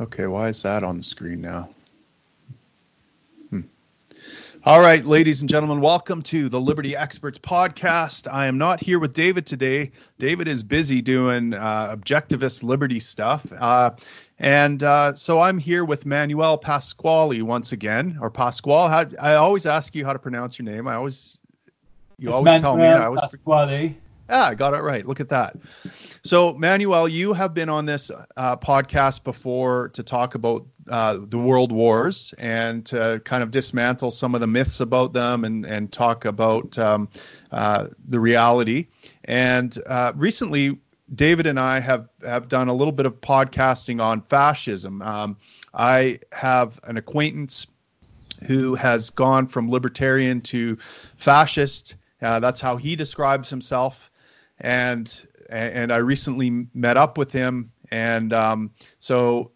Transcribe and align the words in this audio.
Okay, 0.00 0.26
why 0.26 0.48
is 0.48 0.62
that 0.62 0.82
on 0.82 0.96
the 0.96 1.02
screen 1.02 1.42
now? 1.42 1.68
Hmm. 3.50 3.60
All 4.64 4.80
right, 4.80 5.04
ladies 5.04 5.42
and 5.42 5.50
gentlemen, 5.50 5.82
welcome 5.82 6.22
to 6.22 6.48
the 6.48 6.58
Liberty 6.58 6.96
Experts 6.96 7.38
podcast. 7.38 8.26
I 8.32 8.46
am 8.46 8.56
not 8.56 8.82
here 8.82 8.98
with 8.98 9.12
David 9.12 9.44
today. 9.44 9.92
David 10.18 10.48
is 10.48 10.62
busy 10.62 11.02
doing 11.02 11.52
uh, 11.52 11.94
objectivist 11.94 12.62
liberty 12.62 12.98
stuff. 12.98 13.46
Uh, 13.58 13.90
and 14.38 14.82
uh, 14.82 15.14
so 15.16 15.38
I'm 15.38 15.58
here 15.58 15.84
with 15.84 16.06
Manuel 16.06 16.56
Pasquale 16.56 17.42
once 17.42 17.72
again, 17.72 18.16
or 18.22 18.30
Pasquale. 18.30 19.14
I 19.20 19.34
always 19.34 19.66
ask 19.66 19.94
you 19.94 20.06
how 20.06 20.14
to 20.14 20.18
pronounce 20.18 20.58
your 20.58 20.64
name. 20.64 20.88
I 20.88 20.94
always, 20.94 21.38
you 22.16 22.30
it's 22.30 22.36
always 22.36 22.62
Manuel 22.62 22.62
tell 22.62 22.76
me. 22.78 22.86
I 22.86 23.04
always, 23.04 23.20
Pasquale. 23.20 23.94
Yeah, 24.30 24.44
I 24.44 24.54
got 24.54 24.74
it 24.74 24.82
right. 24.82 25.04
Look 25.04 25.18
at 25.18 25.28
that. 25.30 25.56
So, 26.22 26.52
Manuel, 26.52 27.08
you 27.08 27.32
have 27.32 27.52
been 27.52 27.68
on 27.68 27.84
this 27.84 28.12
uh, 28.36 28.56
podcast 28.58 29.24
before 29.24 29.88
to 29.88 30.04
talk 30.04 30.36
about 30.36 30.64
uh, 30.88 31.18
the 31.28 31.38
world 31.38 31.72
wars 31.72 32.32
and 32.38 32.86
to 32.86 33.20
kind 33.24 33.42
of 33.42 33.50
dismantle 33.50 34.12
some 34.12 34.36
of 34.36 34.40
the 34.40 34.46
myths 34.46 34.78
about 34.78 35.14
them 35.14 35.44
and, 35.44 35.66
and 35.66 35.90
talk 35.90 36.26
about 36.26 36.78
um, 36.78 37.08
uh, 37.50 37.88
the 38.08 38.20
reality. 38.20 38.86
And 39.24 39.76
uh, 39.88 40.12
recently, 40.14 40.78
David 41.16 41.46
and 41.46 41.58
I 41.58 41.80
have, 41.80 42.08
have 42.24 42.46
done 42.48 42.68
a 42.68 42.74
little 42.74 42.92
bit 42.92 43.06
of 43.06 43.20
podcasting 43.20 44.00
on 44.00 44.22
fascism. 44.22 45.02
Um, 45.02 45.38
I 45.74 46.20
have 46.30 46.78
an 46.84 46.96
acquaintance 46.96 47.66
who 48.46 48.76
has 48.76 49.10
gone 49.10 49.48
from 49.48 49.68
libertarian 49.68 50.40
to 50.42 50.76
fascist. 51.16 51.96
Uh, 52.22 52.38
that's 52.38 52.60
how 52.60 52.76
he 52.76 52.94
describes 52.94 53.50
himself 53.50 54.09
and 54.60 55.26
and 55.50 55.92
I 55.92 55.96
recently 55.96 56.66
met 56.74 56.96
up 56.96 57.18
with 57.18 57.32
him, 57.32 57.72
and 57.90 58.32
um, 58.32 58.70
so 58.98 59.50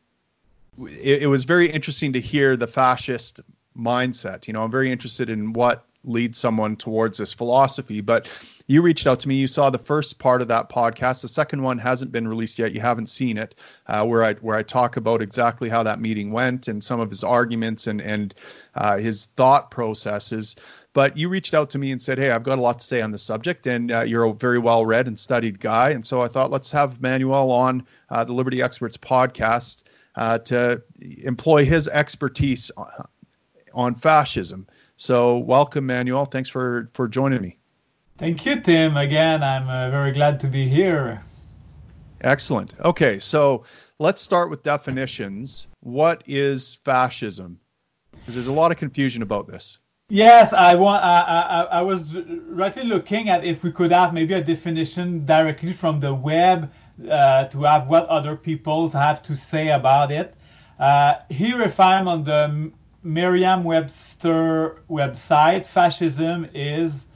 it, 0.79 1.23
it, 1.23 1.27
was 1.27 1.45
very 1.45 1.71
interesting 1.71 2.13
to 2.13 2.21
hear 2.21 2.57
the 2.57 2.67
fascist 2.67 3.41
mindset. 3.79 4.47
You 4.47 4.53
know, 4.55 4.63
I'm 4.63 4.71
very 4.71 4.91
interested 4.91 5.31
in 5.31 5.53
what 5.53 5.87
leads 6.05 6.39
someone 6.39 6.77
towards 6.77 7.19
this 7.19 7.33
philosophy. 7.33 8.01
But 8.01 8.29
you 8.67 8.83
reached 8.83 9.07
out 9.07 9.21
to 9.21 9.29
me. 9.29 9.37
You 9.37 9.47
saw 9.47 9.71
the 9.71 9.79
first 9.79 10.19
part 10.19 10.43
of 10.43 10.49
that 10.49 10.69
podcast. 10.69 11.23
The 11.23 11.29
second 11.29 11.63
one 11.63 11.79
hasn't 11.79 12.13
been 12.13 12.29
released 12.29 12.59
yet. 12.59 12.73
You 12.73 12.81
haven't 12.81 13.09
seen 13.09 13.37
it, 13.39 13.55
uh, 13.87 14.05
where 14.05 14.25
I 14.25 14.35
where 14.35 14.57
I 14.57 14.63
talk 14.63 14.97
about 14.97 15.23
exactly 15.23 15.69
how 15.69 15.83
that 15.83 16.01
meeting 16.01 16.33
went 16.33 16.69
and 16.69 16.83
some 16.83 17.01
of 17.01 17.11
his 17.11 17.25
arguments 17.25 17.87
and 17.87 18.01
and 18.01 18.35
uh, 18.75 18.99
his 18.99 19.27
thought 19.37 19.71
processes. 19.71 20.57
But 20.95 21.17
you 21.17 21.29
reached 21.29 21.55
out 21.55 21.71
to 21.71 21.79
me 21.79 21.91
and 21.91 22.01
said, 22.01 22.19
"Hey, 22.19 22.31
I've 22.31 22.45
got 22.45 22.59
a 22.59 22.63
lot 22.63 22.79
to 22.79 22.87
say 22.87 23.03
on 23.03 23.11
this 23.11 23.23
subject, 23.23 23.67
and 23.67 23.91
uh, 23.93 24.01
you're 24.03 24.25
a 24.25 24.33
very 24.33 24.59
well 24.59 24.87
read 24.87 25.07
and 25.07 25.19
studied 25.19 25.61
guy." 25.61 25.91
And 25.91 26.07
so 26.07 26.23
I 26.23 26.29
thought, 26.29 26.51
let's 26.51 26.71
have 26.71 27.01
Manuel 27.03 27.51
on 27.51 27.85
uh, 28.11 28.25
the 28.25 28.33
Liberty 28.33 28.63
Experts 28.63 28.97
podcast 28.97 29.83
uh, 30.15 30.39
to 30.39 30.83
employ 31.25 31.65
his 31.65 31.89
expertise 31.89 32.71
on 33.75 33.95
fascism. 33.95 34.67
So, 34.97 35.39
welcome, 35.39 35.87
Manuel. 35.87 36.25
Thanks 36.25 36.49
for 36.49 36.89
for 36.93 37.09
joining 37.09 37.43
me. 37.43 37.59
Thank 38.17 38.47
you, 38.47 38.61
Tim. 38.61 38.97
Again, 38.97 39.43
I'm 39.43 39.69
uh, 39.69 39.91
very 39.91 40.13
glad 40.13 40.39
to 40.41 40.47
be 40.47 40.69
here. 40.69 41.21
Excellent. 42.21 42.75
Okay, 42.85 43.19
so 43.19 43.65
let's 43.99 44.23
start 44.23 44.49
with 44.49 44.63
definitions. 44.63 45.67
What 45.81 46.23
is 46.27 46.77
fascism? 46.85 47.59
Because 48.13 48.35
there's 48.35 48.47
a 48.47 48.53
lot 48.53 48.71
of 48.71 48.79
confusion 48.79 49.23
about 49.23 49.49
this. 49.49 49.81
Yes, 50.11 50.53
I 50.53 50.75
want. 50.75 51.03
I, 51.05 51.21
I, 51.21 51.63
I 51.79 51.83
was 51.83 52.17
rightly 52.49 52.85
looking 52.85 53.29
at 53.31 53.45
if 53.45 53.63
we 53.65 53.73
could 53.73 53.91
have 53.91 54.13
maybe 54.15 54.35
a 54.35 54.43
definition 54.43 55.25
directly 55.27 55.73
from 55.73 55.99
the 56.01 56.15
web 56.15 56.71
uh, 57.11 57.45
to 57.47 57.63
have 57.63 57.89
what 57.89 58.07
other 58.09 58.37
people 58.37 58.89
have 58.91 59.23
to 59.23 59.35
say 59.35 59.69
about 59.71 60.13
it. 60.13 60.35
Uh, 60.79 61.15
here, 61.31 61.61
if 61.63 61.81
I'm 61.81 62.07
on 62.09 62.23
the 62.25 62.71
Merriam-Webster 63.03 64.83
website, 64.91 65.67
fascism 65.67 66.49
is, 66.55 67.07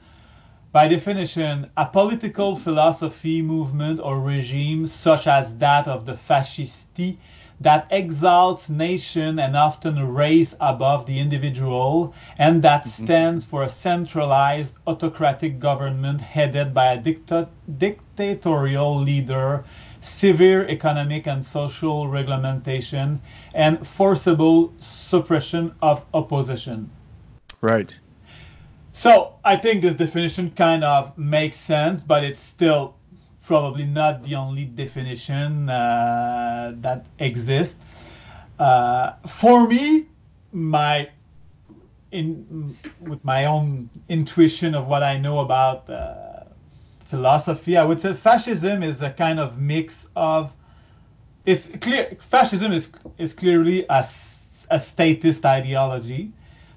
by 0.71 0.87
definition, 0.87 1.69
a 1.77 1.85
political 1.85 2.55
philosophy, 2.55 3.41
movement, 3.41 3.99
or 3.99 4.21
regime 4.21 4.87
such 4.87 5.27
as 5.27 5.55
that 5.57 5.87
of 5.87 6.05
the 6.05 6.13
fascisti 6.13 7.17
that 7.61 7.87
exalts 7.91 8.69
nation 8.69 9.39
and 9.39 9.55
often 9.55 10.13
race 10.13 10.55
above 10.59 11.05
the 11.05 11.19
individual, 11.19 12.13
and 12.37 12.61
that 12.61 12.83
mm-hmm. 12.83 13.03
stands 13.03 13.45
for 13.45 13.63
a 13.63 13.69
centralized 13.69 14.75
autocratic 14.87 15.59
government 15.59 16.21
headed 16.21 16.73
by 16.73 16.93
a 16.93 16.97
dicta- 16.97 17.49
dictatorial 17.77 18.97
leader, 18.97 19.63
severe 19.99 20.65
economic 20.67 21.27
and 21.27 21.43
social 21.43 22.07
regulation, 22.07 23.19
and 23.53 23.85
forcible 23.85 24.73
suppression 24.79 25.75
of 25.81 26.05
opposition. 26.13 26.89
Right. 27.61 27.99
So 28.93 29.35
I 29.45 29.55
think 29.55 29.81
this 29.81 29.95
definition 29.95 30.51
kind 30.51 30.83
of 30.83 31.17
makes 31.17 31.57
sense, 31.57 32.03
but 32.03 32.23
it's 32.23 32.39
still 32.39 32.95
probably 33.49 33.83
not 33.83 34.21
the 34.21 34.35
only 34.35 34.65
definition 34.65 35.69
uh, 35.69 36.71
that 36.81 37.03
exists. 37.17 37.83
Uh, 38.59 39.13
for 39.25 39.67
me, 39.67 40.05
my 40.51 41.09
in 42.11 42.77
with 42.99 43.23
my 43.25 43.45
own 43.45 43.89
intuition 44.07 44.75
of 44.75 44.87
what 44.87 45.01
I 45.01 45.17
know 45.17 45.39
about 45.39 45.89
uh, 45.89 46.43
philosophy, 47.05 47.75
I 47.75 47.83
would 47.83 47.99
say 47.99 48.13
fascism 48.13 48.83
is 48.83 49.01
a 49.01 49.09
kind 49.09 49.39
of 49.39 49.59
mix 49.59 50.07
of 50.15 50.53
it's 51.45 51.69
clear 51.81 52.03
fascism 52.19 52.71
is 52.71 52.85
is 53.17 53.33
clearly 53.33 53.79
a, 53.89 54.05
a 54.77 54.79
statist 54.79 55.43
ideology 55.43 56.31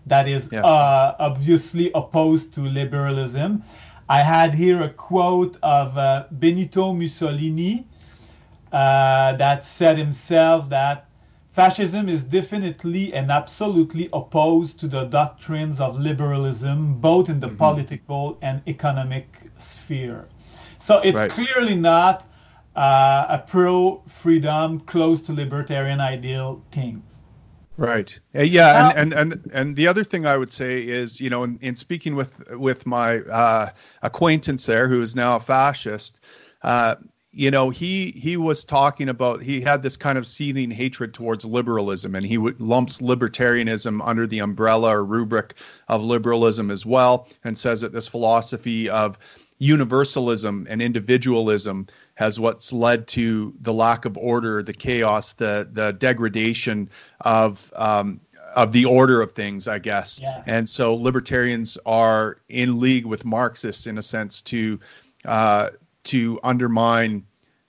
that 0.06 0.26
is 0.26 0.48
yeah. 0.50 0.64
uh, 0.64 1.16
obviously 1.18 1.90
opposed 1.94 2.54
to 2.54 2.62
liberalism 2.62 3.62
I 4.12 4.20
had 4.20 4.52
here 4.54 4.82
a 4.82 4.90
quote 4.90 5.56
of 5.62 5.96
uh, 5.96 6.26
Benito 6.38 6.92
Mussolini 6.92 7.86
uh, 8.70 9.32
that 9.36 9.64
said 9.64 9.96
himself 9.96 10.68
that 10.68 11.08
fascism 11.48 12.10
is 12.10 12.22
definitely 12.22 13.14
and 13.14 13.30
absolutely 13.30 14.10
opposed 14.12 14.78
to 14.80 14.86
the 14.86 15.04
doctrines 15.04 15.80
of 15.80 15.98
liberalism, 15.98 17.00
both 17.00 17.30
in 17.30 17.40
the 17.40 17.46
mm-hmm. 17.46 17.56
political 17.56 18.36
and 18.42 18.60
economic 18.68 19.50
sphere. 19.56 20.26
So 20.76 20.98
it's 20.98 21.16
right. 21.16 21.30
clearly 21.30 21.74
not 21.74 22.26
uh, 22.76 23.24
a 23.30 23.38
pro 23.38 24.02
freedom, 24.06 24.80
close 24.80 25.22
to 25.22 25.32
libertarian 25.32 26.02
ideal 26.02 26.62
thing. 26.70 27.02
Right. 27.78 28.18
Uh, 28.36 28.42
yeah, 28.42 28.78
and, 28.80 29.14
and 29.14 29.14
and 29.14 29.50
and 29.54 29.76
the 29.76 29.88
other 29.88 30.04
thing 30.04 30.26
I 30.26 30.36
would 30.36 30.52
say 30.52 30.86
is, 30.86 31.20
you 31.20 31.30
know, 31.30 31.42
in, 31.42 31.58
in 31.62 31.74
speaking 31.74 32.14
with 32.14 32.50
with 32.50 32.84
my 32.86 33.20
uh, 33.20 33.70
acquaintance 34.02 34.66
there, 34.66 34.88
who 34.88 35.00
is 35.00 35.16
now 35.16 35.36
a 35.36 35.40
fascist, 35.40 36.20
uh, 36.62 36.96
you 37.32 37.50
know, 37.50 37.70
he 37.70 38.10
he 38.10 38.36
was 38.36 38.62
talking 38.62 39.08
about 39.08 39.42
he 39.42 39.62
had 39.62 39.82
this 39.82 39.96
kind 39.96 40.18
of 40.18 40.26
seething 40.26 40.70
hatred 40.70 41.14
towards 41.14 41.46
liberalism, 41.46 42.14
and 42.14 42.26
he 42.26 42.36
w- 42.36 42.54
lumps 42.58 43.00
libertarianism 43.00 44.06
under 44.06 44.26
the 44.26 44.40
umbrella 44.40 44.94
or 44.94 45.04
rubric 45.04 45.54
of 45.88 46.02
liberalism 46.02 46.70
as 46.70 46.84
well, 46.84 47.26
and 47.42 47.56
says 47.56 47.80
that 47.80 47.94
this 47.94 48.06
philosophy 48.06 48.90
of 48.90 49.18
universalism 49.62 50.66
and 50.68 50.82
individualism 50.82 51.86
has 52.14 52.40
what's 52.40 52.72
led 52.72 53.06
to 53.06 53.54
the 53.60 53.72
lack 53.72 54.04
of 54.04 54.18
order, 54.18 54.60
the 54.60 54.72
chaos, 54.72 55.34
the 55.34 55.68
the 55.70 55.92
degradation 55.92 56.90
of 57.20 57.72
um, 57.76 58.20
of 58.56 58.72
the 58.72 58.84
order 58.84 59.22
of 59.22 59.30
things, 59.30 59.68
I 59.68 59.78
guess. 59.78 60.18
Yeah. 60.20 60.42
And 60.46 60.68
so 60.68 60.94
libertarians 60.94 61.78
are 61.86 62.38
in 62.48 62.80
league 62.80 63.06
with 63.06 63.24
Marxists 63.24 63.86
in 63.86 63.98
a 63.98 64.02
sense 64.02 64.42
to 64.42 64.80
uh, 65.24 65.70
to 66.04 66.40
undermine 66.42 67.24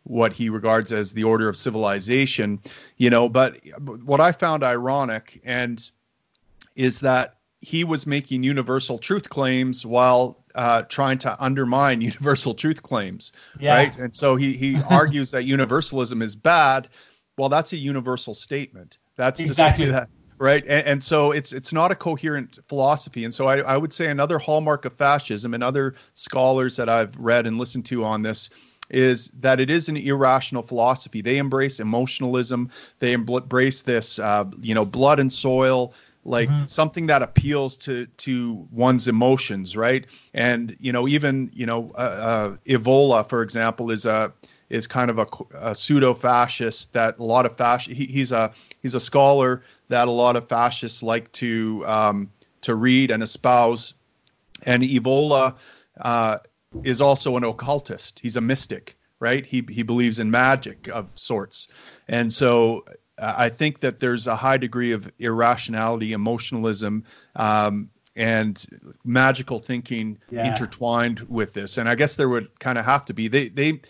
what 0.05 0.33
he 0.33 0.49
regards 0.49 0.91
as 0.91 1.13
the 1.13 1.23
order 1.23 1.47
of 1.47 1.55
civilization. 1.55 2.59
You 2.97 3.11
know, 3.11 3.29
but 3.29 3.57
what 4.03 4.19
I 4.19 4.31
found 4.31 4.63
ironic 4.63 5.39
and 5.45 5.91
is 6.75 6.99
that 7.01 7.35
he 7.61 7.83
was 7.83 8.07
making 8.07 8.41
universal 8.43 8.97
truth 8.97 9.29
claims 9.29 9.85
while 9.85 10.42
uh, 10.55 10.83
trying 10.83 11.17
to 11.19 11.43
undermine 11.43 12.01
universal 12.01 12.53
truth 12.53 12.83
claims, 12.83 13.31
yeah. 13.59 13.75
right? 13.75 13.97
And 13.97 14.15
so 14.15 14.35
he 14.35 14.53
he 14.53 14.81
argues 14.89 15.31
that 15.31 15.45
universalism 15.45 16.21
is 16.21 16.35
bad. 16.35 16.89
Well, 17.37 17.49
that's 17.49 17.73
a 17.73 17.77
universal 17.77 18.33
statement. 18.33 18.99
That's 19.15 19.41
exactly. 19.41 19.85
to 19.85 19.91
say 19.91 19.93
that 19.93 20.09
right 20.39 20.63
and, 20.63 20.85
and, 20.87 21.03
so 21.03 21.31
it's 21.31 21.53
it's 21.53 21.71
not 21.71 21.91
a 21.91 21.95
coherent 21.95 22.59
philosophy 22.67 23.23
and 23.23 23.33
so 23.33 23.47
I, 23.47 23.59
I 23.59 23.77
would 23.77 23.93
say 23.93 24.09
another 24.09 24.39
hallmark 24.39 24.83
of 24.85 24.93
fascism 24.93 25.53
and 25.53 25.63
other 25.63 25.95
scholars 26.15 26.75
that 26.75 26.89
i've 26.89 27.15
read 27.17 27.45
and 27.45 27.57
listened 27.57 27.85
to 27.87 28.03
on 28.03 28.23
this 28.23 28.49
is 28.89 29.29
that 29.39 29.59
it 29.59 29.69
is 29.69 29.89
an 29.89 29.97
irrational 29.97 30.63
philosophy 30.63 31.21
they 31.21 31.37
embrace 31.37 31.79
emotionalism 31.79 32.69
they 32.99 33.13
embrace 33.13 33.83
this 33.83 34.19
uh, 34.19 34.45
you 34.61 34.73
know 34.73 34.85
blood 34.85 35.19
and 35.19 35.31
soil 35.31 35.93
like 36.25 36.49
mm-hmm. 36.49 36.65
something 36.65 37.07
that 37.07 37.21
appeals 37.21 37.75
to 37.77 38.05
to 38.17 38.67
one's 38.71 39.07
emotions 39.07 39.75
right 39.75 40.07
and 40.33 40.75
you 40.79 40.91
know 40.91 41.07
even 41.07 41.49
you 41.53 41.65
know 41.65 41.91
uh, 41.95 41.97
uh, 41.97 42.55
evola 42.67 43.27
for 43.27 43.41
example 43.41 43.91
is 43.91 44.05
a 44.05 44.31
is 44.73 44.87
kind 44.87 45.11
of 45.11 45.19
a, 45.19 45.27
a 45.53 45.75
pseudo 45.75 46.15
fascist 46.15 46.93
that 46.93 47.19
a 47.19 47.23
lot 47.23 47.45
of 47.45 47.55
fascist. 47.55 47.95
He, 47.95 48.05
he's 48.05 48.31
a 48.31 48.51
he's 48.81 48.95
a 48.95 48.99
scholar 48.99 49.61
that 49.89 50.07
a 50.07 50.11
lot 50.11 50.35
of 50.35 50.49
fascists 50.49 51.03
like 51.03 51.31
to 51.33 51.83
um, 51.85 52.31
to 52.61 52.75
read 52.75 53.11
and 53.11 53.21
espouse. 53.21 53.93
And 54.65 54.81
Evola 54.81 55.55
uh, 56.01 56.39
is 56.83 57.01
also 57.01 57.37
an 57.37 57.43
occultist. 57.43 58.19
He's 58.19 58.35
a 58.35 58.41
mystic, 58.41 58.97
right? 59.19 59.45
He 59.45 59.63
he 59.69 59.83
believes 59.83 60.17
in 60.17 60.31
magic 60.31 60.87
of 60.87 61.07
sorts, 61.13 61.67
and 62.07 62.33
so 62.33 62.83
I 63.21 63.49
think 63.49 63.79
that 63.81 63.99
there's 63.99 64.27
a 64.27 64.35
high 64.35 64.57
degree 64.57 64.91
of 64.91 65.11
irrationality, 65.19 66.13
emotionalism, 66.13 67.03
um, 67.35 67.89
and 68.15 68.65
magical 69.03 69.59
thinking 69.59 70.17
yeah. 70.29 70.49
intertwined 70.49 71.21
with 71.29 71.53
this. 71.53 71.77
And 71.77 71.89
I 71.89 71.95
guess 71.95 72.15
there 72.15 72.29
would 72.29 72.59
kind 72.59 72.77
of 72.77 72.85
have 72.85 73.05
to 73.05 73.13
be. 73.13 73.27
They 73.27 73.49
they 73.49 73.81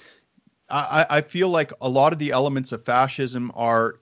I, 0.70 1.06
I 1.10 1.22
feel 1.22 1.50
like 1.50 1.72
a 1.82 1.90
lot 1.90 2.14
of 2.14 2.20
the 2.20 2.32
elements 2.32 2.72
of 2.72 2.84
fascism 2.84 3.52
are 3.56 4.00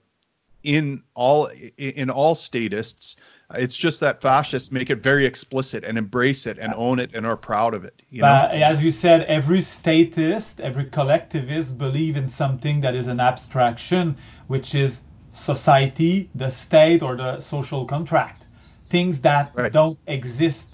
in 0.62 1.02
all 1.14 1.50
in 1.76 2.08
all 2.08 2.34
statists. 2.34 3.16
It's 3.54 3.76
just 3.76 4.00
that 4.00 4.22
fascists 4.22 4.72
make 4.72 4.88
it 4.88 5.02
very 5.02 5.26
explicit 5.26 5.84
and 5.84 5.98
embrace 5.98 6.46
it 6.46 6.58
and 6.58 6.72
own 6.74 6.98
it 6.98 7.10
and 7.12 7.26
are 7.26 7.36
proud 7.36 7.74
of 7.74 7.84
it. 7.84 8.00
You 8.08 8.22
know? 8.22 8.48
as 8.50 8.82
you 8.82 8.90
said, 8.90 9.22
every 9.24 9.60
statist, 9.60 10.60
every 10.60 10.86
collectivist 10.86 11.76
believe 11.76 12.16
in 12.16 12.26
something 12.26 12.80
that 12.80 12.94
is 12.94 13.08
an 13.08 13.20
abstraction, 13.20 14.16
which 14.46 14.74
is 14.74 15.02
society, 15.32 16.30
the 16.34 16.50
state, 16.50 17.02
or 17.02 17.16
the 17.16 17.40
social 17.40 17.84
contract. 17.84 18.46
Things 18.88 19.18
that 19.20 19.52
right. 19.54 19.72
don't 19.72 19.98
exist 20.06 20.68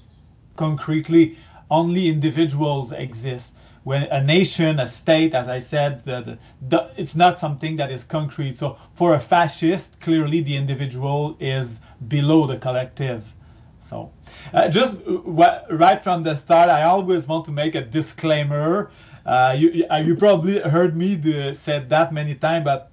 concretely, 0.56 1.38
only 1.70 2.08
individuals 2.08 2.92
exist. 2.92 3.54
When 3.84 4.02
a 4.04 4.22
nation, 4.22 4.80
a 4.80 4.88
state, 4.88 5.34
as 5.34 5.48
I 5.48 5.60
said, 5.60 6.04
the, 6.04 6.20
the, 6.20 6.38
the, 6.68 6.90
it's 6.96 7.14
not 7.14 7.38
something 7.38 7.76
that 7.76 7.90
is 7.90 8.04
concrete. 8.04 8.56
So 8.56 8.76
for 8.94 9.14
a 9.14 9.20
fascist, 9.20 10.00
clearly 10.00 10.40
the 10.40 10.56
individual 10.56 11.36
is 11.40 11.80
below 12.08 12.46
the 12.46 12.58
collective. 12.58 13.32
So 13.80 14.12
uh, 14.52 14.68
just 14.68 14.98
uh, 15.06 15.62
right 15.70 16.02
from 16.02 16.22
the 16.22 16.34
start, 16.34 16.68
I 16.68 16.82
always 16.82 17.26
want 17.26 17.46
to 17.46 17.52
make 17.52 17.74
a 17.76 17.80
disclaimer. 17.80 18.90
Uh, 19.24 19.54
you, 19.56 19.86
you 20.02 20.16
probably 20.16 20.58
heard 20.60 20.96
me 20.96 21.16
do, 21.16 21.54
said 21.54 21.88
that 21.88 22.12
many 22.12 22.34
times, 22.34 22.64
but 22.64 22.90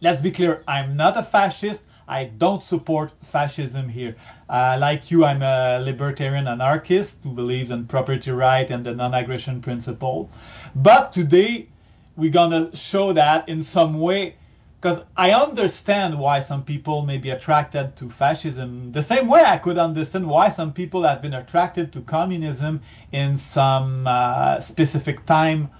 let's 0.00 0.20
be 0.20 0.30
clear, 0.30 0.62
I'm 0.66 0.96
not 0.96 1.16
a 1.16 1.22
fascist. 1.22 1.84
I 2.08 2.24
don't 2.24 2.60
support 2.60 3.12
fascism 3.22 3.88
here. 3.88 4.16
Uh, 4.48 4.76
like 4.80 5.10
you, 5.12 5.24
I'm 5.24 5.42
a 5.42 5.78
libertarian 5.80 6.48
anarchist 6.48 7.18
who 7.22 7.32
believes 7.32 7.70
in 7.70 7.86
property 7.86 8.32
right 8.32 8.68
and 8.68 8.84
the 8.84 8.94
non-aggression 8.94 9.60
principle. 9.60 10.28
But 10.74 11.12
today, 11.12 11.68
we're 12.16 12.32
gonna 12.32 12.74
show 12.74 13.12
that 13.12 13.48
in 13.48 13.62
some 13.62 14.00
way, 14.00 14.34
because 14.80 15.04
I 15.16 15.30
understand 15.30 16.18
why 16.18 16.40
some 16.40 16.64
people 16.64 17.02
may 17.02 17.18
be 17.18 17.30
attracted 17.30 17.94
to 17.96 18.10
fascism. 18.10 18.90
The 18.90 19.02
same 19.02 19.28
way 19.28 19.44
I 19.44 19.58
could 19.58 19.78
understand 19.78 20.26
why 20.26 20.48
some 20.48 20.72
people 20.72 21.04
have 21.04 21.22
been 21.22 21.34
attracted 21.34 21.92
to 21.92 22.00
communism 22.00 22.80
in 23.12 23.38
some 23.38 24.06
uh, 24.08 24.58
specific 24.58 25.24
time 25.26 25.70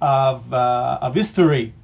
of 0.00 0.50
uh, 0.54 0.98
of 1.02 1.14
history. 1.14 1.74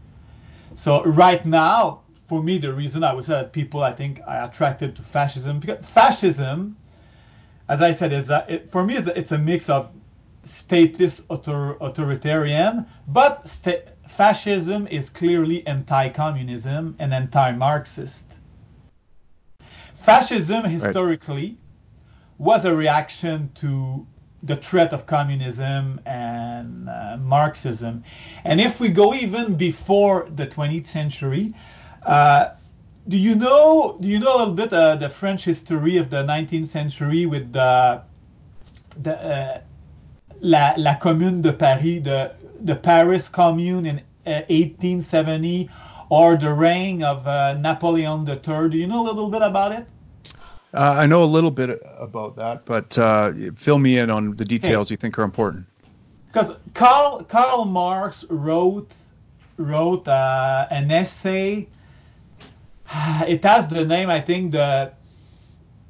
So 0.75 1.05
right 1.05 1.45
now, 1.45 2.01
for 2.27 2.43
me, 2.43 2.59
the 2.59 2.73
reason 2.73 3.03
I 3.03 3.13
would 3.13 3.25
say 3.25 3.33
that 3.33 3.53
people, 3.53 3.83
I 3.83 3.93
think, 3.93 4.21
are 4.27 4.45
attracted 4.45 4.95
to 4.97 5.03
fascism 5.03 5.59
because 5.59 5.85
fascism, 5.85 6.77
as 7.69 7.83
I 7.83 7.91
said, 7.91 8.13
is 8.13 8.27
that 8.29 8.49
it, 8.49 8.71
for 8.71 8.85
me, 8.85 8.97
it's 8.97 9.09
a, 9.09 9.19
it's 9.19 9.33
a 9.33 9.39
mix 9.39 9.69
of 9.69 9.93
statist 10.45 11.23
author, 11.29 11.77
authoritarian, 11.81 12.87
but 13.09 13.49
sta- 13.49 13.83
fascism 14.07 14.87
is 14.89 15.11
clearly 15.11 15.67
anti-communism 15.67 16.97
and 16.99 17.13
anti-Marxist. 17.13 18.25
Fascism 19.95 20.65
historically 20.65 21.49
right. 21.49 21.59
was 22.39 22.65
a 22.65 22.75
reaction 22.75 23.51
to 23.55 24.07
the 24.43 24.57
threat 24.57 24.93
of 24.93 25.07
communism 25.07 26.01
and 26.07 26.89
uh, 26.89 27.17
Marxism. 27.21 28.03
And 28.45 28.61
if 28.61 28.81
we 28.81 28.89
go 28.89 29.15
even 29.15 29.55
before 29.55 30.29
the 30.35 30.47
20th 30.47 30.87
century, 30.87 31.55
uh, 32.07 32.51
do 33.09 33.17
you 33.17 33.35
know 33.35 33.97
do 34.01 34.09
you 34.09 34.19
know 34.19 34.37
a 34.37 34.39
little 34.39 34.55
bit 34.55 34.73
uh, 34.73 34.97
the 34.97 35.09
French 35.09 35.45
history 35.45 35.97
of 35.97 36.11
the 36.11 36.23
19th 36.25 36.67
century 36.67 37.27
with 37.27 37.53
the 37.53 38.03
the 39.03 39.17
uh, 39.17 39.61
la, 40.41 40.75
la 40.77 40.95
Commune 40.97 41.43
de 41.43 41.53
Paris, 41.53 42.03
the 42.03 42.33
the 42.61 42.77
Paris 42.77 43.29
Commune 43.29 43.87
in 43.87 44.01
1870, 44.25 45.69
uh, 45.69 46.05
or 46.11 46.37
the 46.37 46.53
reign 46.53 47.03
of 47.03 47.27
uh, 47.27 47.55
Napoleon 47.55 48.29
III? 48.29 48.69
Do 48.69 48.77
you 48.77 48.87
know 48.87 49.03
a 49.03 49.07
little 49.07 49.31
bit 49.31 49.43
about 49.43 49.73
it? 49.73 49.87
Uh, 50.73 50.97
I 50.99 51.07
know 51.07 51.25
a 51.25 51.27
little 51.27 51.51
bit 51.51 51.83
about 51.99 52.37
that, 52.37 52.65
but 52.65 52.97
uh, 52.97 53.33
fill 53.57 53.79
me 53.79 53.99
in 53.99 54.11
on 54.11 54.37
the 54.37 54.45
details 54.45 54.91
you 54.91 54.97
think 54.97 55.19
are 55.19 55.25
important. 55.25 55.67
Because 56.27 56.53
Karl 56.75 57.25
Karl 57.25 57.65
Marx 57.65 58.25
wrote 58.31 58.95
wrote 59.57 60.07
uh, 60.07 60.67
an 60.71 60.91
essay. 60.91 61.69
It 63.27 63.45
has 63.45 63.69
the 63.69 63.85
name, 63.85 64.09
I 64.11 64.21
think 64.21 64.53
the 64.53 64.93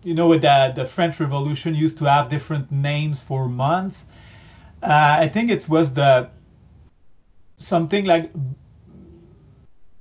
you 0.03 0.15
know 0.15 0.33
the 0.33 0.73
the 0.75 0.85
French 0.87 1.21
Revolution 1.21 1.75
used 1.75 1.99
to 1.99 2.05
have 2.07 2.31
different 2.31 2.73
names 2.73 3.23
for 3.23 3.49
months. 3.49 4.07
Uh, 4.83 5.19
I 5.21 5.29
think 5.29 5.51
it 5.51 5.69
was 5.69 5.93
the 5.93 6.31
something 7.59 8.07
like 8.07 8.33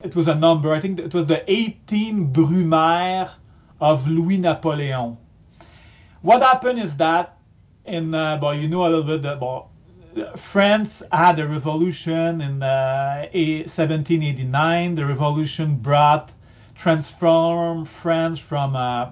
it 0.02 0.16
was 0.16 0.30
a 0.30 0.36
number. 0.36 0.72
I 0.72 0.80
think 0.80 1.00
it 1.00 1.14
was 1.14 1.26
the 1.26 1.44
18 1.52 2.31
Brumaire 2.31 3.31
of 3.80 4.08
Louis 4.08 4.38
Napoleon. 4.38 5.18
What 6.22 6.42
happened 6.42 6.80
is 6.80 6.96
that 6.98 7.38
in, 7.86 8.14
uh, 8.14 8.40
well, 8.42 8.54
you 8.54 8.68
know 8.68 8.84
a 8.84 8.90
little 8.90 9.04
bit 9.04 9.26
about 9.26 9.70
France 10.36 11.04
had 11.12 11.40
a 11.40 11.48
revolution 11.48 12.42
in 12.42 12.64
uh, 12.64 13.28
1789. 13.31 14.96
The 14.96 15.06
revolution 15.06 15.76
brought, 15.76 16.34
transformed 16.76 17.88
France 17.88 18.40
from 18.40 18.76
uh, 18.76 19.12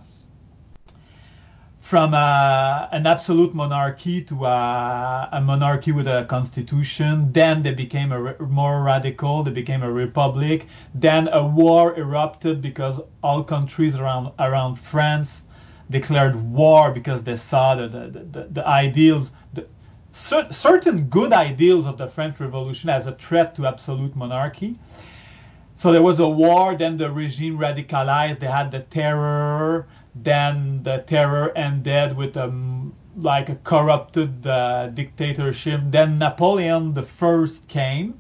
from 1.88 2.14
uh, 2.14 2.86
an 2.92 3.08
absolute 3.08 3.56
monarchy 3.56 4.22
to 4.22 4.46
uh, 4.46 5.30
a 5.32 5.40
monarchy 5.40 5.94
with 5.94 6.06
a 6.06 6.26
constitution. 6.28 7.32
Then 7.32 7.64
they 7.64 7.74
became 7.74 8.12
a 8.12 8.22
re- 8.22 8.36
more 8.42 8.84
radical. 8.84 9.42
They 9.42 9.52
became 9.52 9.84
a 9.84 9.90
republic. 9.90 10.66
Then 10.94 11.30
a 11.32 11.42
war 11.48 11.98
erupted 11.98 12.62
because 12.62 13.00
all 13.24 13.42
countries 13.42 13.96
around 13.96 14.34
around 14.38 14.76
France 14.76 15.44
declared 15.90 16.36
war 16.36 16.92
because 16.92 17.24
they 17.24 17.38
saw 17.38 17.74
the 17.76 17.88
the, 17.88 18.20
the, 18.36 18.48
the 18.52 18.68
ideals, 18.68 19.32
the, 19.54 19.66
cer- 20.12 20.52
certain 20.52 21.06
good 21.06 21.32
ideals 21.32 21.86
of 21.86 21.98
the 21.98 22.08
French 22.08 22.38
Revolution 22.42 22.90
as 22.90 23.08
a 23.08 23.14
threat 23.14 23.56
to 23.56 23.66
absolute 23.66 24.14
monarchy. 24.14 24.76
So 25.78 25.94
there 25.94 26.02
was 26.02 26.20
a 26.20 26.28
war. 26.28 26.76
Then 26.76 26.98
the 26.98 27.10
regime 27.12 27.58
radicalized. 27.58 28.40
They 28.40 28.48
had 28.48 28.72
the 28.72 28.82
terror 28.82 29.88
then 30.24 30.84
the 30.84 31.00
terror 31.08 31.52
ended 31.58 32.16
with 32.16 32.38
um, 32.38 32.94
like 33.18 33.50
a 33.50 33.56
corrupted 33.56 34.46
uh, 34.46 34.88
dictatorship. 34.88 35.82
Then 35.86 36.20
Napoleon 36.20 36.94
the 36.94 37.04
First 37.04 37.68
came, 37.68 38.20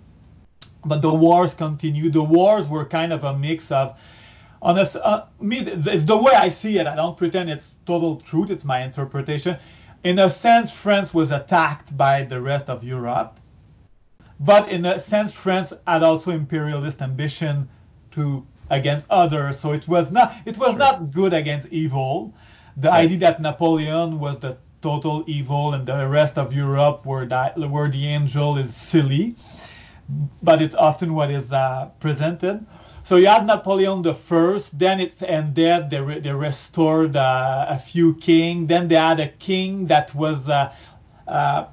but 0.86 1.01
the 1.01 1.13
wars 1.13 1.54
continued. 1.54 2.13
The 2.13 2.24
wars 2.24 2.68
were 2.68 2.86
kind 2.86 3.13
of 3.13 3.24
a 3.24 3.38
mix 3.38 3.72
of, 3.72 4.00
honest, 4.62 4.96
uh, 4.98 5.25
me, 5.39 5.60
it's 5.60 6.06
the 6.06 6.18
way 6.18 6.34
I 6.34 6.50
see 6.50 6.80
it. 6.80 6.88
I 6.88 6.96
don't 6.96 7.16
pretend 7.16 7.50
it's 7.50 7.77
total 7.86 8.18
truth. 8.18 8.50
It's 8.50 8.66
my 8.66 8.82
interpretation. 8.82 9.58
In 10.04 10.20
a 10.20 10.30
sense, 10.30 10.72
France 10.72 11.13
was 11.13 11.32
attacked 11.32 11.96
by 11.98 12.24
the 12.24 12.42
rest 12.42 12.70
of 12.70 12.84
Europe, 12.84 13.39
but 14.39 14.70
in 14.70 14.86
a 14.86 15.00
sense, 15.00 15.34
France 15.34 15.74
had 15.86 16.04
also 16.04 16.32
imperialist 16.32 17.01
ambition 17.01 17.68
to 18.12 18.46
against 18.70 19.06
others. 19.10 19.60
So 19.60 19.74
it 19.74 19.88
was 19.88 20.12
not 20.12 20.36
it 20.46 20.58
was 20.58 20.72
sure. 20.72 20.80
not 20.80 21.12
good 21.12 21.34
against 21.34 21.68
evil. 21.70 22.34
The 22.78 22.90
right. 22.90 23.06
idea 23.06 23.18
that 23.20 23.42
Napoleon 23.42 24.20
was 24.20 24.38
the 24.38 24.58
total 24.82 25.24
evil 25.28 25.74
and 25.74 25.86
the 25.86 26.08
rest 26.08 26.38
of 26.38 26.54
Europe 26.54 27.06
were 27.06 27.26
that 27.26 27.58
where 27.58 27.90
the 27.90 28.08
angel 28.08 28.58
is 28.58 28.76
silly, 28.76 29.36
but 30.44 30.62
it's 30.62 30.76
often 30.76 31.14
what 31.14 31.32
is 31.32 31.52
uh, 31.52 31.90
presented. 32.00 32.66
So 33.04 33.16
you 33.16 33.28
had 33.28 33.48
Napoleon 33.48 34.02
the 34.02 34.14
First, 34.14 34.78
then 34.78 35.00
it 35.00 35.24
ended. 35.24 35.90
They, 35.90 36.02
re- 36.02 36.20
they 36.20 36.34
restored 36.34 37.16
uh, 37.16 37.66
a 37.70 37.80
few 37.80 38.16
king. 38.16 38.68
Then 38.68 38.90
they 38.90 38.96
had 38.96 39.22
a 39.22 39.30
king 39.30 39.88
that 39.88 40.14
was 40.14 40.42
because 40.42 40.70
uh, 41.26 41.32
uh 41.32 41.68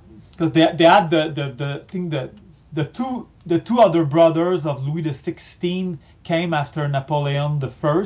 they, 0.49 0.73
they 0.77 0.85
had 0.85 1.11
the 1.11 1.31
the 1.31 1.47
the 1.63 1.85
thing 1.89 2.09
the 2.09 2.31
the 2.73 2.85
two 2.85 3.29
the 3.47 3.59
two 3.59 3.81
other 3.81 4.05
brothers 4.05 4.67
of 4.67 4.87
Louis 4.87 5.03
XVI 5.03 5.99
came 6.23 6.55
after 6.55 6.89
Napoleon 6.89 7.63
I. 7.63 8.05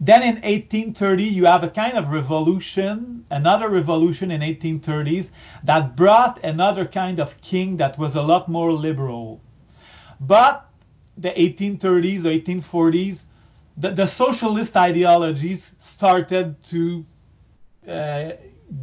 Then 0.00 0.22
in 0.22 0.34
1830, 0.36 1.24
you 1.24 1.44
have 1.46 1.64
a 1.64 1.70
kind 1.70 1.94
of 1.94 2.08
revolution, 2.08 3.24
another 3.30 3.68
revolution 3.68 4.30
in 4.30 4.42
1830s 4.42 5.30
that 5.64 5.96
brought 5.96 6.42
another 6.44 6.84
kind 6.84 7.18
of 7.18 7.40
king 7.40 7.76
that 7.78 7.98
was 7.98 8.14
a 8.14 8.22
lot 8.22 8.48
more 8.48 8.72
liberal. 8.72 9.40
But 10.20 10.68
the 11.16 11.30
1830s, 11.30 12.22
the 12.22 12.40
1840s, 12.40 13.22
the, 13.76 13.90
the 13.90 14.06
socialist 14.06 14.76
ideologies 14.76 15.72
started 15.78 16.62
to 16.64 17.04
uh, 17.88 18.32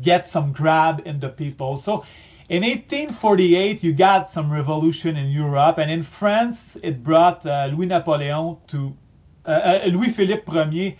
get 0.01 0.27
some 0.27 0.51
grab 0.51 1.01
in 1.05 1.19
the 1.19 1.29
people. 1.29 1.77
So 1.77 2.05
in 2.47 2.61
1848, 2.61 3.83
you 3.83 3.91
got 3.93 4.29
some 4.29 4.51
revolution 4.51 5.17
in 5.17 5.29
Europe, 5.31 5.79
and 5.79 5.89
in 5.89 6.03
France, 6.03 6.77
it 6.83 7.01
brought 7.01 7.43
uh, 7.45 7.69
Louis 7.71 7.87
Napoleon 7.87 8.57
to 8.67 8.95
uh, 9.47 9.79
uh 9.83 9.87
Louis 9.87 10.09
Philippe 10.09 10.51
I's 10.51 10.93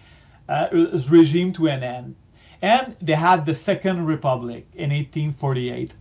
uh, 0.50 0.68
regime 1.10 1.54
to 1.54 1.68
an 1.68 1.84
end, 1.84 2.16
and 2.64 2.96
they 3.00 3.14
had 3.14 3.46
the 3.46 3.54
Second 3.54 4.08
Republic 4.08 4.66
in 4.74 4.90
1848. 4.90 5.96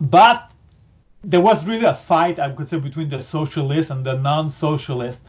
But 0.00 0.50
there 1.22 1.42
was 1.42 1.66
really 1.66 1.84
a 1.84 1.94
fight, 1.94 2.38
I 2.38 2.50
could 2.50 2.68
say, 2.68 2.78
between 2.78 3.10
the 3.10 3.20
socialists 3.20 3.90
and 3.90 4.04
the 4.04 4.14
non-socialists. 4.14 5.22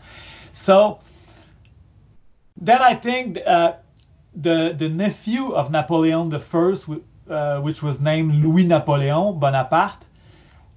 So 0.53 1.00
then 2.56 2.82
I 2.82 2.96
think 2.96 3.39
uh, 3.46 3.74
the 4.36 4.74
the 4.77 4.88
nephew 4.88 5.51
of 5.51 5.70
Napoleon 5.70 6.32
First, 6.39 6.88
uh, 7.31 7.59
which 7.61 7.81
was 7.81 8.00
named 8.00 8.35
Louis 8.35 8.63
Napoleon 8.63 9.39
Bonaparte, 9.39 10.05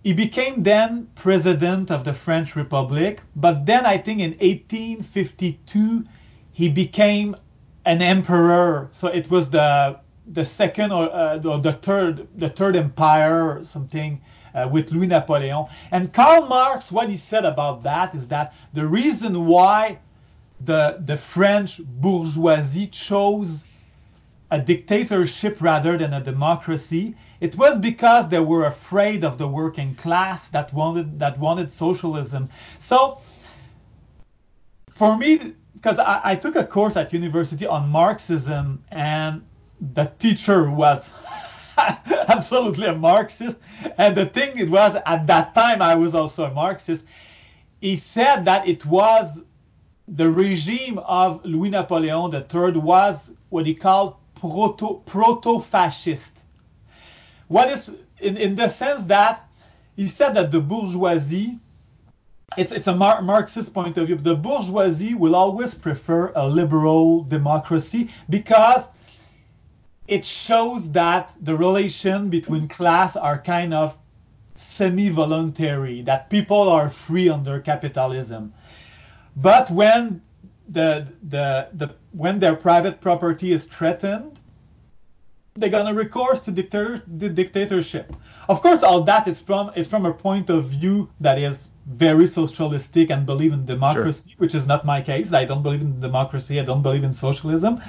he 0.02 0.12
became 0.12 0.62
then 0.62 1.08
president 1.14 1.90
of 1.90 2.04
the 2.04 2.12
French 2.12 2.54
Republic. 2.56 3.22
But 3.36 3.66
then 3.66 3.84
I 3.86 3.98
think 3.98 4.20
in 4.20 4.32
1852 4.32 6.04
he 6.52 6.68
became 6.68 7.36
an 7.84 8.00
emperor. 8.02 8.88
So 8.92 9.08
it 9.08 9.30
was 9.30 9.50
the 9.50 9.98
the 10.26 10.44
second 10.44 10.90
or, 10.90 11.14
uh, 11.14 11.42
or 11.42 11.58
the 11.58 11.72
third 11.72 12.28
the 12.36 12.48
third 12.48 12.76
empire 12.76 13.58
or 13.58 13.64
something. 13.64 14.20
Uh, 14.54 14.68
with 14.70 14.92
Louis 14.92 15.08
Napoleon. 15.08 15.64
And 15.90 16.12
Karl 16.12 16.46
Marx, 16.46 16.92
what 16.92 17.08
he 17.08 17.16
said 17.16 17.44
about 17.44 17.82
that 17.82 18.14
is 18.14 18.28
that 18.28 18.54
the 18.72 18.86
reason 18.86 19.46
why 19.46 19.98
the, 20.64 20.98
the 21.04 21.16
French 21.16 21.80
bourgeoisie 21.82 22.86
chose 22.86 23.64
a 24.54 24.58
dictatorship 24.60 25.60
rather 25.60 25.98
than 25.98 26.14
a 26.14 26.20
democracy, 26.22 27.16
it 27.40 27.58
was 27.58 27.76
because 27.76 28.28
they 28.28 28.38
were 28.38 28.66
afraid 28.66 29.24
of 29.24 29.36
the 29.36 29.48
working 29.48 29.96
class 29.96 30.46
that 30.48 30.72
wanted 30.72 31.18
that 31.18 31.36
wanted 31.40 31.68
socialism. 31.72 32.48
So 32.78 33.18
for 34.88 35.16
me, 35.16 35.54
because 35.74 35.98
I, 35.98 36.20
I 36.22 36.36
took 36.36 36.54
a 36.54 36.64
course 36.64 36.96
at 36.96 37.12
university 37.12 37.66
on 37.66 37.88
Marxism, 37.88 38.84
and 38.92 39.42
the 39.94 40.04
teacher 40.20 40.70
was 40.70 41.10
absolutely 42.28 42.86
a 42.86 42.94
Marxist. 42.94 43.56
And 43.98 44.16
the 44.16 44.26
thing 44.26 44.56
it 44.56 44.70
was 44.70 44.94
at 45.04 45.26
that 45.26 45.52
time 45.52 45.82
I 45.82 45.96
was 45.96 46.14
also 46.14 46.44
a 46.44 46.54
Marxist. 46.54 47.04
He 47.80 47.96
said 47.96 48.44
that 48.44 48.68
it 48.68 48.86
was 48.86 49.42
the 50.06 50.30
regime 50.30 50.98
of 50.98 51.44
Louis 51.44 51.70
Napoleon 51.70 52.32
III 52.32 52.78
was 52.78 53.32
what 53.48 53.66
he 53.66 53.74
called 53.74 54.14
proto 54.50 55.02
proto-fascist. 55.06 56.42
What 57.48 57.68
is 57.70 57.94
in, 58.20 58.36
in 58.36 58.54
the 58.54 58.68
sense 58.68 59.04
that 59.04 59.48
he 59.96 60.06
said 60.06 60.34
that 60.34 60.50
the 60.50 60.60
bourgeoisie 60.60 61.58
it's 62.56 62.72
it's 62.72 62.86
a 62.86 62.94
Mar- 62.94 63.22
Marxist 63.22 63.72
point 63.72 63.96
of 63.98 64.06
view. 64.06 64.16
The 64.16 64.36
bourgeoisie 64.36 65.14
will 65.14 65.34
always 65.34 65.74
prefer 65.74 66.32
a 66.36 66.46
liberal 66.46 67.24
democracy 67.24 68.10
because 68.28 68.88
it 70.06 70.24
shows 70.24 70.90
that 70.90 71.34
the 71.40 71.56
relation 71.56 72.28
between 72.28 72.68
class 72.68 73.16
are 73.16 73.40
kind 73.40 73.72
of 73.72 73.96
semi-voluntary, 74.54 76.02
that 76.02 76.30
people 76.30 76.68
are 76.68 76.88
free 76.88 77.28
under 77.28 77.58
capitalism. 77.60 78.52
But 79.36 79.70
when 79.70 80.22
the, 80.68 81.12
the, 81.28 81.68
the, 81.72 81.94
when 82.16 82.38
their 82.38 82.54
private 82.54 83.00
property 83.00 83.52
is 83.52 83.66
threatened, 83.66 84.40
they're 85.54 85.68
gonna 85.68 85.94
recourse 85.94 86.40
to 86.40 86.50
dictator, 86.50 87.02
the 87.06 87.28
dictatorship. 87.28 88.14
Of 88.48 88.60
course, 88.60 88.82
all 88.82 89.02
that 89.02 89.28
is 89.28 89.40
from 89.40 89.70
is 89.76 89.88
from 89.88 90.06
a 90.06 90.12
point 90.12 90.50
of 90.50 90.66
view 90.66 91.08
that 91.20 91.38
is 91.38 91.70
very 91.86 92.26
socialistic 92.26 93.10
and 93.10 93.26
believe 93.26 93.52
in 93.52 93.64
democracy, 93.64 94.30
sure. 94.30 94.36
which 94.38 94.54
is 94.54 94.66
not 94.66 94.84
my 94.84 95.00
case. 95.00 95.32
I 95.32 95.44
don't 95.44 95.62
believe 95.62 95.82
in 95.82 96.00
democracy. 96.00 96.58
I 96.58 96.64
don't 96.64 96.82
believe 96.82 97.04
in 97.04 97.12
socialism. 97.12 97.80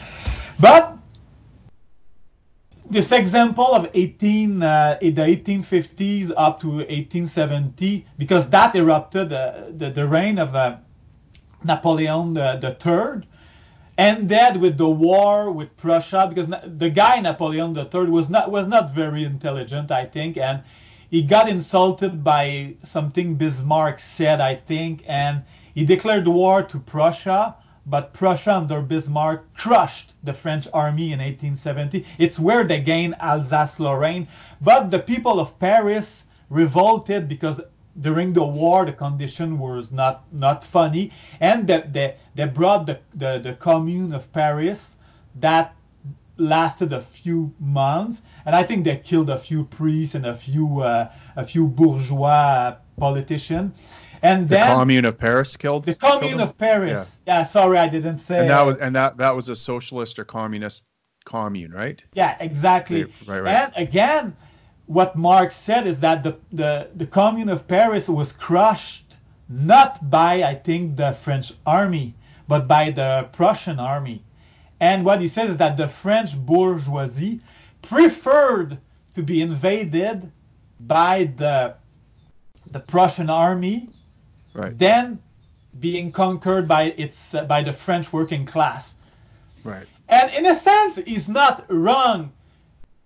But 0.59 0.97
this 2.89 3.11
example 3.11 3.73
of 3.73 3.89
18 3.93 4.61
uh, 4.61 4.97
the 5.01 5.11
1850s 5.11 6.31
up 6.37 6.59
to 6.61 6.67
1870, 6.67 8.05
because 8.17 8.49
that 8.49 8.75
erupted 8.75 9.33
uh, 9.33 9.65
the, 9.71 9.89
the 9.89 10.07
reign 10.07 10.37
of 10.37 10.55
uh, 10.55 10.77
Napoleon 11.63 12.33
the, 12.33 12.57
the 12.61 12.75
Third, 12.75 13.25
ended 13.97 14.57
with 14.57 14.77
the 14.77 14.89
war 14.89 15.51
with 15.51 15.75
Prussia 15.77 16.27
because 16.27 16.47
the 16.65 16.89
guy 16.89 17.19
Napoleon 17.19 17.77
III 17.77 18.09
was 18.09 18.29
not 18.29 18.51
was 18.51 18.67
not 18.67 18.93
very 18.93 19.23
intelligent, 19.23 19.91
I 19.91 20.05
think, 20.05 20.37
and 20.37 20.63
he 21.09 21.21
got 21.21 21.47
insulted 21.47 22.23
by 22.23 22.75
something 22.83 23.35
Bismarck 23.35 23.99
said, 23.99 24.41
I 24.41 24.55
think, 24.55 25.03
and 25.07 25.43
he 25.73 25.85
declared 25.85 26.27
war 26.27 26.63
to 26.63 26.79
Prussia. 26.79 27.55
But 27.87 28.13
Prussia 28.13 28.55
under 28.55 28.81
Bismarck 28.81 29.53
crushed 29.53 30.13
the 30.23 30.33
French 30.33 30.67
army 30.73 31.13
in 31.13 31.19
1870. 31.19 32.03
It's 32.17 32.39
where 32.39 32.63
they 32.63 32.79
gained 32.79 33.13
Alsace-Lorraine. 33.19 34.27
But 34.59 34.89
the 34.89 34.97
people 34.97 35.39
of 35.39 35.59
Paris 35.59 36.25
revolted 36.49 37.29
because 37.29 37.61
during 37.99 38.33
the 38.33 38.45
war 38.45 38.85
the 38.85 38.93
condition 38.93 39.57
was 39.59 39.91
not 39.91 40.23
not 40.31 40.63
funny. 40.63 41.11
And 41.39 41.67
they, 41.67 41.83
they, 41.89 42.15
they 42.35 42.45
brought 42.45 42.85
the, 42.85 42.99
the, 43.13 43.39
the 43.39 43.53
commune 43.53 44.13
of 44.13 44.31
paris 44.33 44.95
that 45.39 45.75
lasted 46.37 46.91
a 46.91 47.01
few 47.01 47.53
months. 47.59 48.21
And 48.45 48.55
i 48.55 48.63
think 48.63 48.83
they 48.83 48.97
killed 48.97 49.29
a 49.29 49.39
few 49.39 49.63
priests 49.65 50.15
and 50.15 50.25
a 50.25 50.35
few 50.35 50.81
uh, 50.81 51.11
a 51.35 51.45
few 51.45 51.67
bourgeois 51.67 52.75
politicians. 52.97 53.73
And 54.21 54.49
the 54.49 54.55
then 54.55 54.75
commune 54.75 55.05
of 55.05 55.17
paris 55.17 55.55
killed 55.55 55.85
the 55.85 55.95
commune 55.95 56.37
killed 56.37 56.41
of 56.41 56.57
paris. 56.57 57.19
Yeah. 57.25 57.39
yeah. 57.39 57.43
sorry 57.43 57.77
i 57.77 57.87
didn't 57.87 58.17
say 58.17 58.39
and 58.39 58.49
that 58.49 58.65
was 58.65 58.77
and 58.77 58.95
that 58.95 59.17
that 59.17 59.35
was 59.35 59.49
a 59.49 59.55
socialist 59.55 60.19
or 60.19 60.25
communist 60.25 60.83
commune 61.25 61.71
right? 61.71 62.03
Yeah 62.13 62.37
exactly. 62.39 63.03
Right, 63.25 63.39
right. 63.41 63.47
and 63.47 63.73
again 63.75 64.35
what 64.87 65.15
Marx 65.15 65.55
said 65.55 65.87
is 65.87 65.99
that 65.99 66.23
the, 66.23 66.37
the, 66.51 66.89
the 66.95 67.07
Commune 67.07 67.49
of 67.49 67.67
Paris 67.67 68.07
was 68.07 68.31
crushed 68.31 69.17
not 69.49 70.09
by, 70.09 70.43
I 70.43 70.55
think, 70.55 70.95
the 70.97 71.11
French 71.11 71.53
army, 71.65 72.15
but 72.47 72.67
by 72.67 72.91
the 72.91 73.27
Prussian 73.31 73.79
army. 73.79 74.23
And 74.79 75.05
what 75.05 75.21
he 75.21 75.27
says 75.27 75.51
is 75.51 75.57
that 75.57 75.77
the 75.77 75.87
French 75.87 76.37
bourgeoisie 76.37 77.39
preferred 77.81 78.77
to 79.13 79.23
be 79.23 79.41
invaded 79.41 80.31
by 80.81 81.31
the, 81.37 81.75
the 82.71 82.79
Prussian 82.79 83.29
army 83.29 83.89
right. 84.53 84.77
than 84.77 85.19
being 85.79 86.11
conquered 86.11 86.67
by 86.67 86.93
its 86.97 87.33
uh, 87.33 87.43
by 87.43 87.61
the 87.61 87.73
French 87.73 88.13
working 88.13 88.45
class. 88.45 88.93
Right. 89.63 89.87
And 90.07 90.31
in 90.33 90.45
a 90.45 90.55
sense, 90.55 90.97
he's 91.05 91.27
not 91.27 91.65
wrong 91.69 92.31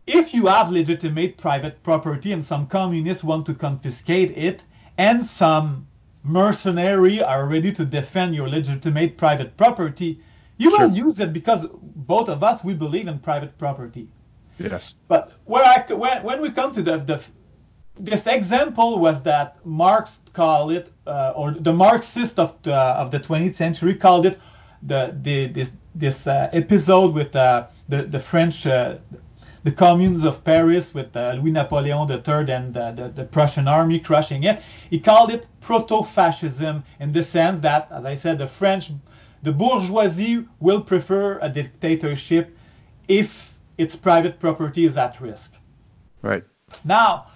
if 0.10 0.34
you 0.34 0.48
have 0.48 0.72
legitimate 0.72 1.38
private 1.38 1.82
property 1.84 2.32
and 2.32 2.44
some 2.44 2.66
communists 2.68 3.24
want 3.24 3.46
to 3.46 3.54
confiscate 3.54 4.38
it, 4.38 4.64
and 4.98 5.24
some 5.26 5.88
mercenary 6.24 7.22
are 7.22 7.48
ready 7.48 7.72
to 7.72 7.86
defend 7.86 8.36
your 8.36 8.50
legitimate 8.50 9.18
private 9.18 9.56
property, 9.56 10.20
you 10.58 10.70
sure. 10.72 10.88
will 10.88 10.96
use 10.96 11.20
it 11.20 11.32
because 11.32 11.66
both 11.96 12.28
of 12.28 12.44
us 12.44 12.64
we 12.64 12.74
believe 12.74 13.08
in 13.08 13.20
private 13.20 13.58
property. 13.58 14.08
Yes. 14.58 14.96
But 15.08 15.32
where 15.46 15.64
I, 15.64 15.94
when, 15.94 16.24
when 16.24 16.42
we 16.42 16.50
come 16.50 16.72
to 16.74 16.82
the, 16.82 16.98
the 16.98 17.24
this 18.00 18.28
example 18.28 19.00
was 19.00 19.22
that 19.24 19.58
Marx 19.66 20.20
called 20.34 20.72
it, 20.72 20.92
uh, 21.06 21.34
or 21.36 21.52
the 21.52 21.74
Marxist 21.74 22.40
of 22.40 22.62
the 22.64 22.76
of 22.76 23.12
the 23.12 23.20
20th 23.20 23.56
century 23.56 23.96
called 23.96 24.26
it 24.26 24.40
the 24.84 25.16
the 25.22 25.48
this 25.48 25.72
this 25.96 26.28
uh, 26.28 26.50
episode 26.54 27.14
with 27.14 27.36
uh, 27.36 27.68
the 27.90 28.04
the 28.04 28.20
French 28.20 28.66
uh, 28.66 28.96
the 29.64 29.72
communes 29.72 30.24
of 30.24 30.44
Paris 30.44 30.94
with 30.94 31.16
uh, 31.16 31.34
Louis 31.34 31.52
Napoleon 31.52 32.10
III 32.10 32.52
and 32.54 32.78
uh, 32.78 32.92
the, 32.92 33.10
the, 33.10 33.26
Prussian 33.26 33.68
army 33.68 34.00
crushing 34.00 34.44
it. 34.44 34.62
He 34.90 35.00
called 35.00 35.32
it 35.32 35.48
proto-fascism 35.60 36.84
in 37.00 37.12
the 37.12 37.24
sense 37.24 37.60
that, 37.60 37.88
as 37.92 38.06
I 38.06 38.14
said, 38.14 38.38
the 38.38 38.48
French, 38.48 38.92
the 39.44 39.52
bourgeoisie 39.52 40.46
will 40.60 40.82
prefer 40.82 41.40
a 41.40 41.50
dictatorship 41.50 42.56
if 43.08 43.58
its 43.78 43.96
private 43.96 44.40
property 44.40 44.86
is 44.86 44.98
at 44.98 45.20
risk. 45.20 45.54
Right. 46.22 46.44
Now, 46.84 47.28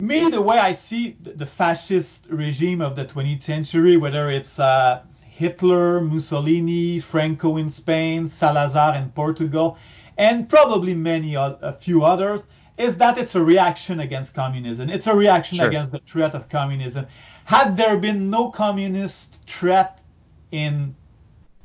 me, 0.00 0.28
the 0.28 0.42
way 0.42 0.58
I 0.58 0.72
see 0.72 1.16
the 1.22 1.46
fascist 1.46 2.28
regime 2.30 2.80
of 2.80 2.96
the 2.96 3.04
20th 3.04 3.42
century, 3.42 3.96
whether 3.96 4.30
it's 4.30 4.58
uh, 4.58 5.02
Hitler, 5.22 6.00
Mussolini, 6.00 6.98
Franco 7.00 7.56
in 7.56 7.70
Spain, 7.70 8.28
Salazar 8.28 8.94
in 8.96 9.10
Portugal, 9.10 9.78
and 10.16 10.48
probably 10.48 10.94
many 10.94 11.34
a 11.34 11.76
few 11.78 12.04
others 12.04 12.42
is 12.76 12.96
that 12.96 13.18
it's 13.18 13.34
a 13.34 13.42
reaction 13.42 14.00
against 14.00 14.34
communism. 14.34 14.90
It's 14.90 15.06
a 15.06 15.14
reaction 15.14 15.58
sure. 15.58 15.68
against 15.68 15.92
the 15.92 16.00
threat 16.00 16.34
of 16.34 16.48
communism. 16.48 17.06
Had 17.44 17.76
there 17.76 17.98
been 17.98 18.30
no 18.30 18.50
communist 18.50 19.44
threat 19.48 20.00
in, 20.50 20.94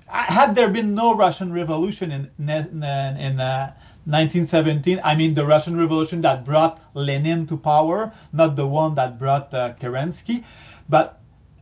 had 0.07 0.53
there 0.53 0.69
been 0.69 0.93
no 0.93 1.15
Russian 1.15 1.51
Revolution 1.51 2.11
in 2.11 2.29
in, 2.39 2.83
in 2.83 3.39
uh, 3.39 3.73
1917, 4.05 4.99
I 5.03 5.15
mean 5.15 5.33
the 5.33 5.45
Russian 5.45 5.77
Revolution 5.77 6.21
that 6.21 6.45
brought 6.45 6.81
Lenin 6.93 7.45
to 7.47 7.57
power, 7.57 8.11
not 8.33 8.55
the 8.55 8.67
one 8.67 8.95
that 8.95 9.19
brought 9.19 9.53
uh, 9.53 9.73
Kerensky, 9.79 10.43
but 10.87 11.18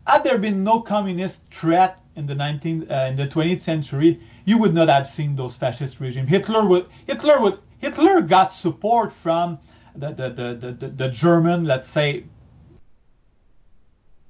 had 0.08 0.24
there 0.24 0.38
been 0.38 0.64
no 0.64 0.80
communist 0.80 1.42
threat 1.52 2.00
in 2.16 2.26
the 2.26 2.34
19th, 2.34 2.90
uh, 2.90 3.08
in 3.08 3.16
the 3.18 3.28
20th 3.28 3.60
century, 3.62 4.20
you 4.46 4.58
would 4.58 4.74
not 4.74 4.88
have 4.88 5.06
seen 5.06 5.36
those 5.36 5.56
fascist 5.58 6.00
regimes. 6.00 6.30
Hitler 6.30 6.66
would, 6.66 6.88
Hitler 7.06 7.42
would, 7.42 7.60
Hitler 7.80 8.22
got 8.22 8.54
support 8.54 9.12
from 9.12 9.60
the, 9.96 10.12
the, 10.12 10.30
the, 10.30 10.72
the, 10.72 10.88
the 10.88 11.10
German, 11.10 11.66
let's 11.66 11.90
say, 11.90 12.24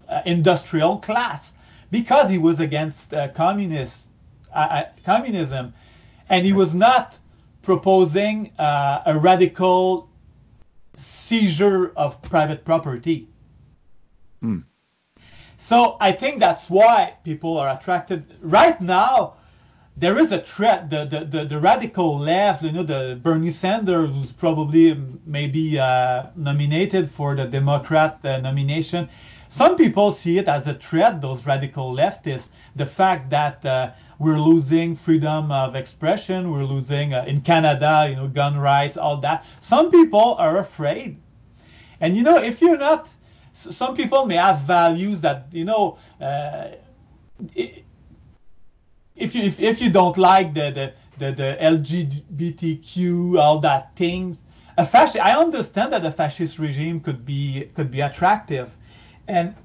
uh, 0.09 0.21
industrial 0.25 0.97
class 0.97 1.53
because 1.91 2.29
he 2.29 2.37
was 2.37 2.59
against 2.59 3.13
uh, 3.13 3.27
communist, 3.29 4.07
uh, 4.53 4.57
uh 4.57 4.83
communism. 5.05 5.73
And 6.29 6.45
he 6.45 6.53
was 6.53 6.73
not 6.73 7.19
proposing 7.61 8.51
uh, 8.57 9.03
a 9.05 9.17
radical 9.17 10.09
seizure 10.95 11.93
of 11.95 12.21
private 12.23 12.65
property. 12.65 13.27
Mm. 14.43 14.63
So 15.67 15.97
I 15.99 16.13
think 16.13 16.39
that's 16.39 16.69
why 16.69 17.15
people 17.25 17.57
are 17.57 17.67
attracted. 17.67 18.23
Right 18.39 18.79
now, 18.79 19.33
there 19.97 20.17
is 20.17 20.31
a 20.31 20.39
threat. 20.39 20.89
The, 20.89 21.03
the, 21.03 21.25
the, 21.25 21.43
the, 21.43 21.59
radical 21.59 22.17
left, 22.17 22.63
you 22.63 22.71
know, 22.71 22.83
the 22.83 23.19
Bernie 23.21 23.51
Sanders, 23.51 24.09
who's 24.15 24.31
probably 24.31 24.97
maybe 25.25 25.77
uh, 25.77 26.27
nominated 26.37 27.11
for 27.11 27.35
the 27.35 27.43
Democrat 27.43 28.17
uh, 28.23 28.37
nomination. 28.37 29.09
Some 29.49 29.75
people 29.75 30.13
see 30.13 30.37
it 30.37 30.47
as 30.47 30.67
a 30.67 30.73
threat, 30.73 31.19
those 31.19 31.45
radical 31.45 31.93
leftists. 31.93 32.47
The 32.77 32.85
fact 32.85 33.29
that 33.31 33.65
uh, 33.65 33.91
we're 34.19 34.39
losing 34.39 34.95
freedom 34.95 35.51
of 35.51 35.75
expression, 35.75 36.49
we're 36.49 36.63
losing 36.63 37.13
uh, 37.13 37.25
in 37.27 37.41
Canada, 37.41 38.07
you 38.09 38.15
know, 38.15 38.29
gun 38.29 38.57
rights, 38.57 38.95
all 38.95 39.17
that. 39.17 39.45
Some 39.59 39.91
people 39.91 40.35
are 40.39 40.59
afraid. 40.59 41.17
And, 41.99 42.15
you 42.15 42.23
know, 42.23 42.37
if 42.37 42.61
you're 42.61 42.77
not, 42.77 43.09
some 43.57 43.95
people 43.95 44.25
may 44.25 44.35
have 44.35 44.59
values 44.59 45.21
that, 45.21 45.47
you 45.51 45.65
know, 45.65 45.97
uh, 46.21 46.67
if 47.55 49.33
you 49.35 49.43
if, 49.43 49.59
if 49.59 49.81
you 49.81 49.89
don't 49.89 50.17
like 50.17 50.53
the 50.53 50.69
the, 50.71 50.93
the, 51.17 51.31
the 51.31 51.57
LGBTQ 51.59 53.39
all 53.39 53.59
that 53.59 53.95
things, 53.95 54.43
a 54.77 54.85
fascist 54.85 55.23
I 55.23 55.35
understand 55.35 55.91
that 55.93 56.05
a 56.05 56.11
fascist 56.11 56.59
regime 56.59 56.99
could 56.99 57.25
be 57.25 57.69
could 57.73 57.89
be 57.89 58.01
attractive, 58.01 58.75
and 59.27 59.55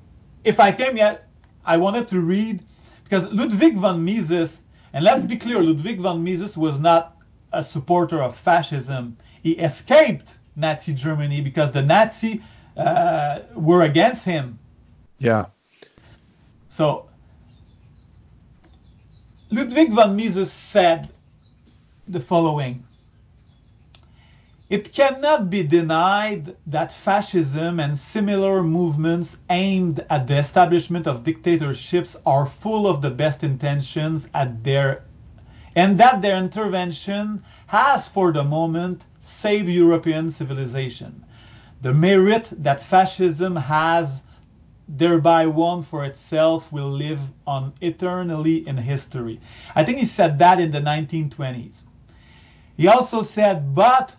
if 0.45 0.59
I 0.59 0.73
came 0.73 0.97
here, 0.97 1.21
I 1.65 1.77
wanted 1.77 2.09
to 2.09 2.21
read 2.21 2.63
because 3.05 3.31
Ludwig 3.31 3.77
von 3.77 4.03
Mises, 4.03 4.65
and 4.95 5.05
let's 5.05 5.27
be 5.27 5.37
clear, 5.37 5.63
Ludwig 5.63 6.01
von 6.01 6.25
Mises 6.25 6.57
was 6.57 6.79
not 6.79 7.17
a 7.53 7.63
supporter 7.63 8.23
of 8.23 8.35
fascism. 8.35 9.19
He 9.43 9.53
escaped 9.53 10.39
Nazi 10.57 10.95
Germany 10.95 11.41
because 11.43 11.71
the 11.71 11.83
Nazi 11.83 12.43
uh, 12.77 13.41
were 13.55 13.83
against 13.83 14.25
him. 14.25 14.59
Yeah. 15.19 15.47
So 16.69 17.09
Ludwig 19.51 19.93
von 19.93 20.17
Mises 20.17 20.51
said 20.53 21.11
the 22.09 22.21
following 22.21 22.85
It 24.71 24.93
cannot 24.93 25.51
be 25.51 25.63
denied 25.63 26.57
that 26.67 26.91
fascism 26.93 27.79
and 27.79 27.99
similar 27.99 28.63
movements 28.63 29.37
aimed 29.51 30.05
at 30.09 30.27
the 30.27 30.39
establishment 30.39 31.07
of 31.07 31.23
dictatorships 31.25 32.17
are 32.27 32.47
full 32.47 32.87
of 32.87 33.03
the 33.03 33.11
best 33.11 33.45
intentions 33.45 34.29
at 34.35 34.65
their 34.65 35.05
and 35.77 35.99
that 35.99 36.23
their 36.23 36.37
intervention 36.39 37.45
has 37.67 38.09
for 38.09 38.33
the 38.33 38.45
moment 38.45 39.07
saved 39.25 39.69
European 39.69 40.31
civilization. 40.31 41.25
The 41.83 41.93
merit 41.93 42.53
that 42.63 42.81
fascism 42.81 43.57
has 43.57 44.23
thereby 44.89 45.47
won 45.47 45.83
for 45.83 46.05
itself 46.05 46.73
will 46.73 46.89
live 46.89 47.33
on 47.45 47.73
eternally 47.81 48.67
in 48.69 48.77
history. 48.77 49.41
I 49.75 49.83
think 49.85 49.99
he 49.99 50.05
said 50.05 50.39
that 50.39 50.61
in 50.61 50.71
the 50.71 50.81
1920s. 50.81 51.83
He 52.77 52.87
also 52.87 53.23
said, 53.23 53.75
but 53.75 54.15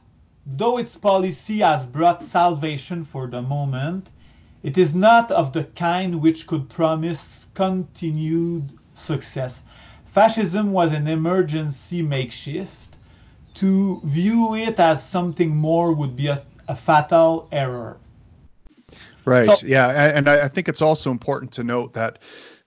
though 0.45 0.77
its 0.77 0.97
policy 0.97 1.59
has 1.59 1.85
brought 1.85 2.21
salvation 2.21 3.05
for 3.05 3.27
the 3.27 3.41
moment, 3.41 4.09
it 4.61 4.77
is 4.77 4.93
not 4.93 5.31
of 5.31 5.53
the 5.53 5.63
kind 5.63 6.21
which 6.21 6.47
could 6.47 6.67
promise 6.69 7.47
continued 7.53 8.73
success. 8.93 9.61
Fascism 10.03 10.73
was 10.73 10.91
an 10.91 11.07
emergency 11.07 12.01
makeshift. 12.01 12.97
To 13.55 14.01
view 14.03 14.55
it 14.55 14.79
as 14.81 15.01
something 15.01 15.55
more 15.55 15.93
would 15.93 16.15
be 16.15 16.27
a, 16.27 16.41
a 16.73 16.75
fatal 16.75 17.47
error. 17.51 17.97
Right. 19.25 19.45
So, 19.45 19.65
yeah, 19.65 20.11
and 20.15 20.27
I, 20.27 20.47
think 20.49 20.67
it's 20.67 20.81
also 20.81 21.09
important 21.09 21.51
to 21.53 21.63
note 21.63 21.93
that 21.93 22.19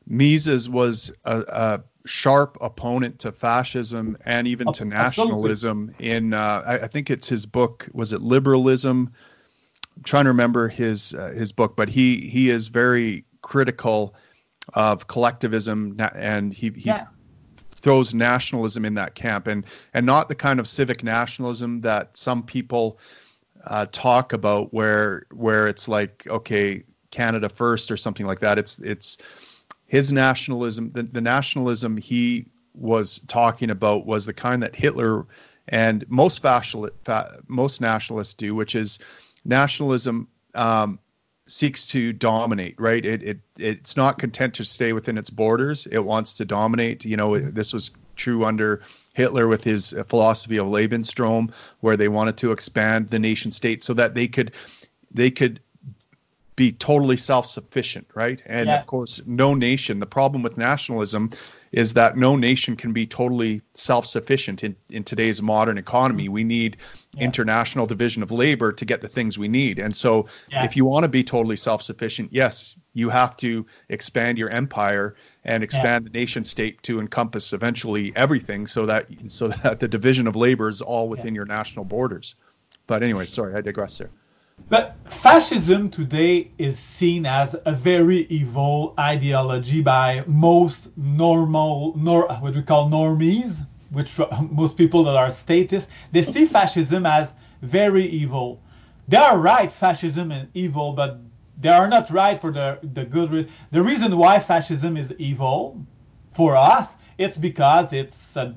Mises 0.07 0.71
was 0.71 1.13
a, 1.25 1.45
a 1.49 1.85
sharp 2.07 2.57
opponent 2.61 3.19
to 3.19 3.33
fascism 3.33 4.17
and 4.25 4.49
even 4.49 4.73
to 4.73 4.85
nationalism. 4.85 5.95
In 5.99 6.33
uh, 6.33 6.63
I, 6.67 6.75
I, 6.75 6.87
think 6.87 7.11
it's 7.11 7.29
his 7.29 7.45
book. 7.45 7.89
Was 7.93 8.15
it 8.15 8.23
Liberalism? 8.23 9.13
I'm 9.97 10.03
trying 10.03 10.25
to 10.25 10.31
remember 10.31 10.69
his 10.69 11.15
uh, 11.15 11.33
his 11.37 11.53
book, 11.53 11.77
but 11.77 11.89
he 11.91 12.21
he 12.21 12.49
is 12.49 12.69
very 12.69 13.25
critical 13.43 14.15
of 14.75 15.07
collectivism 15.09 15.97
and 16.15 16.53
he 16.53 16.71
he 16.71 16.89
yeah. 16.89 17.07
throws 17.71 18.15
nationalism 18.15 18.85
in 18.85 18.95
that 18.95 19.15
camp 19.15 19.47
and 19.47 19.65
and 19.93 20.07
not 20.07 20.29
the 20.29 20.35
kind 20.35 20.59
of 20.59 20.67
civic 20.67 21.05
nationalism 21.05 21.83
that 21.83 22.17
some 22.17 22.43
people 22.43 22.99
uh, 23.67 23.87
talk 23.93 24.33
about 24.33 24.73
where 24.73 25.25
where 25.33 25.67
it's 25.67 25.89
like 25.89 26.27
okay 26.29 26.83
Canada 27.11 27.49
first 27.49 27.91
or 27.91 27.97
something 27.97 28.27
like 28.27 28.41
that. 28.41 28.59
It's 28.59 28.79
it's 28.81 29.19
his 29.87 30.13
nationalism. 30.13 30.93
The, 30.93 31.05
the 31.05 31.21
nationalism 31.21 31.97
he 31.97 32.47
was 32.75 33.21
talking 33.29 33.71
about 33.71 34.07
was 34.07 34.27
the 34.27 34.35
kind 34.35 34.63
that 34.63 34.75
Hitler 34.75 35.27
and 35.69 36.05
most 36.09 36.43
fascist, 36.43 36.93
most 37.49 37.81
nationalists 37.81 38.35
do, 38.35 38.55
which 38.55 38.75
is 38.75 38.99
nationalism 39.45 40.29
um, 40.55 40.99
seeks 41.47 41.87
to 41.89 42.13
dominate. 42.13 42.79
Right? 42.79 43.05
It 43.05 43.23
it 43.23 43.39
it's 43.59 43.97
not 43.97 44.19
content 44.19 44.55
to 44.55 44.65
stay 44.65 44.93
within 44.93 45.19
its 45.19 45.31
borders. 45.31 45.87
It 45.91 46.05
wants 46.05 46.35
to 46.35 46.45
dominate. 46.45 47.05
You 47.05 47.17
know, 47.17 47.39
this 47.39 47.73
was 47.73 47.91
true 48.17 48.45
under 48.45 48.83
Hitler 49.17 49.49
with 49.49 49.65
his 49.65 49.95
uh, 49.95 50.05
philosophy 50.05 50.59
of 50.59 50.67
Lebensraum, 50.67 51.51
where 51.81 51.97
they 51.97 52.09
wanted 52.09 52.37
to 52.37 52.53
expand 52.53 53.09
the 53.09 53.19
nation 53.19 53.51
state 53.51 53.83
so 53.83 53.95
that 53.95 54.15
they 54.15 54.29
could 54.29 54.53
they 55.11 55.31
could 55.31 55.59
be 56.55 56.73
totally 56.73 57.17
self-sufficient, 57.17 58.07
right? 58.15 58.43
And 58.47 58.69
yeah. 58.69 58.79
of 58.79 58.87
course, 58.87 59.23
no 59.27 59.55
nation. 59.55 60.01
The 60.01 60.07
problem 60.07 60.43
with 60.43 60.59
nationalism 60.59 61.31
is 61.77 61.93
that 61.93 62.17
no 62.17 62.35
nation 62.37 62.75
can 62.75 62.93
be 62.93 63.07
totally 63.07 63.61
self-sufficient 63.75 64.65
in, 64.65 64.75
in 64.89 65.05
today's 65.05 65.43
modern 65.43 65.77
economy. 65.77 66.27
We 66.29 66.43
need 66.43 66.79
yeah. 67.13 67.25
international 67.25 67.87
division 67.87 68.23
of 68.23 68.33
labor 68.33 68.73
to 68.73 68.85
get 68.87 69.03
the 69.03 69.09
things 69.09 69.39
we 69.39 69.47
need. 69.47 69.79
And 69.79 69.95
so 69.95 70.27
yeah. 70.51 70.65
if 70.65 70.75
you 70.75 70.87
want 70.87 71.05
to 71.05 71.09
be 71.09 71.23
totally 71.23 71.57
self-sufficient, 71.57 72.33
yes, 72.33 72.77
you 72.95 73.11
have 73.11 73.37
to 73.37 73.67
expand 73.91 74.39
your 74.39 74.49
empire 74.49 75.17
and 75.45 75.63
expand 75.63 76.05
yeah. 76.07 76.11
the 76.11 76.19
nation 76.19 76.45
state 76.45 76.83
to 76.85 76.99
encompass 76.99 77.53
eventually 77.53 78.11
everything 78.17 78.67
so 78.67 78.87
that 78.87 79.07
so 79.27 79.49
that 79.49 79.79
the 79.79 79.87
division 79.87 80.27
of 80.27 80.35
labor 80.35 80.71
is 80.71 80.81
all 80.81 81.11
within 81.11 81.35
your 81.35 81.45
national 81.45 81.85
borders 81.85 82.37
but 82.87 83.03
anyway 83.03 83.25
sorry 83.25 83.55
i 83.55 83.61
digress 83.61 83.99
there 83.99 84.11
but 84.69 84.97
fascism 85.09 85.89
today 85.89 86.51
is 86.59 86.79
seen 86.79 87.25
as 87.25 87.55
a 87.67 87.73
very 87.73 88.27
evil 88.27 88.95
ideology 88.99 89.81
by 89.81 90.25
most 90.27 90.97
normal 90.97 91.95
nor 91.97 92.27
what 92.41 92.55
we 92.55 92.63
call 92.63 92.89
normies 92.91 93.65
which 93.91 94.19
most 94.51 94.77
people 94.77 95.05
that 95.05 95.17
are 95.17 95.31
statists 95.31 95.89
they 96.11 96.23
see 96.23 96.47
fascism 96.47 97.07
as 97.07 97.33
very 97.63 98.07
evil. 98.07 98.61
They 99.09 99.17
are 99.17 99.39
right 99.39 99.73
fascism 99.73 100.33
and 100.33 100.49
evil 100.55 100.93
but 100.93 101.21
they 101.61 101.69
are 101.69 101.89
not 101.89 102.11
right 102.11 102.41
for 102.41 102.51
the, 102.51 102.79
the 102.93 103.05
good 103.05 103.49
the 103.71 103.83
reason 103.83 104.17
why 104.17 104.41
fascism 104.41 104.97
is 104.97 105.15
evil 105.19 105.81
for 106.33 106.57
us 106.57 106.97
it's 107.19 107.39
because 107.39 107.93
it's 107.93 108.37
a, 108.37 108.55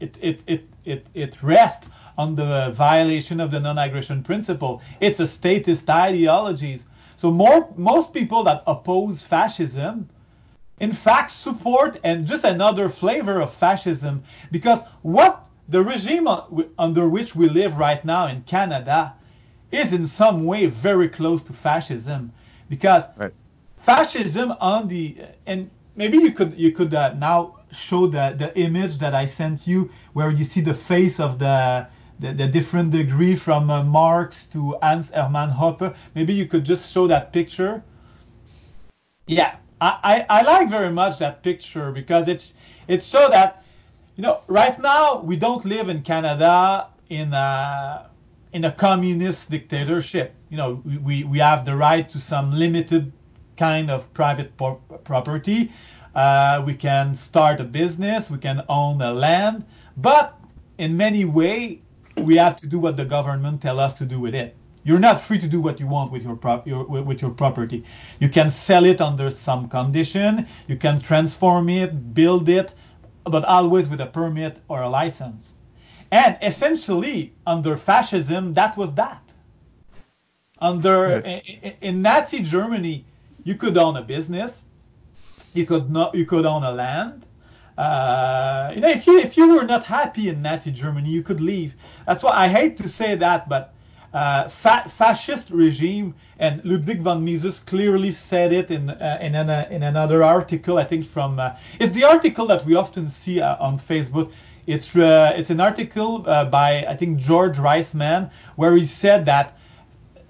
it, 0.00 0.18
it, 0.20 0.40
it, 0.46 0.68
it, 0.84 1.06
it 1.14 1.42
rests 1.42 1.88
on 2.16 2.34
the 2.34 2.70
violation 2.74 3.40
of 3.40 3.50
the 3.50 3.60
non-aggression 3.60 4.22
principle. 4.22 4.82
It's 5.00 5.20
a 5.20 5.26
statist 5.26 5.88
ideologies 5.90 6.86
so 7.16 7.30
more 7.30 7.68
most 7.76 8.12
people 8.12 8.42
that 8.44 8.62
oppose 8.66 9.22
fascism 9.22 10.08
in 10.80 10.92
fact 10.92 11.30
support 11.30 12.00
and 12.02 12.26
just 12.26 12.44
another 12.44 12.88
flavor 12.88 13.40
of 13.40 13.52
fascism. 13.52 14.22
Because 14.50 14.80
what 15.02 15.46
the 15.68 15.82
regime 15.82 16.28
under 16.78 17.08
which 17.08 17.36
we 17.36 17.48
live 17.48 17.78
right 17.78 18.04
now 18.04 18.26
in 18.26 18.42
Canada 18.42 19.14
is 19.70 19.92
in 19.92 20.06
some 20.06 20.44
way 20.44 20.66
very 20.66 21.08
close 21.08 21.42
to 21.44 21.52
fascism. 21.52 22.32
Because 22.68 23.04
right. 23.16 23.32
fascism 23.76 24.52
on 24.60 24.88
the 24.88 25.16
and 25.46 25.70
maybe 25.96 26.18
you 26.18 26.32
could 26.32 26.58
you 26.58 26.72
could 26.72 26.92
uh, 26.92 27.14
now 27.14 27.60
show 27.70 28.06
the 28.06 28.34
the 28.36 28.56
image 28.58 28.98
that 28.98 29.14
I 29.14 29.26
sent 29.26 29.66
you 29.66 29.90
where 30.12 30.30
you 30.30 30.44
see 30.44 30.60
the 30.60 30.74
face 30.74 31.20
of 31.20 31.38
the 31.38 31.86
the, 32.18 32.32
the 32.32 32.46
different 32.46 32.90
degree 32.90 33.36
from 33.36 33.70
uh, 33.70 33.82
Marx 33.82 34.46
to 34.46 34.76
Hans 34.82 35.10
Hermann 35.10 35.50
Hoppe. 35.50 35.94
Maybe 36.14 36.32
you 36.32 36.46
could 36.46 36.64
just 36.64 36.92
show 36.92 37.06
that 37.08 37.32
picture. 37.32 37.82
Yeah, 39.26 39.56
I, 39.80 40.26
I, 40.30 40.38
I 40.40 40.42
like 40.42 40.70
very 40.70 40.90
much 40.90 41.18
that 41.18 41.42
picture 41.42 41.90
because 41.90 42.28
it's 42.28 42.54
it 42.88 43.02
so 43.02 43.28
that 43.28 43.64
you 44.16 44.22
know 44.22 44.42
right 44.46 44.78
now 44.80 45.20
we 45.20 45.36
don't 45.36 45.64
live 45.64 45.88
in 45.88 46.02
Canada 46.02 46.88
in 47.08 47.32
a 47.32 48.10
in 48.52 48.64
a 48.64 48.72
communist 48.72 49.50
dictatorship. 49.50 50.34
You 50.50 50.56
know 50.56 50.82
we, 50.84 51.24
we, 51.24 51.38
have 51.38 51.64
the 51.64 51.74
right 51.74 52.08
to 52.10 52.20
some 52.20 52.52
limited 52.52 53.12
kind 53.56 53.90
of 53.90 54.12
private 54.14 54.52
property. 55.04 55.72
Uh, 56.14 56.62
we 56.64 56.74
can 56.74 57.14
start 57.14 57.58
a 57.58 57.64
business. 57.64 58.30
We 58.30 58.38
can 58.38 58.62
own 58.68 59.02
a 59.02 59.12
land, 59.12 59.64
but 59.96 60.38
in 60.78 60.96
many 60.96 61.24
way 61.24 61.80
we 62.16 62.36
have 62.36 62.56
to 62.56 62.66
do 62.66 62.78
what 62.78 62.96
the 62.96 63.04
government 63.04 63.60
tell 63.60 63.80
us 63.80 63.94
to 63.94 64.04
do 64.04 64.20
with 64.20 64.34
it. 64.34 64.56
You're 64.84 65.00
not 65.00 65.20
free 65.20 65.38
to 65.38 65.46
do 65.48 65.60
what 65.60 65.80
you 65.80 65.86
want 65.86 66.12
with 66.12 66.22
your, 66.22 66.36
prop, 66.36 66.66
your 66.66 66.84
with 66.84 67.22
your 67.22 67.30
property. 67.30 67.84
You 68.20 68.28
can 68.28 68.50
sell 68.50 68.84
it 68.84 69.00
under 69.00 69.30
some 69.30 69.68
condition. 69.68 70.46
You 70.68 70.76
can 70.76 71.00
transform 71.00 71.70
it, 71.70 72.14
build 72.14 72.48
it, 72.50 72.72
but 73.24 73.44
always 73.44 73.88
with 73.88 74.00
a 74.02 74.06
permit 74.06 74.60
or 74.68 74.82
a 74.82 74.88
license. 74.88 75.54
And 76.12 76.36
essentially, 76.42 77.32
under 77.46 77.76
fascism, 77.76 78.52
that 78.54 78.76
was 78.76 78.94
that. 78.94 79.22
Under 80.60 81.16
in, 81.24 81.74
in 81.80 82.02
Nazi 82.02 82.40
Germany, 82.40 83.04
you 83.42 83.54
could 83.54 83.76
own 83.76 83.96
a 83.96 84.02
business, 84.02 84.64
you 85.54 85.66
could 85.66 85.90
not, 85.90 86.14
you 86.14 86.26
could 86.26 86.46
own 86.46 86.62
a 86.62 86.72
land, 86.72 87.23
uh, 87.76 88.70
you 88.74 88.80
know, 88.80 88.88
if 88.88 89.06
you 89.06 89.18
if 89.18 89.36
you 89.36 89.48
were 89.48 89.64
not 89.64 89.84
happy 89.84 90.28
in 90.28 90.42
Nazi 90.42 90.70
Germany, 90.70 91.10
you 91.10 91.22
could 91.22 91.40
leave. 91.40 91.74
That's 92.06 92.22
why 92.22 92.32
I 92.32 92.48
hate 92.48 92.76
to 92.78 92.88
say 92.88 93.16
that, 93.16 93.48
but 93.48 93.74
uh, 94.12 94.48
fa- 94.48 94.88
fascist 94.88 95.50
regime 95.50 96.14
and 96.38 96.64
Ludwig 96.64 97.00
von 97.00 97.24
Mises 97.24 97.58
clearly 97.58 98.12
said 98.12 98.52
it 98.52 98.70
in 98.70 98.90
uh, 98.90 99.18
in, 99.20 99.34
an, 99.34 99.50
in 99.72 99.82
another 99.82 100.22
article. 100.22 100.78
I 100.78 100.84
think 100.84 101.04
from 101.04 101.40
uh, 101.40 101.56
it's 101.80 101.92
the 101.92 102.04
article 102.04 102.46
that 102.46 102.64
we 102.64 102.76
often 102.76 103.08
see 103.08 103.40
uh, 103.40 103.56
on 103.58 103.78
Facebook. 103.78 104.30
It's 104.66 104.94
uh, 104.94 105.32
it's 105.36 105.50
an 105.50 105.60
article 105.60 106.20
by 106.20 106.86
I 106.88 106.96
think 106.96 107.18
George 107.18 107.56
Reisman 107.56 108.30
where 108.56 108.76
he 108.76 108.84
said 108.84 109.26
that 109.26 109.58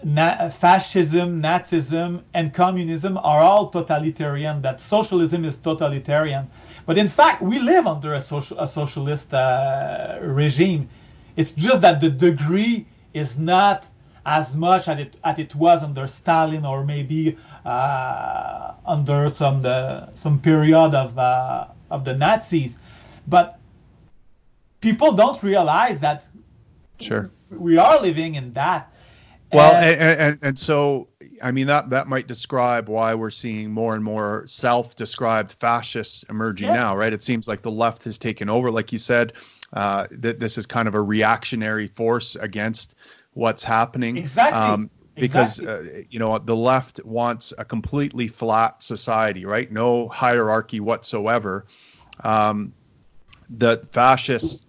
na- 0.05 0.49
fascism, 0.51 1.43
Nazism, 1.43 2.23
and 2.35 2.53
communism 2.53 3.17
are 3.19 3.41
all 3.41 3.69
totalitarian, 3.69 4.63
that 4.63 4.81
socialism 4.81 5.45
is 5.45 5.57
totalitarian. 5.57 6.49
But 6.87 6.99
in 6.99 7.09
fact, 7.09 7.43
we 7.43 7.59
live 7.59 7.87
under 7.87 8.15
a, 8.15 8.21
social, 8.21 8.59
a 8.59 8.69
socialist 8.69 9.33
uh, 9.35 10.19
regime. 10.21 10.89
It's 11.37 11.53
just 11.53 11.81
that 11.81 12.01
the 12.01 12.11
degree 12.11 12.87
is 13.15 13.39
not 13.39 13.87
as 14.27 14.55
much 14.57 14.89
as 14.89 14.99
it, 14.99 15.17
as 15.25 15.39
it 15.39 15.55
was 15.55 15.83
under 15.83 16.07
Stalin 16.07 16.65
or 16.65 16.85
maybe 16.85 17.37
uh, 17.65 18.73
under 18.87 19.29
some 19.29 19.61
the, 19.61 20.13
some 20.15 20.41
period 20.41 20.95
of 20.95 21.19
uh, 21.19 21.67
of 21.91 22.05
the 22.05 22.15
Nazis, 22.15 22.79
but 23.27 23.59
people 24.81 25.13
don't 25.13 25.43
realize 25.43 26.01
that 26.01 26.27
sure 27.01 27.31
we 27.51 27.77
are 27.79 28.01
living 28.01 28.35
in 28.35 28.53
that 28.55 28.93
well, 29.55 29.75
and, 29.75 30.21
and, 30.21 30.39
and 30.43 30.59
so 30.59 31.09
I 31.43 31.51
mean 31.51 31.67
that 31.67 31.91
that 31.91 32.09
might 32.09 32.27
describe 32.27 32.89
why 32.89 33.15
we're 33.15 33.31
seeing 33.31 33.71
more 33.71 33.95
and 33.95 34.05
more 34.05 34.45
self-described 34.47 35.53
fascists 35.53 36.25
emerging 36.29 36.69
yeah. 36.69 36.75
now, 36.75 36.97
right? 36.97 37.13
It 37.13 37.23
seems 37.23 37.49
like 37.49 37.63
the 37.63 37.71
left 37.71 38.05
has 38.05 38.19
taken 38.19 38.49
over, 38.49 38.71
like 38.71 38.93
you 38.93 38.99
said. 38.99 39.33
Uh, 39.73 40.07
that 40.13 40.39
this 40.39 40.57
is 40.57 40.67
kind 40.67 40.87
of 40.87 40.95
a 40.95 41.03
reactionary 41.03 41.89
force 41.89 42.37
against 42.37 42.95
what's 43.33 43.65
happening. 43.65 44.17
Exactly. 44.17 44.61
Um, 44.61 44.91
because 45.17 45.59
exactly. 45.59 46.01
uh, 46.01 46.05
you 46.11 46.19
know 46.19 46.39
the 46.39 46.57
left 46.57 47.05
wants 47.05 47.53
a 47.59 47.65
completely 47.65 48.29
flat 48.29 48.83
society, 48.83 49.45
right? 49.45 49.71
No 49.71 50.09
hierarchy 50.09 50.81
whatsoever. 50.81 51.67
Um, 52.23 52.73
the 53.51 53.87
fascists 53.93 54.67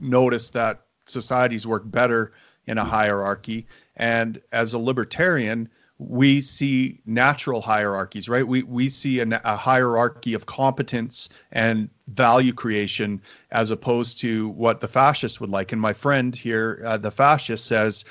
notice 0.00 0.50
that 0.50 0.82
societies 1.06 1.66
work 1.66 1.82
better 1.90 2.32
in 2.66 2.78
a 2.78 2.84
hierarchy 2.84 3.66
and 3.96 4.40
as 4.52 4.74
a 4.74 4.78
libertarian, 4.78 5.68
we 5.98 6.40
see 6.40 7.00
natural 7.06 7.60
hierarchies, 7.60 8.28
right? 8.28 8.46
We 8.46 8.64
we 8.64 8.90
see 8.90 9.20
a, 9.20 9.56
hierarchy 9.56 10.34
of 10.34 10.46
competence 10.46 11.28
and 11.52 11.88
value 12.08 12.52
creation 12.52 13.22
as 13.52 13.70
opposed 13.70 14.18
to 14.20 14.48
what 14.50 14.80
the 14.80 14.88
fascist 14.88 15.40
would 15.40 15.50
like. 15.50 15.72
And 15.72 15.80
my 15.80 15.92
friend 15.92 16.34
here, 16.34 16.82
uh, 16.84 16.98
the 16.98 17.12
fascist, 17.12 17.66
says, 17.66 18.04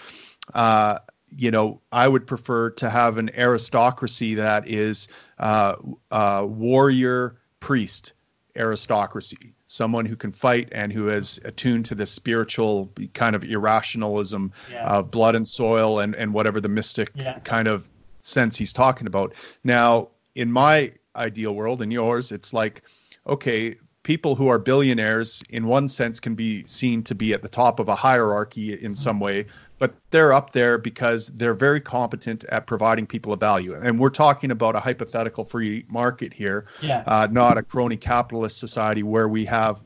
uh, 0.54 1.00
you 1.36 1.52
know, 1.52 1.82
I 1.92 2.08
would 2.08 2.26
prefer 2.26 2.70
to 2.72 2.90
have 2.90 3.18
an 3.18 3.30
aristocracy 3.38 4.34
that 4.36 4.68
is 4.68 5.10
uh, 5.40 5.76
uh 6.12 6.46
warrior 6.48 7.38
priest 7.60 8.14
aristocracy 8.56 9.54
someone 9.74 10.06
who 10.06 10.16
can 10.16 10.32
fight 10.32 10.70
and 10.72 10.94
who 10.94 11.10
is 11.10 11.40
attuned 11.46 11.84
to 11.84 11.96
the 11.96 12.06
spiritual 12.06 12.92
kind 13.16 13.36
of 13.36 13.44
irrationalism 13.44 14.52
yeah. 14.72 14.88
of 14.88 15.10
blood 15.10 15.34
and 15.34 15.48
soil 15.48 16.00
and, 16.00 16.14
and 16.14 16.32
whatever 16.32 16.62
the 16.62 16.70
mystic 16.70 17.10
yeah. 17.16 17.40
kind 17.40 17.68
of 17.68 17.90
sense 18.22 18.56
he's 18.56 18.72
talking 18.72 19.08
about. 19.08 19.34
Now, 19.64 20.10
in 20.36 20.52
my 20.52 20.94
ideal 21.16 21.56
world 21.56 21.82
and 21.82 21.92
yours, 21.92 22.32
it's 22.32 22.54
like, 22.54 22.84
okay, 23.26 23.76
people 24.04 24.36
who 24.36 24.48
are 24.48 24.60
billionaires 24.60 25.42
in 25.50 25.66
one 25.66 25.90
sense 25.90 26.20
can 26.20 26.36
be 26.36 26.64
seen 26.66 27.02
to 27.02 27.16
be 27.16 27.34
at 27.34 27.42
the 27.42 27.50
top 27.50 27.80
of 27.80 27.90
a 27.90 27.96
hierarchy 27.96 28.74
in 28.80 28.94
some 28.94 29.16
mm-hmm. 29.16 29.24
way 29.24 29.46
but 29.84 29.96
they're 30.12 30.32
up 30.32 30.54
there 30.54 30.78
because 30.78 31.28
they're 31.36 31.54
very 31.54 31.82
competent 31.82 32.46
at 32.46 32.66
providing 32.68 33.06
people 33.06 33.34
a 33.34 33.36
value. 33.36 33.76
And 33.76 34.00
we're 34.00 34.12
talking 34.12 34.50
about 34.50 34.78
a 34.78 34.80
hypothetical 34.80 35.44
free 35.44 35.84
market 35.90 36.32
here, 36.32 36.68
yeah. 36.82 37.04
uh, 37.06 37.28
not 37.30 37.58
a 37.58 37.64
crony 37.64 37.98
capitalist 37.98 38.60
society 38.60 39.04
where 39.04 39.28
we 39.28 39.44
have 39.44 39.82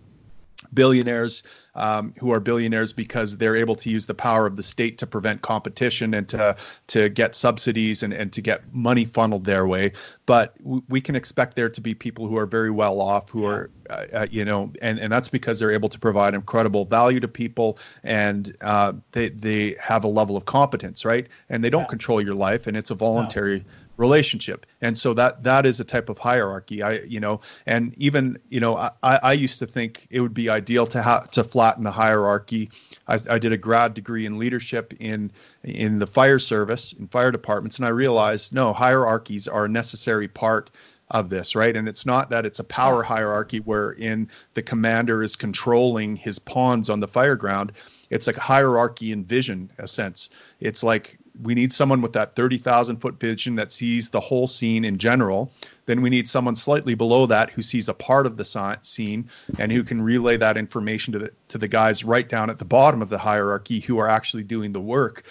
billionaires 0.73 1.43
um, 1.75 2.13
who 2.19 2.31
are 2.31 2.39
billionaires 2.39 2.91
because 2.91 3.37
they're 3.37 3.55
able 3.55 3.75
to 3.75 3.89
use 3.89 4.07
the 4.07 4.13
power 4.13 4.47
of 4.47 4.55
the 4.55 4.63
state 4.63 4.97
to 4.97 5.05
prevent 5.05 5.41
competition 5.43 6.13
and 6.13 6.27
to 6.29 6.55
to 6.87 7.09
get 7.09 7.35
subsidies 7.35 8.01
and, 8.01 8.13
and 8.13 8.33
to 8.33 8.41
get 8.41 8.61
money 8.73 9.05
funneled 9.05 9.45
their 9.45 9.67
way. 9.67 9.91
But 10.25 10.57
w- 10.63 10.81
we 10.89 10.99
can 10.99 11.15
expect 11.15 11.55
there 11.55 11.69
to 11.69 11.81
be 11.81 11.93
people 11.93 12.27
who 12.27 12.37
are 12.37 12.47
very 12.47 12.71
well 12.71 12.99
off, 12.99 13.29
who 13.29 13.45
are 13.45 13.69
uh, 13.89 14.05
uh, 14.13 14.27
you 14.31 14.43
know, 14.43 14.71
and, 14.81 14.99
and 14.99 15.11
that's 15.11 15.29
because 15.29 15.59
they're 15.59 15.71
able 15.71 15.89
to 15.89 15.99
provide 15.99 16.33
incredible 16.33 16.85
value 16.85 17.19
to 17.19 17.27
people 17.27 17.77
and 18.03 18.57
uh, 18.61 18.93
they 19.11 19.29
they 19.29 19.75
have 19.79 20.03
a 20.03 20.09
level 20.09 20.35
of 20.35 20.45
competence, 20.45 21.05
right? 21.05 21.27
And 21.49 21.63
they 21.63 21.69
don't 21.69 21.83
yeah. 21.83 21.87
control 21.87 22.21
your 22.21 22.33
life, 22.33 22.67
and 22.67 22.75
it's 22.75 22.89
a 22.89 22.95
voluntary. 22.95 23.59
No 23.59 23.65
relationship 23.97 24.65
and 24.81 24.97
so 24.97 25.13
that 25.13 25.43
that 25.43 25.65
is 25.65 25.79
a 25.79 25.83
type 25.83 26.09
of 26.09 26.17
hierarchy 26.17 26.81
i 26.83 26.99
you 27.01 27.19
know 27.19 27.39
and 27.65 27.93
even 27.97 28.37
you 28.47 28.59
know 28.59 28.75
i 28.75 28.91
i 29.23 29.33
used 29.33 29.59
to 29.59 29.65
think 29.65 30.07
it 30.09 30.21
would 30.21 30.33
be 30.33 30.49
ideal 30.49 30.85
to 30.85 31.01
have 31.01 31.29
to 31.31 31.43
flatten 31.43 31.83
the 31.83 31.91
hierarchy 31.91 32.69
I, 33.07 33.19
I 33.29 33.39
did 33.39 33.51
a 33.51 33.57
grad 33.57 33.93
degree 33.93 34.25
in 34.25 34.37
leadership 34.37 34.93
in 34.99 35.31
in 35.63 35.99
the 35.99 36.07
fire 36.07 36.39
service 36.39 36.93
in 36.93 37.07
fire 37.07 37.31
departments 37.31 37.77
and 37.77 37.85
i 37.85 37.89
realized 37.89 38.53
no 38.53 38.71
hierarchies 38.71 39.47
are 39.47 39.65
a 39.65 39.69
necessary 39.69 40.27
part 40.27 40.69
of 41.11 41.29
this, 41.29 41.55
right? 41.55 41.75
And 41.75 41.87
it's 41.87 42.05
not 42.05 42.29
that 42.29 42.45
it's 42.45 42.59
a 42.59 42.63
power 42.63 43.03
hierarchy 43.03 43.59
wherein 43.59 44.29
the 44.55 44.61
commander 44.61 45.23
is 45.23 45.35
controlling 45.35 46.15
his 46.15 46.39
pawns 46.39 46.89
on 46.89 46.99
the 46.99 47.07
fire 47.07 47.35
ground. 47.35 47.71
It's 48.09 48.27
like 48.27 48.37
a 48.37 48.41
hierarchy 48.41 49.11
in 49.11 49.23
vision, 49.23 49.69
a 49.77 49.87
sense. 49.87 50.29
It's 50.59 50.83
like 50.83 51.16
we 51.41 51.53
need 51.53 51.71
someone 51.71 52.01
with 52.01 52.13
that 52.13 52.35
30,000 52.35 52.97
foot 52.97 53.19
vision 53.19 53.55
that 53.55 53.71
sees 53.71 54.09
the 54.09 54.19
whole 54.19 54.47
scene 54.47 54.85
in 54.85 54.97
general. 54.97 55.51
Then 55.85 56.01
we 56.01 56.09
need 56.09 56.27
someone 56.27 56.55
slightly 56.55 56.95
below 56.95 57.25
that 57.27 57.49
who 57.49 57.61
sees 57.61 57.87
a 57.87 57.93
part 57.93 58.25
of 58.25 58.37
the 58.37 58.77
scene 58.81 59.29
and 59.59 59.71
who 59.71 59.83
can 59.83 60.01
relay 60.01 60.37
that 60.37 60.57
information 60.57 61.13
to 61.13 61.19
the 61.19 61.31
to 61.49 61.57
the 61.57 61.67
guys 61.67 62.03
right 62.03 62.27
down 62.27 62.49
at 62.49 62.57
the 62.57 62.65
bottom 62.65 63.01
of 63.01 63.09
the 63.09 63.17
hierarchy 63.17 63.79
who 63.79 63.97
are 63.97 64.09
actually 64.09 64.43
doing 64.43 64.71
the 64.71 64.81
work 64.81 65.25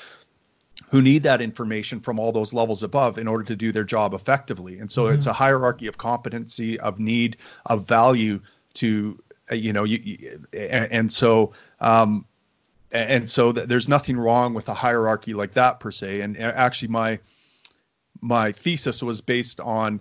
who 0.89 1.03
need 1.03 1.23
that 1.23 1.43
information 1.43 2.01
from 2.01 2.19
all 2.19 2.33
those 2.33 2.53
levels 2.53 2.83
above 2.83 3.19
in 3.19 3.27
order 3.27 3.45
to 3.45 3.57
do 3.57 3.73
their 3.73 3.85
job 3.85 4.15
effectively. 4.15 4.79
And 4.79 4.91
so 4.91 5.05
mm-hmm. 5.05 5.15
it's 5.15 5.27
a 5.27 5.33
hierarchy 5.33 5.89
of 5.89 5.99
competency, 5.99 6.79
of 6.81 7.01
need, 7.01 7.39
of 7.67 7.87
value 7.87 8.41
to 8.75 9.21
uh, 9.51 9.55
you 9.55 9.73
know 9.73 9.85
you, 9.85 9.99
you 10.03 10.45
and, 10.53 10.91
and, 10.93 11.13
so 11.13 11.53
um, 11.81 12.25
and 12.93 13.29
so 13.29 13.53
there's 13.53 13.89
nothing 13.89 14.17
wrong 14.17 14.55
with 14.55 14.69
a 14.69 14.75
hierarchy 14.75 15.35
like 15.35 15.53
that 15.53 15.81
per 15.81 15.91
se 15.91 16.21
and 16.21 16.39
actually 16.39 16.89
my 16.89 17.19
my 18.21 18.53
thesis 18.53 19.03
was 19.03 19.21
based 19.21 19.61
on 19.61 20.01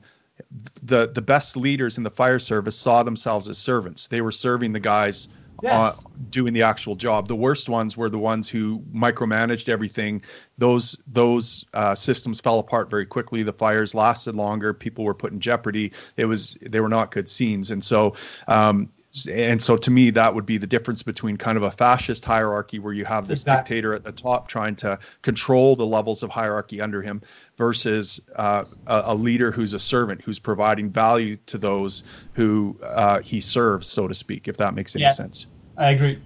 the 0.83 1.07
the 1.07 1.21
best 1.21 1.55
leaders 1.55 1.97
in 1.97 2.03
the 2.03 2.09
fire 2.09 2.39
service 2.39 2.75
saw 2.75 3.03
themselves 3.03 3.47
as 3.47 3.57
servants. 3.57 4.07
They 4.07 4.21
were 4.21 4.31
serving 4.31 4.73
the 4.73 4.79
guys 4.79 5.27
yes. 5.61 5.73
uh, 5.73 5.95
doing 6.29 6.53
the 6.53 6.61
actual 6.61 6.95
job. 6.95 7.27
The 7.27 7.35
worst 7.35 7.69
ones 7.69 7.95
were 7.95 8.09
the 8.09 8.19
ones 8.19 8.49
who 8.49 8.79
micromanaged 8.93 9.69
everything. 9.69 10.21
Those 10.57 10.97
those 11.07 11.65
uh, 11.73 11.95
systems 11.95 12.41
fell 12.41 12.59
apart 12.59 12.89
very 12.89 13.05
quickly. 13.05 13.43
The 13.43 13.53
fires 13.53 13.95
lasted 13.95 14.35
longer. 14.35 14.73
People 14.73 15.05
were 15.05 15.13
put 15.13 15.31
in 15.31 15.39
jeopardy. 15.39 15.91
It 16.17 16.25
was 16.25 16.57
they 16.61 16.79
were 16.79 16.89
not 16.89 17.11
good 17.11 17.29
scenes. 17.29 17.71
And 17.71 17.83
so 17.83 18.15
um, 18.47 18.89
and 19.31 19.61
so 19.61 19.77
to 19.77 19.91
me 19.91 20.09
that 20.09 20.33
would 20.33 20.45
be 20.45 20.57
the 20.57 20.67
difference 20.67 21.01
between 21.01 21.37
kind 21.37 21.57
of 21.57 21.63
a 21.63 21.71
fascist 21.71 22.25
hierarchy 22.25 22.79
where 22.79 22.93
you 22.93 23.05
have 23.05 23.27
this 23.27 23.41
exactly. 23.41 23.75
dictator 23.75 23.93
at 23.93 24.03
the 24.03 24.11
top 24.11 24.47
trying 24.47 24.75
to 24.75 24.97
control 25.21 25.75
the 25.75 25.85
levels 25.85 26.23
of 26.23 26.29
hierarchy 26.29 26.81
under 26.81 27.01
him 27.01 27.21
versus 27.57 28.19
uh, 28.35 28.65
a, 28.87 29.03
a, 29.05 29.15
leader 29.15 29.51
who's 29.51 29.73
a 29.73 29.79
servant 29.79 30.21
who's 30.21 30.39
providing 30.39 30.89
value 30.89 31.37
to 31.45 31.57
those 31.57 32.03
who 32.33 32.77
uh, 32.83 33.21
he 33.21 33.39
serves 33.39 33.87
so 33.87 34.07
to 34.07 34.13
speak 34.13 34.47
if 34.47 34.57
that 34.57 34.73
makes 34.73 34.95
any 34.95 35.03
yes, 35.03 35.17
sense 35.17 35.47
i 35.77 35.91
agree 35.91 36.19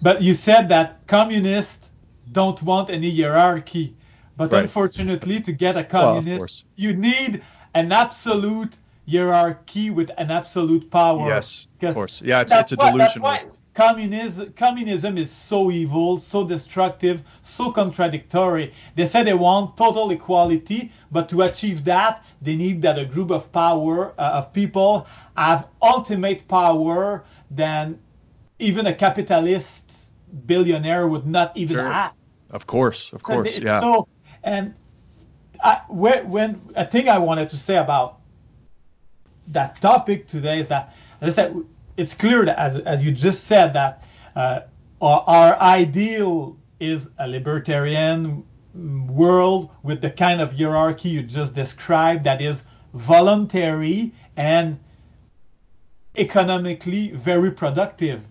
but 0.00 0.20
you 0.22 0.34
said 0.34 0.68
that 0.68 1.06
communists 1.06 1.90
don't 2.32 2.62
want 2.62 2.90
any 2.90 3.10
hierarchy 3.14 3.94
but 4.36 4.52
right. 4.52 4.62
unfortunately 4.62 5.40
to 5.40 5.52
get 5.52 5.76
a 5.76 5.84
communist 5.84 6.64
well, 6.64 6.72
you 6.76 6.92
need 6.94 7.42
an 7.74 7.92
absolute 7.92 8.76
hierarchy 9.12 9.90
with 9.90 10.10
an 10.18 10.30
absolute 10.30 10.90
power. 10.90 11.28
Yes, 11.28 11.68
of 11.82 11.94
course. 11.94 12.22
Yeah, 12.22 12.40
it's, 12.40 12.52
it's 12.52 12.72
a 12.72 12.76
delusion. 12.76 12.98
That's 12.98 13.18
why 13.18 13.44
communism, 13.74 14.52
communism 14.52 15.18
is 15.18 15.30
so 15.30 15.70
evil, 15.70 16.18
so 16.18 16.46
destructive, 16.46 17.22
so 17.42 17.70
contradictory. 17.70 18.72
They 18.96 19.06
say 19.06 19.22
they 19.22 19.34
want 19.34 19.76
total 19.76 20.10
equality, 20.10 20.92
but 21.10 21.28
to 21.30 21.42
achieve 21.42 21.84
that, 21.84 22.24
they 22.40 22.56
need 22.56 22.82
that 22.82 22.98
a 22.98 23.04
group 23.04 23.30
of 23.30 23.50
power 23.52 24.12
uh, 24.18 24.38
of 24.38 24.52
people 24.52 25.06
have 25.36 25.68
ultimate 25.80 26.46
power 26.48 27.24
than 27.50 27.98
even 28.58 28.86
a 28.86 28.94
capitalist 28.94 29.92
billionaire 30.46 31.08
would 31.08 31.26
not 31.26 31.56
even 31.56 31.76
sure. 31.76 31.92
have. 31.92 32.14
Of 32.50 32.66
course, 32.66 33.12
of 33.12 33.22
course, 33.22 33.58
yeah. 33.58 33.80
So, 33.80 34.08
and 34.44 34.74
I, 35.64 35.80
when, 35.88 36.28
when 36.28 36.60
a 36.76 36.84
thing 36.84 37.08
I 37.08 37.18
wanted 37.18 37.48
to 37.50 37.56
say 37.56 37.76
about 37.76 38.18
that 39.52 39.80
topic 39.80 40.26
today 40.26 40.60
is 40.60 40.68
that, 40.68 40.94
as 41.20 41.38
I 41.38 41.42
said, 41.42 41.56
it's 41.96 42.14
clear 42.14 42.44
that, 42.44 42.58
as, 42.58 42.78
as 42.80 43.04
you 43.04 43.12
just 43.12 43.44
said, 43.44 43.72
that 43.74 44.02
uh, 44.34 44.60
our, 45.00 45.24
our 45.26 45.60
ideal 45.60 46.56
is 46.80 47.10
a 47.18 47.28
libertarian 47.28 48.44
world 48.74 49.70
with 49.82 50.00
the 50.00 50.10
kind 50.10 50.40
of 50.40 50.56
hierarchy 50.56 51.10
you 51.10 51.22
just 51.22 51.54
described 51.54 52.24
that 52.24 52.40
is 52.40 52.64
voluntary 52.94 54.12
and 54.36 54.78
economically 56.16 57.10
very 57.10 57.50
productive. 57.50 58.22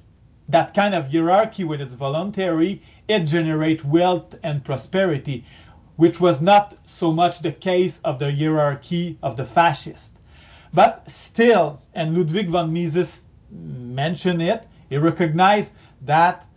That 0.49 0.73
kind 0.73 0.93
of 0.95 1.11
hierarchy, 1.11 1.63
when 1.63 1.79
it's 1.81 1.93
voluntary, 1.93 2.81
it 3.07 3.21
generates 3.21 3.83
wealth 3.83 4.35
and 4.43 4.63
prosperity, 4.63 5.45
which 5.95 6.19
was 6.19 6.41
not 6.41 6.77
so 6.83 7.11
much 7.11 7.39
the 7.39 7.51
case 7.51 7.99
of 8.03 8.19
the 8.19 8.31
hierarchy 8.31 9.17
of 9.23 9.37
the 9.37 9.45
fascists. 9.45 10.10
But 10.73 11.09
still, 11.09 11.81
and 11.93 12.17
Ludwig 12.17 12.49
von 12.49 12.71
Mises 12.71 13.21
mentioned 13.51 14.41
it, 14.41 14.67
he 14.89 14.97
recognized 14.97 15.71
that 16.01 16.47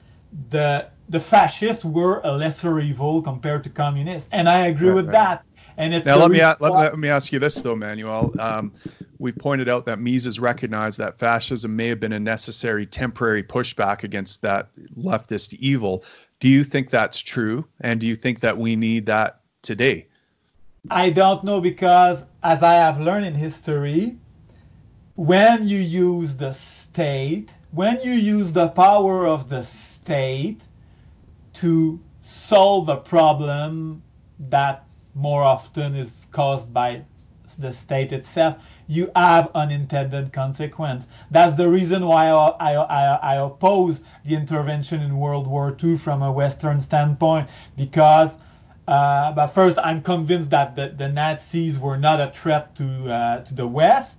the 0.51 0.89
the 1.09 1.21
fascists 1.21 1.85
were 1.85 2.21
a 2.25 2.33
lesser 2.33 2.81
evil 2.81 3.21
compared 3.21 3.63
to 3.65 3.71
communists, 3.71 4.29
and 4.33 4.49
I 4.49 4.67
agree 4.67 4.89
right, 4.89 4.95
with 4.95 5.07
right. 5.07 5.13
that. 5.13 5.45
And 5.77 5.93
it's 5.93 6.07
now 6.07 6.17
let 6.17 6.31
me 6.31 6.41
let, 6.41 6.61
let, 6.61 6.99
me 6.99 7.09
ask 7.09 7.33
you 7.33 7.39
this 7.39 7.57
though, 7.57 7.77
Manuel. 7.77 8.33
Um, 8.39 8.73
we 9.19 9.33
pointed 9.33 9.69
out 9.69 9.87
that 9.87 9.99
Mises 10.01 10.39
recognized 10.39 10.99
that 10.99 11.19
fascism 11.19 11.75
may 11.75 11.87
have 11.89 12.01
been 12.01 12.13
a 12.13 12.21
necessary 12.21 12.87
temporary 12.87 13.43
pushback 13.43 14.03
against 14.05 14.43
that 14.43 14.69
leftist 14.99 15.55
evil. 15.55 16.05
Do 16.41 16.49
you 16.49 16.65
think 16.65 16.91
that's 16.91 17.21
true? 17.21 17.65
And 17.81 18.01
do 18.01 18.07
you 18.07 18.17
think 18.17 18.41
that 18.41 18.57
we 18.57 18.77
need 18.77 19.07
that 19.07 19.41
today? 19.63 20.09
I 20.91 21.11
don't 21.11 21.43
know 21.45 21.61
because, 21.61 22.25
as 22.45 22.63
I 22.63 22.75
have 22.75 23.01
learned 23.01 23.25
in 23.25 23.35
history, 23.35 24.19
when 25.17 25.67
you 25.67 25.79
use 25.79 26.37
the 26.37 26.53
state, 26.53 27.55
when 27.71 27.99
you 28.03 28.13
use 28.13 28.53
the 28.53 28.69
power 28.69 29.27
of 29.27 29.49
the 29.49 29.63
state 29.63 30.61
to 31.55 31.99
solve 32.21 32.91
a 32.91 32.99
problem 32.99 34.03
that 34.51 34.85
more 35.15 35.43
often 35.43 35.95
is 35.95 36.27
caused 36.33 36.75
by 36.75 37.03
the 37.59 37.73
state 37.73 38.13
itself, 38.13 38.57
you 38.89 39.11
have 39.17 39.51
unintended 39.55 40.33
consequence. 40.33 41.09
That's 41.31 41.57
the 41.57 41.69
reason 41.69 42.05
why 42.05 42.29
I, 42.29 42.73
I, 42.73 43.05
I, 43.15 43.35
oppose 43.37 44.03
the 44.25 44.35
intervention 44.35 45.01
in 45.01 45.17
World 45.17 45.47
War 45.47 45.75
II 45.83 45.97
from 45.97 46.23
a 46.23 46.33
Western 46.33 46.81
standpoint, 46.81 47.49
because 47.77 48.37
uh, 48.87 49.33
but 49.33 49.47
first, 49.49 49.79
I'm 49.83 50.03
convinced 50.03 50.51
that 50.51 50.77
the, 50.77 50.89
the, 50.89 51.09
Nazis 51.09 51.79
were 51.79 51.97
not 51.97 52.21
a 52.21 52.31
threat 52.31 52.75
to, 52.77 53.11
uh, 53.11 53.41
to 53.41 53.55
the 53.55 53.67
West. 53.67 54.19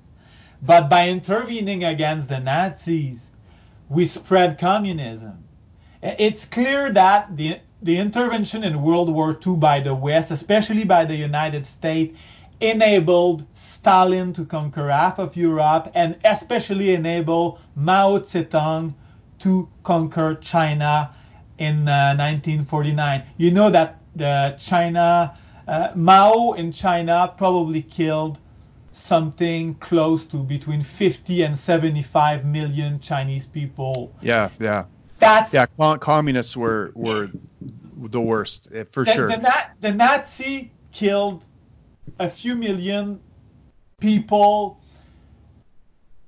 But 0.62 0.89
by 0.89 1.10
intervening 1.10 1.84
against 1.84 2.30
the 2.30 2.39
Nazis, 2.39 3.30
we 3.89 4.06
spread 4.06 4.58
communism. 4.58 5.43
It's 6.01 6.45
clear 6.45 6.91
that 6.93 7.38
the, 7.38 7.60
the 7.84 7.97
intervention 7.97 8.63
in 8.63 8.82
World 8.82 9.10
War 9.10 9.38
II 9.45 9.58
by 9.58 9.80
the 9.80 9.93
West, 9.93 10.32
especially 10.32 10.84
by 10.84 11.06
the 11.06 11.15
United 11.15 11.67
States, 11.67 12.17
enabled 12.60 13.45
Stalin 13.54 14.34
to 14.34 14.45
conquer 14.45 14.89
half 14.89 15.19
of 15.19 15.36
Europe 15.36 15.91
and 15.93 16.15
especially 16.23 16.93
enabled 16.95 17.60
Mao 17.75 18.17
Zedong 18.19 18.93
to 19.39 19.69
conquer 19.84 20.36
China 20.36 21.13
in 21.58 21.88
uh, 21.88 22.15
1949. 22.15 23.23
You 23.38 23.51
know 23.51 23.69
that 23.69 23.99
the 24.15 24.56
China, 24.60 25.38
uh, 25.67 25.89
Mao 25.95 26.54
in 26.54 26.71
China 26.71 27.34
probably 27.38 27.82
killed 27.82 28.39
something 28.93 29.73
close 29.75 30.25
to 30.25 30.38
between 30.38 30.82
50 30.82 31.43
and 31.43 31.58
75 31.58 32.45
million 32.45 32.99
Chinese 32.99 33.45
people. 33.45 34.13
Yeah, 34.21 34.49
yeah. 34.60 34.86
That's 35.19 35.54
yeah. 35.54 35.65
communists 35.99 36.56
were 36.56 36.91
were 36.93 37.30
the 37.97 38.21
worst 38.21 38.69
eh, 38.73 38.84
for 38.91 39.06
the, 39.06 39.12
sure. 39.12 39.28
The, 39.28 39.54
the 39.82 39.93
Nazi 39.93 40.71
killed 40.91 41.45
a 42.19 42.30
few 42.30 42.56
million 42.56 43.19
people 43.99 44.80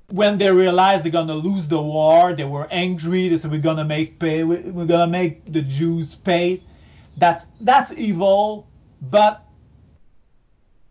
when 0.10 0.38
they 0.38 0.50
realized 0.50 1.04
they're 1.04 1.12
gonna 1.12 1.34
lose 1.34 1.68
the 1.68 1.82
war. 1.82 2.34
They 2.34 2.46
were 2.46 2.68
angry. 2.72 3.28
They 3.28 3.38
said, 3.38 3.52
"We're 3.52 3.60
gonna 3.60 3.86
make 3.86 4.20
pay. 4.20 4.44
We're 4.44 4.86
gonna 4.86 5.08
make 5.08 5.52
the 5.52 5.62
Jews 5.62 6.16
pay." 6.16 6.62
That's 7.18 7.48
that's 7.60 7.92
evil, 7.94 8.68
but 9.02 9.44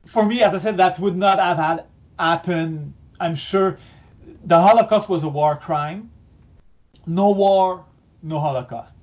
for 0.06 0.26
me, 0.26 0.42
as 0.42 0.54
I 0.54 0.58
said, 0.58 0.76
that 0.76 0.98
would 0.98 1.16
not 1.16 1.38
have 1.38 1.56
had 1.56 1.84
happened. 2.18 2.94
I'm 3.20 3.34
sure 3.34 3.78
the 4.44 4.60
Holocaust 4.60 5.08
was 5.08 5.22
a 5.22 5.28
war 5.28 5.56
crime. 5.56 6.10
No 7.06 7.30
war, 7.30 7.84
no 8.22 8.40
Holocaust. 8.40 8.96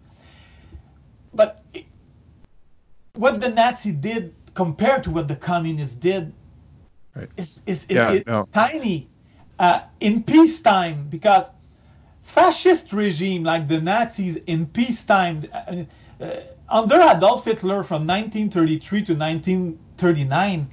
But 1.34 1.64
it, 1.74 1.86
what 3.14 3.40
the 3.40 3.50
Nazi 3.50 3.92
did 3.92 4.34
compared 4.54 5.04
to 5.04 5.12
what 5.12 5.28
the 5.28 5.36
communists 5.36 5.96
did 5.96 6.34
right. 7.16 7.30
is, 7.38 7.62
is, 7.66 7.86
yeah, 7.90 8.12
it's 8.12 8.28
no. 8.28 8.46
tiny. 8.52 9.10
Uh, 9.60 9.82
in 10.00 10.24
peacetime, 10.24 11.08
because 11.10 11.50
fascist 12.22 12.92
regime 12.92 13.44
like 13.44 13.68
the 13.68 13.80
Nazis 13.80 14.36
in 14.48 14.66
peacetime, 14.66 15.44
uh, 15.54 15.84
uh, 16.24 16.40
under 16.74 17.00
Adolf 17.00 17.46
Hitler 17.46 17.84
from 17.84 18.08
1933 18.08 19.04
to 19.04 19.14
1939, 19.14 20.68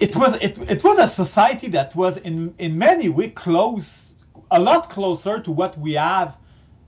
it 0.00 0.16
was 0.16 0.34
it, 0.40 0.58
it 0.70 0.82
was 0.82 0.98
a 0.98 1.06
society 1.06 1.68
that 1.68 1.94
was 1.94 2.16
in 2.16 2.54
in 2.58 2.76
many 2.78 3.10
ways 3.10 3.32
close, 3.34 4.14
a 4.50 4.58
lot 4.58 4.88
closer 4.88 5.38
to 5.38 5.52
what 5.52 5.78
we 5.78 5.92
have 5.92 6.36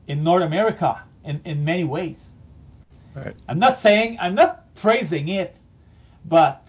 in 0.08 0.24
North 0.24 0.42
America 0.42 1.04
in, 1.24 1.40
in 1.44 1.62
many 1.64 1.84
ways. 1.84 2.32
Right. 3.14 3.36
I'm 3.46 3.58
not 3.58 3.76
saying 3.76 4.16
I'm 4.18 4.34
not 4.34 4.74
praising 4.74 5.28
it, 5.28 5.56
but 6.24 6.66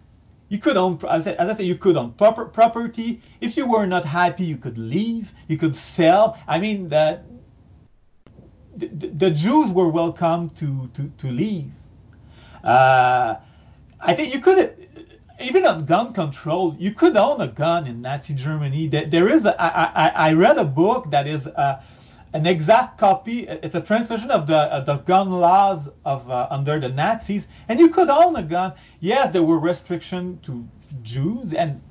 you 0.50 0.58
could 0.58 0.76
own 0.76 1.00
as 1.10 1.26
I, 1.26 1.32
as 1.34 1.50
I 1.50 1.54
said 1.54 1.66
you 1.66 1.76
could 1.78 1.96
own 1.96 2.12
proper 2.12 2.46
property. 2.46 3.22
If 3.40 3.56
you 3.56 3.66
were 3.66 3.86
not 3.86 4.04
happy, 4.04 4.44
you 4.44 4.58
could 4.58 4.78
leave. 4.78 5.32
You 5.48 5.58
could 5.58 5.74
sell. 5.74 6.38
I 6.48 6.60
mean 6.60 6.90
the 6.90 7.22
the, 8.78 9.08
the 9.08 9.32
Jews 9.32 9.72
were 9.72 9.90
welcome 9.90 10.50
to 10.52 10.90
to 10.94 11.12
to 11.18 11.28
leave. 11.32 11.72
Uh, 12.64 13.36
I 14.00 14.14
think 14.14 14.34
you 14.34 14.40
could 14.40 14.88
even 15.40 15.66
on 15.66 15.86
gun 15.86 16.14
control, 16.14 16.76
you 16.80 16.92
could 16.92 17.16
own 17.16 17.42
a 17.42 17.48
gun 17.48 17.86
in 17.88 18.02
Nazi 18.02 18.34
Germany. 18.34 18.88
There 18.88 19.30
is 19.30 19.46
a, 19.46 19.60
I, 19.62 20.08
I, 20.08 20.30
I 20.30 20.34
read 20.34 20.58
a 20.58 20.66
book 20.66 21.12
that 21.12 21.28
is 21.28 21.48
uh, 21.48 21.82
an 22.34 22.46
exact 22.48 22.98
copy. 22.98 23.48
It's 23.48 23.76
a 23.76 23.82
translation 23.82 24.32
of 24.32 24.48
the 24.48 24.84
the 24.86 24.98
gun 24.98 25.32
laws 25.32 25.90
of 26.06 26.30
uh, 26.30 26.48
under 26.50 26.80
the 26.80 26.90
Nazis, 26.90 27.48
and 27.70 27.80
you 27.80 27.90
could 27.90 28.10
own 28.10 28.36
a 28.36 28.44
gun. 28.44 28.74
Yes, 29.00 29.32
there 29.32 29.44
were 29.44 29.60
restrictions 29.60 30.40
to 30.48 30.68
Jews, 31.04 31.54
and 31.54 31.82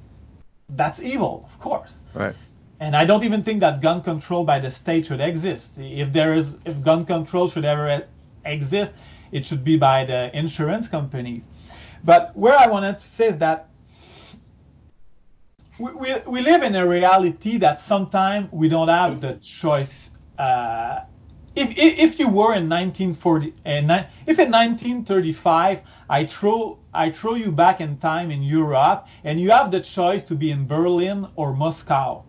that's 0.71 1.01
evil, 1.01 1.43
of 1.47 1.59
course. 1.59 2.01
Right. 2.15 2.35
And 2.79 2.95
I 2.95 3.05
don't 3.05 3.25
even 3.25 3.43
think 3.43 3.61
that 3.61 3.81
gun 3.81 4.03
control 4.03 4.45
by 4.45 4.59
the 4.59 4.71
state 4.71 5.07
should 5.07 5.21
exist. 5.21 5.79
If 5.79 6.13
there 6.13 6.35
is, 6.35 6.57
if 6.65 6.83
gun 6.83 7.07
control 7.07 7.49
should 7.49 7.65
ever 7.65 8.05
exist, 8.45 8.93
it 9.33 9.47
should 9.47 9.65
be 9.65 9.77
by 9.77 10.05
the 10.05 10.37
insurance 10.37 10.87
companies. 10.87 11.49
But 12.05 12.37
where 12.37 12.57
I 12.57 12.67
wanted 12.67 12.99
to 12.99 13.07
say 13.07 13.29
is 13.29 13.39
that 13.39 13.69
we, 15.79 15.93
we, 15.95 16.15
we 16.27 16.41
live 16.41 16.63
in 16.63 16.75
a 16.75 16.87
reality 16.87 17.57
that 17.59 17.81
sometimes 17.81 18.49
we 18.53 18.69
don't 18.69 18.89
have 18.89 19.21
the 19.21 19.35
choice. 19.35 20.11
Uh, 20.39 21.01
if, 21.55 21.71
if, 21.71 21.99
if 21.99 22.19
you 22.19 22.29
were 22.29 22.55
in 22.55 22.69
1940, 22.69 23.49
uh, 23.49 24.05
if 24.27 24.39
in 24.39 24.51
1935 24.51 25.81
I 26.09 26.25
throw 26.27 26.79
I 26.93 27.11
throw 27.11 27.35
you 27.35 27.51
back 27.51 27.81
in 27.81 27.97
time 27.99 28.31
in 28.31 28.43
Europe 28.43 29.07
and 29.25 29.41
you 29.41 29.51
have 29.51 29.71
the 29.71 29.81
choice 29.81 30.23
to 30.25 30.35
be 30.35 30.51
in 30.51 30.67
Berlin 30.67 31.27
or 31.37 31.55
Moscow, 31.55 32.25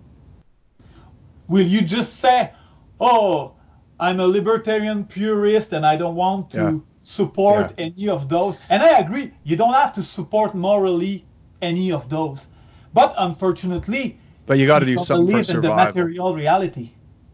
will 1.48 1.66
you 1.66 1.82
just 1.82 2.18
say, 2.18 2.52
"Oh, 3.00 3.54
I'm 4.00 4.20
a 4.20 4.28
libertarian 4.28 5.06
purist 5.06 5.74
and 5.74 5.86
I 5.86 5.96
don't 5.96 6.16
want 6.16 6.52
to 6.52 6.58
yeah. 6.58 6.78
support 7.04 7.74
yeah. 7.78 7.86
any 7.86 8.10
of 8.10 8.30
those"? 8.30 8.58
And 8.70 8.84
I 8.84 9.00
agree, 9.00 9.34
you 9.44 9.56
don't 9.56 9.74
have 9.74 9.94
to 9.94 10.04
support 10.04 10.56
morally 10.56 11.26
any 11.62 11.92
of 11.92 12.10
those, 12.10 12.48
but 12.94 13.14
unfortunately, 13.18 14.20
but 14.46 14.58
you 14.58 14.68
got 14.68 14.80
to 14.80 14.86
do 14.86 14.98
something 14.98 15.38
for 15.38 15.44
survival. 15.44 15.72
in 15.72 15.78
the 15.78 15.86
material 15.86 16.36
reality. 16.36 16.92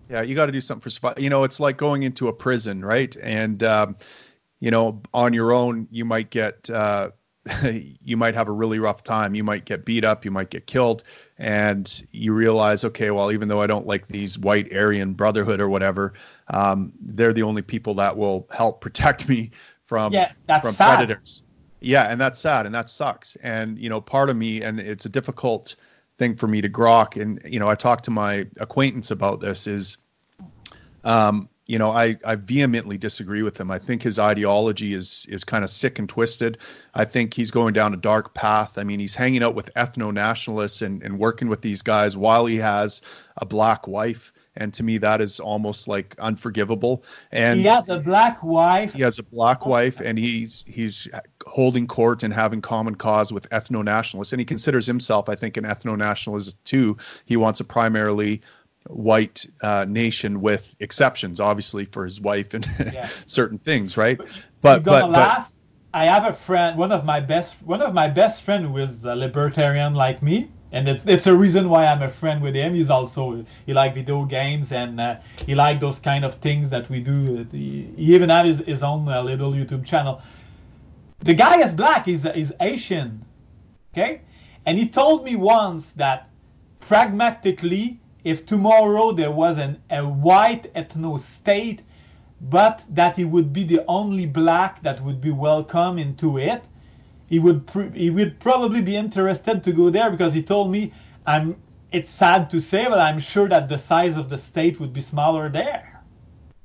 Yeah, 0.09 0.21
you 0.21 0.35
got 0.35 0.47
to 0.47 0.51
do 0.51 0.61
something 0.61 0.81
for 0.81 0.89
survival. 0.89 1.21
You 1.21 1.29
know, 1.29 1.43
it's 1.43 1.59
like 1.59 1.77
going 1.77 2.03
into 2.03 2.27
a 2.27 2.33
prison, 2.33 2.83
right? 2.83 3.15
And 3.21 3.63
um, 3.63 3.95
you 4.59 4.71
know, 4.71 5.01
on 5.13 5.33
your 5.33 5.51
own, 5.51 5.87
you 5.91 6.05
might 6.05 6.29
get. 6.29 6.69
Uh, 6.69 7.11
you 8.03 8.15
might 8.15 8.35
have 8.35 8.47
a 8.47 8.51
really 8.51 8.79
rough 8.79 9.03
time. 9.03 9.35
You 9.35 9.43
might 9.43 9.65
get 9.65 9.85
beat 9.85 10.05
up. 10.05 10.23
You 10.23 10.31
might 10.31 10.49
get 10.49 10.67
killed. 10.67 11.03
And 11.37 12.03
you 12.11 12.33
realize, 12.33 12.85
okay, 12.85 13.11
well, 13.11 13.31
even 13.31 13.47
though 13.47 13.61
I 13.61 13.67
don't 13.67 13.85
like 13.85 14.07
these 14.07 14.39
white 14.39 14.73
Aryan 14.73 15.13
Brotherhood 15.13 15.59
or 15.59 15.69
whatever, 15.69 16.13
um, 16.49 16.93
they're 17.01 17.33
the 17.33 17.43
only 17.43 17.61
people 17.61 17.93
that 17.95 18.15
will 18.15 18.47
help 18.55 18.81
protect 18.81 19.27
me 19.27 19.51
from 19.85 20.13
yeah, 20.13 20.31
from 20.61 20.73
sad. 20.73 20.95
predators. 20.95 21.43
Yeah, 21.81 22.09
and 22.09 22.19
that's 22.19 22.39
sad, 22.39 22.65
and 22.65 22.73
that 22.73 22.89
sucks. 22.89 23.35
And 23.37 23.77
you 23.77 23.89
know, 23.89 23.99
part 23.99 24.29
of 24.29 24.37
me, 24.37 24.61
and 24.61 24.79
it's 24.79 25.05
a 25.05 25.09
difficult 25.09 25.75
thing 26.15 26.35
for 26.35 26.47
me 26.47 26.61
to 26.61 26.69
grok. 26.69 27.21
And 27.21 27.41
you 27.45 27.59
know, 27.59 27.67
I 27.67 27.75
talked 27.75 28.05
to 28.05 28.11
my 28.11 28.47
acquaintance 28.61 29.11
about 29.11 29.41
this. 29.41 29.67
Is 29.67 29.97
um, 31.03 31.49
you 31.65 31.79
know, 31.79 31.91
I, 31.91 32.17
I 32.25 32.35
vehemently 32.35 32.97
disagree 32.97 33.41
with 33.41 33.59
him. 33.59 33.71
I 33.71 33.79
think 33.79 34.01
his 34.01 34.19
ideology 34.19 34.93
is 34.93 35.25
is 35.29 35.43
kind 35.43 35.63
of 35.63 35.69
sick 35.69 35.97
and 35.97 36.09
twisted. 36.09 36.57
I 36.93 37.05
think 37.05 37.33
he's 37.33 37.51
going 37.51 37.73
down 37.73 37.93
a 37.93 37.97
dark 37.97 38.33
path. 38.33 38.77
I 38.77 38.83
mean, 38.83 38.99
he's 38.99 39.15
hanging 39.15 39.43
out 39.43 39.55
with 39.55 39.73
ethno 39.75 40.13
nationalists 40.13 40.81
and, 40.81 41.01
and 41.03 41.19
working 41.19 41.47
with 41.47 41.61
these 41.61 41.81
guys 41.81 42.17
while 42.17 42.45
he 42.45 42.57
has 42.57 43.01
a 43.37 43.45
black 43.45 43.87
wife. 43.87 44.33
And 44.55 44.71
to 44.75 44.83
me, 44.83 44.99
that 44.99 45.19
is 45.19 45.39
almost 45.39 45.87
like 45.87 46.15
unforgivable. 46.19 47.03
And 47.31 47.59
he 47.59 47.65
has 47.65 47.89
a 47.89 47.99
black 47.99 48.43
wife. 48.43 48.93
He 48.93 49.01
has 49.01 49.17
a 49.17 49.23
black 49.23 49.65
wife, 49.65 49.99
and 49.99 50.19
he's 50.19 50.63
he's 50.67 51.07
holding 51.47 51.87
court 51.87 52.23
and 52.23 52.33
having 52.33 52.61
common 52.61 52.95
cause 52.95 53.31
with 53.33 53.49
ethno 53.49 53.83
nationalists. 53.83 54.33
And 54.33 54.39
he 54.39 54.45
considers 54.45 54.85
himself, 54.85 55.29
I 55.29 55.35
think, 55.35 55.57
an 55.57 55.63
ethno 55.63 55.97
nationalist 55.97 56.63
too. 56.65 56.97
He 57.25 57.37
wants 57.37 57.61
a 57.61 57.63
primarily 57.63 58.41
white 58.87 59.45
uh, 59.61 59.85
nation 59.87 60.41
with 60.41 60.75
exceptions, 60.79 61.39
obviously 61.39 61.85
for 61.85 62.05
his 62.05 62.19
wife 62.21 62.53
and 62.53 62.65
yeah. 62.93 63.07
certain 63.25 63.57
things, 63.57 63.97
right? 63.97 64.17
But 64.61 64.83
but, 64.83 65.11
but 65.11 65.47
I 65.93 66.05
have 66.05 66.25
a 66.25 66.33
friend, 66.33 66.77
one 66.77 66.91
of 66.91 67.05
my 67.05 67.19
best 67.19 67.61
one 67.63 67.81
of 67.81 67.93
my 67.93 68.07
best 68.07 68.41
friend 68.41 68.65
who 68.65 68.77
is 68.77 69.05
a 69.05 69.15
libertarian 69.15 69.93
like 69.93 70.23
me, 70.23 70.49
and 70.71 70.87
it's 70.87 71.05
it's 71.05 71.27
a 71.27 71.35
reason 71.35 71.69
why 71.69 71.85
I'm 71.85 72.01
a 72.01 72.09
friend 72.09 72.41
with 72.41 72.55
him. 72.55 72.73
He's 72.73 72.89
also 72.89 73.45
he 73.65 73.73
like 73.73 73.93
video 73.93 74.25
games 74.25 74.71
and 74.71 74.99
uh, 74.99 75.17
he 75.45 75.55
like 75.55 75.79
those 75.79 75.99
kind 75.99 76.25
of 76.25 76.35
things 76.35 76.69
that 76.71 76.89
we 76.89 76.99
do. 76.99 77.45
He, 77.51 77.89
he 77.95 78.15
even 78.15 78.29
has 78.29 78.57
his, 78.57 78.67
his 78.67 78.83
own 78.83 79.07
uh, 79.07 79.21
little 79.21 79.51
YouTube 79.51 79.85
channel. 79.85 80.21
The 81.19 81.35
guy 81.35 81.61
is 81.61 81.73
black. 81.73 82.05
He's 82.05 82.23
he's 82.33 82.51
Asian, 82.59 83.23
okay, 83.93 84.21
and 84.65 84.77
he 84.77 84.89
told 84.89 85.23
me 85.23 85.35
once 85.35 85.91
that 85.91 86.29
pragmatically 86.79 87.99
if 88.23 88.45
tomorrow 88.45 89.11
there 89.11 89.31
was 89.31 89.57
an, 89.57 89.81
a 89.89 90.01
white 90.07 90.73
ethno 90.73 91.19
state, 91.19 91.83
but 92.41 92.83
that 92.89 93.17
he 93.17 93.25
would 93.25 93.53
be 93.53 93.63
the 93.63 93.83
only 93.87 94.25
black 94.25 94.81
that 94.83 95.01
would 95.01 95.21
be 95.21 95.31
welcome 95.31 95.97
into 95.97 96.37
it, 96.37 96.63
he 97.27 97.39
would 97.39 97.69
he 97.95 98.09
would 98.09 98.39
probably 98.39 98.81
be 98.81 98.95
interested 98.95 99.63
to 99.63 99.73
go 99.73 99.89
there 99.89 100.11
because 100.11 100.33
he 100.33 100.43
told 100.43 100.71
me 100.71 100.93
I'm 101.25 101.57
it's 101.91 102.09
sad 102.09 102.49
to 102.51 102.59
say, 102.59 102.85
but 102.89 102.99
I'm 102.99 103.19
sure 103.19 103.47
that 103.49 103.69
the 103.69 103.77
size 103.77 104.17
of 104.17 104.29
the 104.29 104.37
state 104.37 104.79
would 104.79 104.93
be 104.93 105.01
smaller 105.01 105.49
there. 105.49 106.01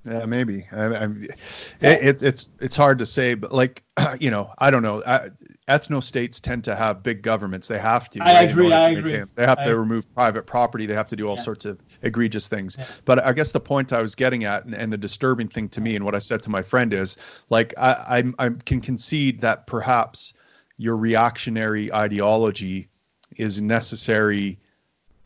Yeah, 0.04 0.24
maybe. 0.26 0.66
I, 0.72 0.84
I, 0.86 1.04
it, 1.80 2.22
it's 2.22 2.48
it's 2.60 2.76
hard 2.76 2.98
to 3.00 3.06
say, 3.06 3.34
but 3.34 3.52
like 3.52 3.84
you 4.20 4.30
know, 4.30 4.52
I 4.58 4.70
don't 4.70 4.82
know. 4.82 5.02
I, 5.06 5.30
ethno 5.68 6.02
states 6.02 6.40
tend 6.40 6.64
to 6.64 6.74
have 6.74 7.02
big 7.02 7.22
governments. 7.22 7.68
They 7.68 7.78
have 7.78 8.08
to. 8.10 8.22
I 8.22 8.34
right, 8.34 8.50
agree. 8.50 8.72
I 8.72 8.90
agree. 8.90 9.22
They 9.34 9.46
have 9.46 9.58
I 9.58 9.62
to 9.62 9.68
agree. 9.68 9.80
remove 9.80 10.14
private 10.14 10.46
property. 10.46 10.86
They 10.86 10.94
have 10.94 11.08
to 11.08 11.16
do 11.16 11.28
all 11.28 11.36
yeah. 11.36 11.42
sorts 11.42 11.64
of 11.64 11.82
egregious 12.02 12.48
things. 12.48 12.76
Yeah. 12.78 12.86
But 13.04 13.24
I 13.24 13.32
guess 13.32 13.52
the 13.52 13.60
point 13.60 13.92
I 13.92 14.00
was 14.00 14.14
getting 14.14 14.44
at, 14.44 14.64
and, 14.64 14.74
and, 14.74 14.92
the 14.92 14.98
disturbing 14.98 15.48
thing 15.48 15.68
to 15.70 15.80
me, 15.80 15.94
and 15.94 16.04
what 16.04 16.14
I 16.14 16.18
said 16.18 16.42
to 16.44 16.50
my 16.50 16.62
friend 16.62 16.92
is, 16.92 17.16
like, 17.50 17.74
I, 17.78 18.22
I, 18.38 18.46
I 18.46 18.50
can 18.64 18.80
concede 18.80 19.40
that 19.40 19.66
perhaps 19.66 20.32
your 20.78 20.96
reactionary 20.96 21.92
ideology 21.92 22.88
is 23.36 23.60
necessary 23.60 24.58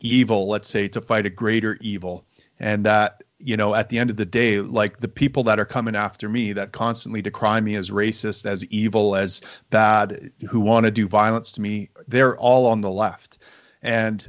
evil, 0.01 0.47
let's 0.47 0.67
say, 0.67 0.87
to 0.89 1.01
fight 1.01 1.25
a 1.25 1.29
greater 1.29 1.77
evil, 1.79 2.25
and 2.59 2.85
that 2.85 3.22
you 3.43 3.57
know, 3.57 3.75
at 3.75 3.89
the 3.89 3.99
end 3.99 4.09
of 4.09 4.15
the 4.15 4.25
day, 4.25 4.61
like 4.61 4.97
the 4.97 5.07
people 5.07 5.43
that 5.43 5.59
are 5.59 5.65
coming 5.65 5.95
after 5.95 6.29
me 6.29 6.53
that 6.53 6.71
constantly 6.71 7.21
decry 7.21 7.59
me 7.59 7.75
as 7.75 7.89
racist, 7.89 8.45
as 8.45 8.63
evil, 8.65 9.15
as 9.15 9.41
bad, 9.69 10.31
who 10.49 10.61
want 10.61 10.85
to 10.85 10.91
do 10.91 11.07
violence 11.07 11.51
to 11.51 11.61
me, 11.61 11.89
they're 12.07 12.37
all 12.37 12.65
on 12.67 12.79
the 12.79 12.89
left. 12.89 13.39
And 13.81 14.25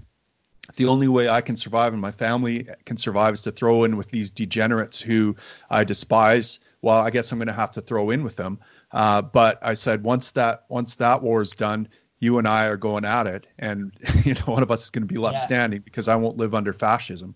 the 0.76 0.86
only 0.86 1.06
way 1.06 1.28
I 1.28 1.40
can 1.40 1.56
survive 1.56 1.92
and 1.92 2.02
my 2.02 2.10
family 2.10 2.66
can 2.86 2.96
survive 2.96 3.34
is 3.34 3.42
to 3.42 3.52
throw 3.52 3.84
in 3.84 3.96
with 3.96 4.10
these 4.10 4.30
degenerates 4.30 5.00
who 5.00 5.36
I 5.70 5.84
despise. 5.84 6.58
Well, 6.82 6.96
I 6.96 7.10
guess 7.10 7.30
I'm 7.30 7.38
going 7.38 7.46
to 7.46 7.52
have 7.52 7.70
to 7.72 7.80
throw 7.80 8.10
in 8.10 8.24
with 8.24 8.34
them. 8.34 8.58
Uh, 8.90 9.22
but 9.22 9.58
I 9.62 9.74
said 9.74 10.02
once 10.02 10.32
that 10.32 10.64
once 10.68 10.96
that 10.96 11.22
war 11.22 11.40
is 11.40 11.52
done, 11.52 11.88
you 12.18 12.38
and 12.38 12.48
I 12.48 12.66
are 12.66 12.76
going 12.76 13.04
at 13.04 13.26
it, 13.26 13.46
and 13.58 13.92
you 14.24 14.34
know 14.34 14.46
one 14.46 14.62
of 14.62 14.70
us 14.70 14.84
is 14.84 14.90
going 14.90 15.06
to 15.06 15.12
be 15.12 15.18
left 15.18 15.36
yeah. 15.36 15.46
standing 15.46 15.80
because 15.82 16.08
I 16.08 16.16
won't 16.16 16.36
live 16.36 16.54
under 16.54 16.72
fascism. 16.72 17.34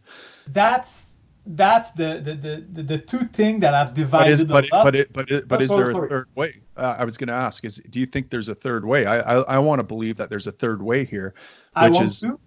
That's 0.49 1.08
that's 1.49 1.93
the 1.93 2.21
the, 2.23 2.35
the, 2.35 2.83
the 2.83 2.99
two 2.99 3.19
thing 3.19 3.61
that 3.61 3.75
I've 3.75 3.95
divided. 3.95 4.49
But 4.49 4.65
is, 4.65 4.71
but, 4.71 4.85
it, 4.85 4.85
but 4.85 4.95
it, 4.95 5.13
but, 5.13 5.31
it, 5.31 5.49
but 5.49 5.61
oh, 5.61 5.63
is 5.63 5.71
there 5.71 5.93
sorry. 5.93 6.07
a 6.07 6.09
third 6.09 6.29
way? 6.35 6.61
Uh, 6.77 6.97
I 6.99 7.05
was 7.05 7.17
going 7.17 7.29
to 7.29 7.35
ask: 7.35 7.65
Is 7.65 7.77
do 7.91 7.99
you 7.99 8.07
think 8.07 8.31
there's 8.31 8.49
a 8.49 8.55
third 8.55 8.85
way? 8.85 9.07
I 9.07 9.19
I, 9.19 9.35
I 9.57 9.59
want 9.59 9.79
to 9.79 9.85
believe 9.85 10.17
that 10.19 10.29
there's 10.29 10.47
a 10.47 10.53
third 10.53 10.83
way 10.83 11.05
here, 11.05 11.35
which 11.35 11.85
I 11.85 11.89
want 11.89 12.05
is. 12.07 12.21
To. 12.21 12.39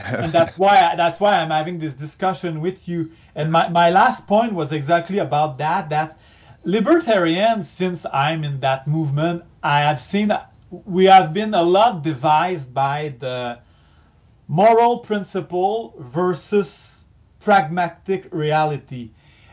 and 0.04 0.32
that's 0.32 0.58
why 0.58 0.94
that's 0.96 1.20
why 1.20 1.38
I'm 1.38 1.50
having 1.50 1.78
this 1.78 1.92
discussion 1.92 2.60
with 2.60 2.88
you. 2.88 3.10
And 3.34 3.52
my, 3.52 3.68
my 3.68 3.90
last 3.90 4.26
point 4.26 4.54
was 4.54 4.72
exactly 4.72 5.18
about 5.18 5.58
that. 5.58 5.90
That 5.90 6.18
libertarians, 6.64 7.68
since 7.68 8.06
I'm 8.12 8.42
in 8.44 8.60
that 8.60 8.86
movement, 8.86 9.44
I 9.62 9.80
have 9.80 10.00
seen 10.00 10.32
we 10.70 11.04
have 11.04 11.34
been 11.34 11.52
a 11.52 11.62
lot 11.62 12.02
devised 12.02 12.72
by 12.72 13.14
the 13.18 13.58
moral 14.48 14.98
principle 14.98 15.94
versus 15.98 16.89
pragmatic 17.40 18.28
reality. 18.30 19.10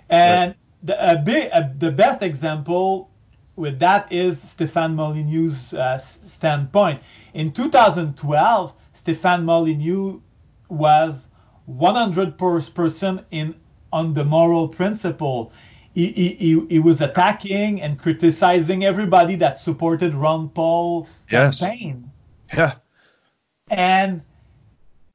And 0.09 0.51
right. 0.51 0.57
the, 0.83 1.11
a 1.11 1.15
big, 1.17 1.49
a, 1.53 1.73
the 1.77 1.91
best 1.91 2.21
example 2.21 3.09
with 3.55 3.79
that 3.79 4.11
is 4.11 4.41
Stefan 4.41 4.95
Molyneux's 4.95 5.73
uh, 5.73 5.97
standpoint. 5.97 7.01
In 7.33 7.51
2012, 7.51 8.73
Stefan 8.93 9.45
Molyneux 9.45 10.21
was 10.69 11.29
100% 11.69 13.25
in 13.31 13.55
on 13.93 14.13
the 14.13 14.23
moral 14.23 14.67
principle. 14.67 15.51
He, 15.93 16.11
he, 16.11 16.65
he, 16.69 16.79
was 16.79 17.01
attacking 17.01 17.81
and 17.81 17.97
criticizing 17.97 18.85
everybody 18.85 19.35
that 19.37 19.57
supported 19.57 20.13
Ron 20.13 20.49
Paul 20.49 21.07
yes. 21.31 21.59
campaign. 21.59 22.11
Yeah. 22.55 22.73
And 23.69 24.21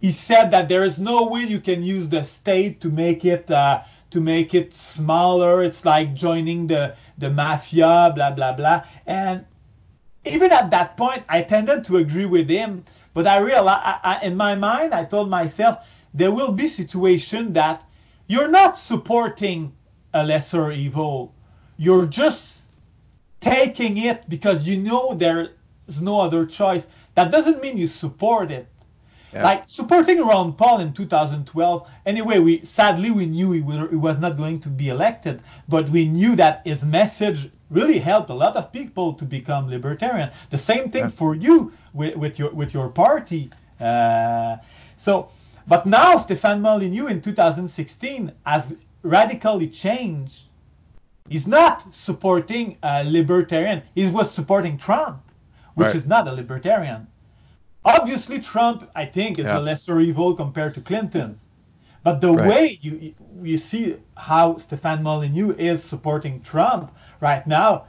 he 0.03 0.11
said 0.11 0.51
that 0.51 0.69
there 0.69 0.83
is 0.83 0.99
no 0.99 1.29
way 1.29 1.43
you 1.43 1.61
can 1.61 1.81
use 1.85 2.09
the 2.09 2.25
state 2.25 2.81
to 2.81 2.91
make 2.91 3.25
it 3.25 3.49
uh, 3.49 3.83
to 4.11 4.21
make 4.21 4.53
it 4.53 4.75
smaller. 4.75 5.63
It's 5.63 5.85
like 5.85 6.13
joining 6.13 6.67
the 6.67 6.97
the 7.19 7.31
mafia, 7.31 8.13
blah 8.13 8.33
blah 8.33 8.53
blah. 8.53 8.83
And 9.07 9.47
even 10.25 10.51
at 10.51 10.71
that 10.71 10.97
point, 10.97 11.23
I 11.29 11.43
tended 11.43 11.85
to 11.85 11.99
agree 11.99 12.27
with 12.27 12.49
him. 12.49 12.85
But 13.15 13.29
I 13.29 13.39
realized, 13.39 13.83
I, 13.85 14.01
I, 14.03 14.27
in 14.27 14.37
my 14.37 14.57
mind, 14.57 14.93
I 14.93 15.05
told 15.05 15.31
myself 15.31 15.79
there 16.13 16.33
will 16.33 16.51
be 16.51 16.67
situation 16.67 17.53
that 17.53 17.85
you're 18.27 18.51
not 18.51 18.77
supporting 18.77 19.73
a 20.13 20.25
lesser 20.25 20.73
evil. 20.73 21.33
You're 21.77 22.07
just 22.07 22.63
taking 23.41 23.99
it 23.99 24.29
because 24.29 24.67
you 24.67 24.79
know 24.79 25.15
there's 25.15 26.01
no 26.01 26.21
other 26.21 26.45
choice. 26.45 26.89
that 27.15 27.31
doesn't 27.31 27.63
mean 27.63 27.79
you 27.79 27.87
support 27.87 28.51
it. 28.51 28.67
Yeah. 29.33 29.45
Like 29.45 29.63
supporting 29.67 30.19
Ron 30.21 30.53
Paul 30.53 30.81
in 30.81 30.93
2012. 30.93 31.89
Anyway, 32.05 32.39
we 32.39 32.65
sadly 32.65 33.11
we 33.11 33.27
knew 33.27 33.53
he, 33.53 33.61
he 33.61 33.97
was 33.97 34.19
not 34.19 34.37
going 34.37 34.61
to 34.61 34.69
be 34.69 34.91
elected, 34.91 35.43
but 35.69 35.89
we 35.89 36.07
knew 36.07 36.37
that 36.37 36.61
his 36.65 36.85
message 36.85 37.51
really 37.71 37.99
helped 37.99 38.29
a 38.29 38.35
lot 38.35 38.57
of 38.57 38.71
people 38.73 39.15
to 39.15 39.25
become 39.25 39.69
libertarian. 39.69 40.31
The 40.51 40.59
same 40.59 40.91
thing 40.91 41.05
yeah. 41.05 41.09
for 41.09 41.35
you 41.35 41.73
with, 41.95 42.17
with 42.17 42.39
your 42.39 42.51
with 42.51 42.75
your 42.75 42.89
party. 42.91 43.51
Uh, 43.81 44.57
so, 44.97 45.31
but 45.67 45.87
now 45.87 46.19
Stefan 46.19 46.61
Molyneux 46.61 47.07
in 47.07 47.21
2016 47.21 48.33
has 48.45 48.77
radically 49.03 49.69
changed. 49.69 50.43
He's 51.29 51.47
not 51.47 51.95
supporting 51.95 52.77
a 52.83 53.03
libertarian. 53.05 53.83
He 53.95 54.09
was 54.11 54.31
supporting 54.31 54.77
Trump, 54.77 55.23
which 55.75 55.87
right. 55.87 55.97
is 55.97 56.07
not 56.07 56.29
a 56.29 56.33
libertarian. 56.33 57.07
Obviously, 57.85 58.39
Trump, 58.39 58.89
I 58.95 59.07
think, 59.07 59.39
is 59.39 59.47
yeah. 59.47 59.59
a 59.59 59.61
lesser 59.61 60.01
evil 60.01 60.35
compared 60.35 60.75
to 60.75 60.81
Clinton. 60.81 61.39
But 62.05 62.21
the 62.21 62.33
right. 62.33 62.49
way 62.49 62.79
you 62.81 63.15
you 63.43 63.57
see 63.57 63.97
how 64.17 64.57
Stefan 64.57 65.03
Molyneux 65.03 65.55
is 65.57 65.83
supporting 65.83 66.41
Trump 66.41 66.93
right 67.21 67.47
now, 67.47 67.85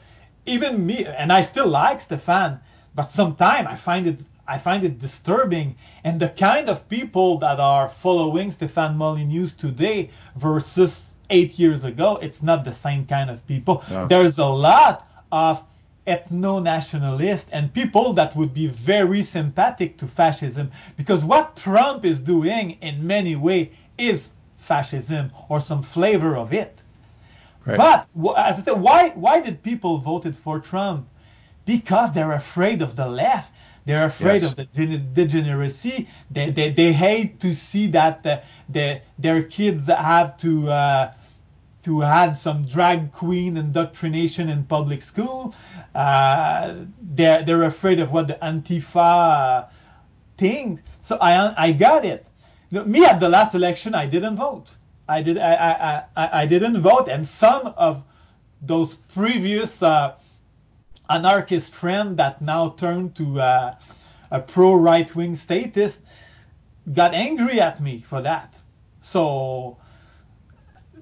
even 0.45 0.85
me, 0.85 1.05
and 1.05 1.31
I 1.31 1.41
still 1.41 1.67
like 1.67 1.99
Stefan, 1.99 2.59
but 2.95 3.11
sometimes 3.11 3.67
I 3.67 3.75
find 3.75 4.07
it 4.07 4.19
I 4.47 4.57
find 4.57 4.83
it 4.83 4.99
disturbing. 4.99 5.75
And 6.03 6.19
the 6.19 6.29
kind 6.29 6.69
of 6.69 6.87
people 6.89 7.37
that 7.39 7.59
are 7.59 7.87
following 7.87 8.51
Stefan 8.51 8.97
Molyneux 8.97 9.47
today 9.57 10.09
versus 10.35 11.13
eight 11.29 11.57
years 11.57 11.85
ago, 11.85 12.17
it's 12.21 12.43
not 12.43 12.65
the 12.65 12.73
same 12.73 13.05
kind 13.05 13.29
of 13.29 13.45
people. 13.47 13.83
There's 14.09 14.37
a 14.37 14.45
lot 14.45 15.07
of 15.31 15.63
ethno 16.05 16.61
nationalist 16.61 17.47
and 17.51 17.73
people 17.73 18.13
that 18.13 18.35
would 18.35 18.53
be 18.53 18.67
very 18.67 19.23
sympathetic 19.23 19.97
to 19.97 20.07
fascism 20.07 20.69
because 20.97 21.23
what 21.23 21.55
Trump 21.55 22.03
is 22.03 22.19
doing 22.19 22.71
in 22.81 23.05
many 23.05 23.35
ways 23.35 23.69
is 23.97 24.31
fascism 24.55 25.31
or 25.49 25.59
some 25.61 25.81
flavor 25.81 26.35
of 26.35 26.53
it. 26.53 26.81
Right. 27.65 27.77
But 27.77 28.07
as 28.37 28.59
I 28.59 28.61
said, 28.63 28.81
why 28.81 29.09
why 29.15 29.39
did 29.39 29.63
people 29.63 29.97
voted 29.97 30.35
for 30.35 30.59
Trump? 30.59 31.07
Because 31.65 32.11
they're 32.11 32.33
afraid 32.33 32.81
of 32.81 32.95
the 32.95 33.07
left. 33.07 33.53
They're 33.85 34.05
afraid 34.05 34.41
yes. 34.41 34.51
of 34.51 34.55
the 34.55 34.65
degeneracy. 35.13 36.07
They, 36.31 36.51
they, 36.51 36.71
they 36.71 36.93
hate 36.93 37.39
to 37.41 37.53
see 37.53 37.87
that 37.87 38.25
uh, 38.25 38.39
the, 38.69 39.01
their 39.19 39.43
kids 39.43 39.87
have 39.87 40.37
to 40.37 40.71
uh, 40.71 41.13
to 41.83 41.99
have 41.99 42.37
some 42.37 42.65
drag 42.65 43.11
queen 43.11 43.57
indoctrination 43.57 44.49
in 44.49 44.63
public 44.63 45.01
school. 45.01 45.53
Uh, 45.93 46.85
they're, 47.01 47.43
they're 47.43 47.63
afraid 47.63 47.99
of 47.99 48.11
what 48.11 48.27
the 48.27 48.37
Antifa 48.41 49.69
thing. 50.37 50.79
So 51.01 51.17
I, 51.21 51.65
I 51.67 51.71
got 51.71 52.05
it. 52.05 52.25
You 52.69 52.79
know, 52.79 52.85
me 52.85 53.05
at 53.05 53.19
the 53.19 53.29
last 53.29 53.53
election, 53.53 53.93
I 53.93 54.05
didn't 54.05 54.35
vote. 54.35 54.75
I, 55.07 55.21
did, 55.21 55.37
I, 55.37 55.53
I, 55.53 56.03
I, 56.15 56.41
I 56.41 56.45
didn't 56.45 56.81
vote. 56.81 57.07
And 57.07 57.27
some 57.27 57.67
of 57.77 58.03
those 58.61 58.95
previous 58.95 59.83
uh, 59.83 60.15
anarchist 61.09 61.73
friends 61.73 62.17
that 62.17 62.41
now 62.41 62.69
turned 62.69 63.15
to 63.15 63.41
uh, 63.41 63.75
a 64.31 64.39
pro 64.39 64.75
right 64.75 65.13
wing 65.15 65.35
statist 65.35 66.01
got 66.93 67.13
angry 67.13 67.61
at 67.61 67.79
me 67.81 67.99
for 67.99 68.21
that. 68.21 68.57
So 69.01 69.77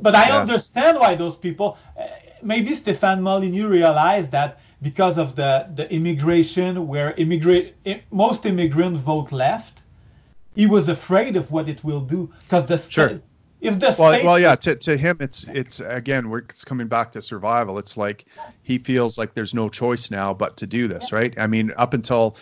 but 0.01 0.15
I 0.15 0.29
yeah. 0.29 0.39
understand 0.39 0.99
why 0.99 1.15
those 1.15 1.35
people. 1.35 1.77
Uh, 1.97 2.07
maybe 2.41 2.73
Stefan 2.73 3.21
Molyneux 3.21 3.67
realized 3.67 4.31
that 4.31 4.59
because 4.81 5.17
of 5.17 5.35
the 5.35 5.67
the 5.75 5.91
immigration, 5.93 6.87
where 6.87 7.13
immigrate 7.17 7.75
most 8.11 8.45
immigrants 8.45 8.99
vote 8.99 9.31
left, 9.31 9.81
he 10.55 10.65
was 10.65 10.89
afraid 10.89 11.35
of 11.35 11.51
what 11.51 11.69
it 11.69 11.83
will 11.83 12.01
do 12.01 12.31
because 12.43 12.65
the 12.65 12.77
sure. 12.77 13.21
If 13.61 13.79
the 13.79 13.95
well, 13.99 14.25
well, 14.25 14.39
yeah. 14.39 14.55
To, 14.55 14.75
to 14.75 14.97
him, 14.97 15.17
it's 15.19 15.43
it's 15.49 15.81
again, 15.81 16.29
we're 16.29 16.39
it's 16.39 16.65
coming 16.65 16.87
back 16.87 17.11
to 17.11 17.21
survival. 17.21 17.77
It's 17.77 17.95
like 17.95 18.25
he 18.63 18.79
feels 18.79 19.19
like 19.19 19.35
there's 19.35 19.53
no 19.53 19.69
choice 19.69 20.09
now 20.09 20.33
but 20.33 20.57
to 20.57 20.65
do 20.65 20.87
this, 20.87 21.11
right? 21.11 21.37
I 21.37 21.45
mean, 21.45 21.71
up 21.77 21.93
until 21.93 22.37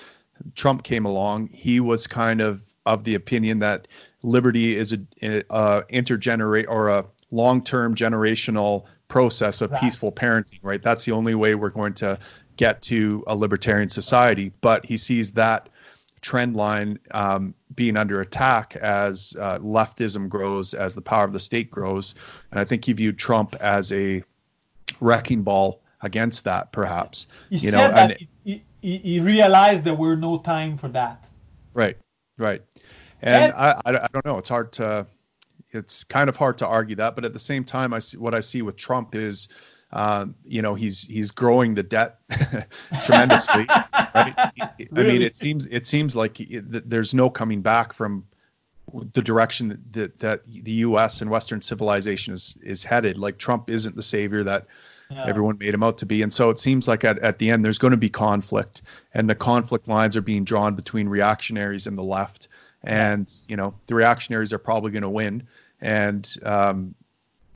Trump 0.55 0.83
came 0.83 1.05
along, 1.05 1.47
he 1.47 1.81
was 1.81 2.07
kind 2.07 2.39
of 2.39 2.61
of 2.85 3.03
the 3.03 3.15
opinion 3.15 3.59
that 3.59 3.89
liberty 4.23 4.77
is 4.77 4.93
a, 4.93 4.99
a, 5.21 5.43
a 5.49 5.83
intergenerate 5.89 6.67
or 6.69 6.87
a 6.87 7.05
long-term 7.31 7.95
generational 7.95 8.85
process 9.09 9.61
of 9.61 9.71
right. 9.71 9.81
peaceful 9.81 10.11
parenting 10.11 10.59
right? 10.61 10.81
That's 10.81 11.03
the 11.03 11.11
only 11.11 11.35
way 11.35 11.55
we're 11.55 11.69
going 11.69 11.93
to 11.95 12.17
get 12.55 12.81
to 12.83 13.23
a 13.27 13.35
libertarian 13.35 13.89
society. 13.89 14.53
But 14.61 14.85
he 14.85 14.95
sees 14.95 15.31
that 15.31 15.67
trend 16.21 16.55
line 16.55 16.99
um, 17.11 17.53
being 17.75 17.97
under 17.97 18.21
attack 18.21 18.75
as 18.77 19.35
uh, 19.39 19.59
leftism 19.59 20.29
grows 20.29 20.73
as 20.73 20.95
the 20.95 21.01
power 21.01 21.25
of 21.25 21.33
the 21.33 21.39
state 21.39 21.69
grows. 21.71 22.15
And 22.51 22.59
i 22.59 22.65
think 22.65 22.85
he 22.85 22.93
viewed 22.93 23.17
trump 23.17 23.55
as 23.59 23.91
a 23.91 24.23
wrecking 25.01 25.43
ball 25.43 25.81
against 26.01 26.43
that 26.45 26.71
perhaps 26.71 27.27
he 27.49 27.57
you 27.57 27.71
know 27.71 27.81
and 27.81 28.17
he, 28.43 28.63
he, 28.81 28.97
he 28.97 29.19
realized 29.19 29.83
there 29.83 29.95
were 29.95 30.15
no 30.15 30.37
time 30.37 30.77
for 30.77 30.87
that. 30.89 31.27
Right 31.73 31.97
right. 32.39 32.61
And, 33.21 33.45
and 33.45 33.53
I, 33.53 33.81
I 33.85 34.07
don't 34.13 34.25
know. 34.25 34.37
It's 34.37 34.49
hard 34.49 34.71
to 34.73 35.05
it's 35.71 36.03
kind 36.03 36.29
of 36.29 36.35
hard 36.35 36.57
to 36.59 36.67
argue 36.67 36.95
that, 36.95 37.15
but 37.15 37.25
at 37.25 37.33
the 37.33 37.39
same 37.39 37.63
time, 37.63 37.93
I 37.93 37.99
see 37.99 38.17
what 38.17 38.33
I 38.33 38.39
see 38.39 38.61
with 38.61 38.75
Trump 38.75 39.15
is, 39.15 39.49
uh, 39.91 40.25
you 40.43 40.61
know, 40.61 40.75
he's 40.75 41.03
he's 41.03 41.31
growing 41.31 41.75
the 41.75 41.83
debt 41.83 42.19
tremendously. 43.05 43.65
right? 43.69 44.33
I 44.37 44.73
mean, 44.91 45.21
it 45.21 45.35
seems 45.35 45.67
it 45.67 45.85
seems 45.85 46.15
like 46.15 46.39
it, 46.39 46.89
there's 46.89 47.13
no 47.13 47.29
coming 47.29 47.61
back 47.61 47.93
from 47.93 48.25
the 49.13 49.21
direction 49.21 49.79
that 49.91 50.19
that 50.19 50.41
the 50.47 50.71
U.S. 50.71 51.21
and 51.21 51.29
Western 51.29 51.61
civilization 51.61 52.33
is 52.33 52.57
is 52.61 52.83
headed. 52.83 53.17
Like 53.17 53.37
Trump 53.37 53.69
isn't 53.69 53.95
the 53.95 54.01
savior 54.01 54.43
that 54.43 54.65
yeah. 55.11 55.25
everyone 55.27 55.57
made 55.59 55.73
him 55.73 55.83
out 55.83 55.99
to 55.99 56.05
be, 56.05 56.23
and 56.23 56.33
so 56.33 56.49
it 56.49 56.57
seems 56.57 56.87
like 56.87 57.03
at 57.03 57.19
at 57.19 57.37
the 57.37 57.51
end 57.51 57.63
there's 57.63 57.79
going 57.79 57.91
to 57.91 57.97
be 57.97 58.09
conflict, 58.09 58.81
and 59.13 59.29
the 59.29 59.35
conflict 59.35 59.87
lines 59.87 60.17
are 60.17 60.21
being 60.21 60.43
drawn 60.43 60.75
between 60.75 61.07
reactionaries 61.07 61.85
and 61.85 61.95
the 61.95 62.03
left 62.03 62.47
and 62.83 63.43
you 63.47 63.57
know 63.57 63.73
the 63.87 63.95
reactionaries 63.95 64.53
are 64.53 64.57
probably 64.59 64.91
going 64.91 65.03
to 65.03 65.09
win 65.09 65.45
and 65.81 66.35
um, 66.43 66.95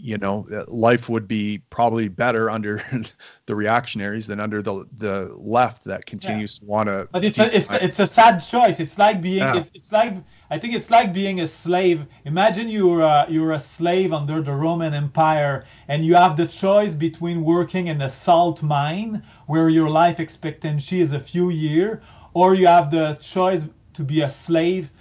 you 0.04 0.18
know 0.18 0.46
life 0.68 1.08
would 1.08 1.28
be 1.28 1.62
probably 1.70 2.10
better 2.10 2.50
under 2.50 2.82
the 3.46 3.56
reactionaries 3.56 4.28
than 4.28 4.40
under 4.40 4.62
the 4.62 4.86
the 4.98 5.34
left 5.38 5.86
that 5.86 6.06
continues 6.06 6.60
yeah. 6.62 6.66
to 6.66 6.70
want 6.70 6.88
to 6.88 7.08
but 7.12 7.24
it's 7.24 7.40
a 7.40 7.56
it's, 7.56 7.72
it's 7.72 8.00
a 8.00 8.08
sad 8.08 8.40
choice 8.40 8.82
it's 8.82 8.98
like 8.98 9.22
being 9.22 9.38
yeah. 9.38 9.58
it's, 9.58 9.70
it's, 9.74 9.92
like 9.94 10.14
i 10.52 10.58
think 10.58 10.74
it's 10.74 10.92
like 10.92 11.14
being 11.14 11.40
a 11.40 11.48
slave 11.48 12.06
imagine 12.26 12.68
you're 12.68 13.02
a, 13.02 13.26
you're 13.30 13.54
a 13.54 13.60
slave 13.60 14.12
under 14.12 14.42
the 14.42 14.52
roman 14.52 14.94
empire 14.94 15.64
and 15.88 16.06
you 16.06 16.16
have 16.16 16.36
the 16.36 16.46
choice 16.46 16.96
between 16.96 17.42
working 17.42 17.88
in 17.88 18.02
a 18.02 18.10
salt 18.10 18.62
mine 18.62 19.24
where 19.48 19.70
your 19.70 19.90
life 19.90 20.20
expectancy 20.20 21.00
is 21.00 21.14
a 21.14 21.20
few 21.20 21.50
years 21.50 22.04
or 22.34 22.56
you 22.56 22.68
have 22.68 22.92
the 22.92 23.14
choice 23.22 23.66
to 23.94 24.04
be 24.04 24.22
a 24.22 24.30
slave 24.30 24.92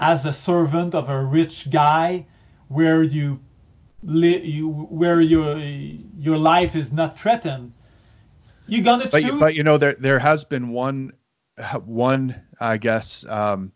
as 0.00 0.24
a 0.26 0.32
servant 0.32 0.96
of 0.96 1.08
a 1.08 1.24
rich 1.24 1.70
guy 1.70 2.24
where 2.68 3.02
you, 3.02 3.40
you 4.02 4.70
where 4.90 5.20
your 5.20 5.58
your 5.58 6.38
life 6.38 6.76
is 6.76 6.92
not 6.92 7.18
threatened 7.18 7.72
you're 8.66 8.84
gonna 8.84 9.08
but, 9.10 9.22
choose 9.22 9.40
but 9.40 9.54
you 9.54 9.64
know 9.64 9.76
there 9.76 9.94
there 9.94 10.18
has 10.18 10.44
been 10.44 10.68
one 10.68 11.12
one 11.84 12.34
i 12.60 12.76
guess 12.76 13.26
um, 13.28 13.72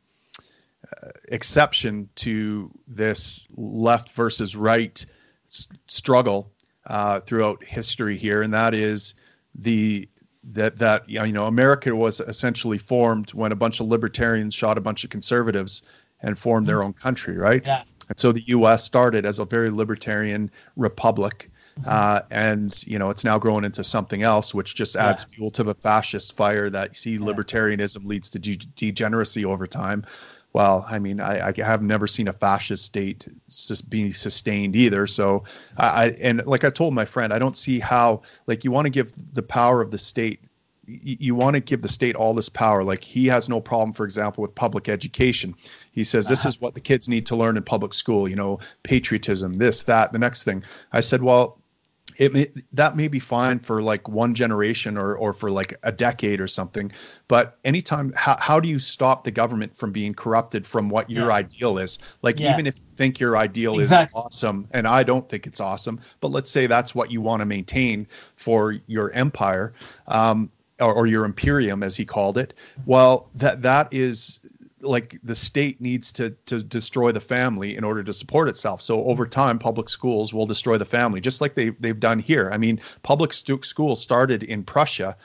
exception 1.29 2.09
to 2.15 2.71
this 2.87 3.49
left 3.57 4.11
versus 4.13 4.55
right 4.55 5.05
s- 5.49 5.69
struggle 5.89 6.53
uh, 6.87 7.21
throughout 7.21 7.63
history 7.65 8.17
here 8.17 8.43
and 8.43 8.55
that 8.55 8.75
is 8.75 9.15
the 9.55 10.09
that 10.45 10.77
that 10.79 11.09
you 11.09 11.33
know 11.33 11.47
America 11.47 11.95
was 11.95 12.21
essentially 12.21 12.79
formed 12.79 13.33
when 13.33 13.53
a 13.53 13.57
bunch 13.57 13.81
of 13.81 13.87
libertarians 13.87 14.55
shot 14.55 14.77
a 14.77 14.81
bunch 14.81 15.05
of 15.05 15.11
conservatives 15.11 15.83
and 16.23 16.39
formed 16.39 16.67
their 16.67 16.83
own 16.83 16.93
country, 16.93 17.37
right? 17.37 17.63
Yeah. 17.65 17.83
And 18.13 18.21
so 18.21 18.31
the 18.31 18.43
U.S. 18.49 18.85
started 18.85 19.25
as 19.25 19.39
a 19.39 19.47
very 19.47 19.71
libertarian 19.71 20.51
republic, 20.77 21.51
mm-hmm. 21.79 21.89
uh, 21.89 22.21
and 22.31 22.87
you 22.87 22.99
know 22.99 23.09
it's 23.09 23.25
now 23.25 23.39
growing 23.39 23.65
into 23.65 23.83
something 23.83 24.23
else, 24.23 24.55
which 24.55 24.75
just 24.75 24.97
adds 24.97 25.25
yeah. 25.31 25.37
fuel 25.37 25.51
to 25.53 25.63
the 25.63 25.75
fascist 25.75 26.37
fire 26.37 26.69
that 26.69 26.91
you 26.91 26.95
see 26.95 27.19
libertarianism 27.19 28.05
leads 28.05 28.29
to 28.31 28.39
de- 28.39 28.57
degeneracy 28.77 29.47
over 29.47 29.67
time. 29.67 30.05
Well, 30.53 30.85
I 30.91 30.99
mean, 30.99 31.19
I, 31.19 31.49
I, 31.49 31.53
have 31.63 31.81
never 31.81 32.07
seen 32.07 32.29
a 32.29 32.33
fascist 32.35 32.85
state 32.85 33.27
be 33.89 34.13
sustained 34.13 34.77
either. 34.77 35.07
So, 35.07 35.45
I 35.79 36.11
and 36.21 36.45
like 36.45 36.65
I 36.65 36.69
told 36.69 36.93
my 36.93 37.07
friend, 37.07 37.33
I 37.33 37.39
don't 37.39 37.57
see 37.57 37.79
how 37.79 38.21
like 38.47 38.63
you 38.63 38.71
want 38.71 38.85
to 38.85 38.91
give 38.91 39.15
the 39.33 39.43
power 39.43 39.81
of 39.81 39.91
the 39.91 39.97
state 39.97 40.41
you 40.87 41.35
want 41.35 41.55
to 41.55 41.61
give 41.61 41.83
the 41.83 41.89
state 41.89 42.17
all 42.17 42.35
this 42.35 42.49
power. 42.49 42.83
Like 42.83 43.05
he 43.05 43.27
has 43.27 43.49
no 43.49 43.61
problem, 43.61 43.93
for 43.93 44.05
example, 44.05 44.43
with 44.43 44.55
public 44.55 44.89
education. 44.89 45.55
He 45.93 46.05
says 46.05 46.29
this 46.29 46.45
is 46.45 46.61
what 46.61 46.75
the 46.75 46.81
kids 46.81 47.09
need 47.09 47.27
to 47.27 47.37
learn 47.37 47.57
in 47.57 47.63
public 47.63 47.95
school. 47.95 48.29
You 48.29 48.37
know, 48.37 48.59
patriotism, 48.83 49.57
this, 49.57 49.85
that, 49.85 50.13
the 50.13 50.19
next 50.19 50.45
thing. 50.45 50.65
I 50.93 51.01
said, 51.01 51.23
well, 51.23 51.59
it 52.19 52.33
may, 52.33 52.49
that 52.73 52.97
may 52.97 53.09
be 53.09 53.19
fine 53.19 53.59
for 53.59 53.81
like 53.81 54.09
one 54.09 54.35
generation 54.35 54.99
or 54.99 55.15
or 55.15 55.33
for 55.33 55.51
like 55.51 55.75
a 55.83 55.93
decade 55.93 56.41
or 56.41 56.47
something 56.47 56.93
but 57.29 57.59
anytime 57.65 58.13
how, 58.17 58.37
how 58.39 58.61
do 58.61 58.69
you 58.69 58.79
stop 58.79 59.25
the 59.25 59.31
government 59.31 59.75
from 59.75 59.93
being 59.93 60.13
corrupted 60.13 60.67
from 60.67 60.89
what 60.89 61.09
your 61.09 61.29
yeah. 61.29 61.37
ideal 61.37 61.79
is 61.79 61.99
like 62.23 62.39
yeah. 62.39 62.53
even 62.53 62.67
if 62.67 62.77
you 62.77 62.97
think 62.97 63.19
your 63.19 63.37
ideal 63.37 63.79
exactly. 63.81 64.21
is 64.21 64.25
awesome 64.27 64.69
and 64.73 64.87
i 64.87 65.03
don't 65.03 65.29
think 65.29 65.47
it's 65.47 65.61
awesome 65.61 65.99
but 66.21 66.29
let's 66.29 66.51
say 66.51 66.67
that's 66.67 66.95
what 66.95 67.11
you 67.11 67.21
want 67.21 67.41
to 67.41 67.47
maintain 67.47 68.07
for 68.37 68.75
your 68.87 69.11
empire 69.13 69.73
um, 70.09 70.51
or, 70.83 70.93
or 70.93 71.07
your 71.07 71.25
imperium 71.25 71.83
as 71.83 71.97
he 71.97 72.05
called 72.05 72.37
it 72.37 72.53
well 72.85 73.31
that 73.35 73.63
that 73.63 73.89
is 73.93 74.41
like 74.83 75.19
the 75.23 75.35
state 75.35 75.81
needs 75.81 76.13
to 76.13 76.31
to 76.47 76.63
destroy 76.63 77.13
the 77.13 77.21
family 77.21 77.77
in 77.77 77.85
order 77.85 78.03
to 78.03 78.13
support 78.13 78.49
itself. 78.49 78.83
So 78.83 79.03
over 79.05 79.27
time, 79.27 79.59
public 79.59 79.89
schools 79.89 80.35
will 80.35 80.47
destroy 80.47 80.77
the 80.77 80.85
family, 80.85 81.21
just 81.21 81.41
like 81.41 81.55
they 81.55 81.71
they've 81.71 81.99
done 81.99 82.19
here. 82.19 82.51
I 82.53 82.59
mean, 82.59 82.81
public 83.03 83.33
stu- 83.33 83.63
schools 83.63 84.01
started 84.01 84.43
in 84.43 84.65
Prussia, 84.65 85.17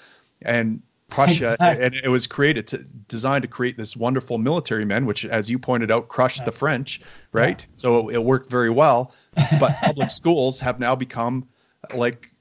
and 0.43 0.81
Prussia, 1.09 1.53
exactly. 1.59 1.85
and 1.85 1.95
it 1.95 2.09
was 2.09 2.27
created 2.27 2.67
to 2.67 2.77
designed 3.07 3.41
to 3.41 3.47
create 3.47 3.77
this 3.77 3.97
wonderful 3.97 4.37
military 4.37 4.85
men, 4.85 5.05
which, 5.05 5.25
as 5.25 5.49
you 5.49 5.59
pointed 5.59 5.91
out, 5.91 6.07
crushed 6.07 6.45
the 6.45 6.51
French, 6.51 7.01
right? 7.31 7.61
Yeah. 7.61 7.75
So 7.75 8.09
it 8.09 8.23
worked 8.23 8.49
very 8.49 8.69
well. 8.69 9.13
But 9.59 9.75
public 9.81 10.09
schools 10.21 10.59
have 10.59 10.79
now 10.79 10.95
become 10.95 11.47
like 11.93 12.31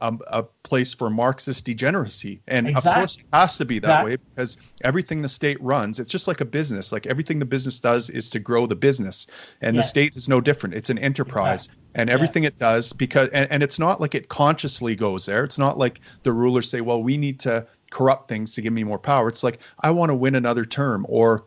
a, 0.00 0.14
a, 0.28 0.42
place 0.62 0.94
for 0.94 1.08
Marxist 1.08 1.64
degeneracy. 1.64 2.40
And 2.48 2.68
exactly. 2.68 2.90
of 2.90 2.96
course, 2.96 3.18
it 3.18 3.26
has 3.32 3.56
to 3.58 3.64
be 3.64 3.78
that 3.78 4.04
way 4.04 4.16
because 4.16 4.56
everything 4.82 5.22
the 5.22 5.28
state 5.28 5.60
runs, 5.62 6.00
it's 6.00 6.10
just 6.10 6.26
like 6.26 6.40
a 6.40 6.44
business. 6.44 6.90
Like 6.90 7.06
everything 7.06 7.38
the 7.38 7.44
business 7.44 7.78
does 7.78 8.10
is 8.10 8.28
to 8.30 8.40
grow 8.40 8.66
the 8.66 8.74
business. 8.74 9.28
And 9.60 9.78
the 9.78 9.82
state 9.82 10.16
is 10.16 10.28
no 10.28 10.40
different. 10.40 10.74
It's 10.74 10.90
an 10.90 10.98
enterprise. 10.98 11.66
Exactly. 11.66 11.82
And 11.94 12.10
everything 12.10 12.44
it 12.44 12.58
does, 12.58 12.92
because, 12.92 13.28
and, 13.30 13.50
and 13.50 13.62
it's 13.62 13.78
not 13.78 14.00
like 14.00 14.14
it 14.14 14.28
consciously 14.28 14.96
goes 14.96 15.24
there. 15.24 15.44
It's 15.44 15.58
not 15.58 15.78
like 15.78 16.00
the 16.24 16.32
rulers 16.32 16.68
say, 16.68 16.80
well, 16.80 17.02
we 17.02 17.16
need 17.16 17.38
to 17.40 17.66
corrupt 17.90 18.28
things 18.28 18.54
to 18.54 18.62
give 18.62 18.72
me 18.72 18.84
more 18.84 18.98
power. 18.98 19.28
It's 19.28 19.44
like, 19.44 19.60
I 19.80 19.90
want 19.90 20.10
to 20.10 20.14
win 20.14 20.34
another 20.34 20.64
term 20.64 21.06
or 21.08 21.44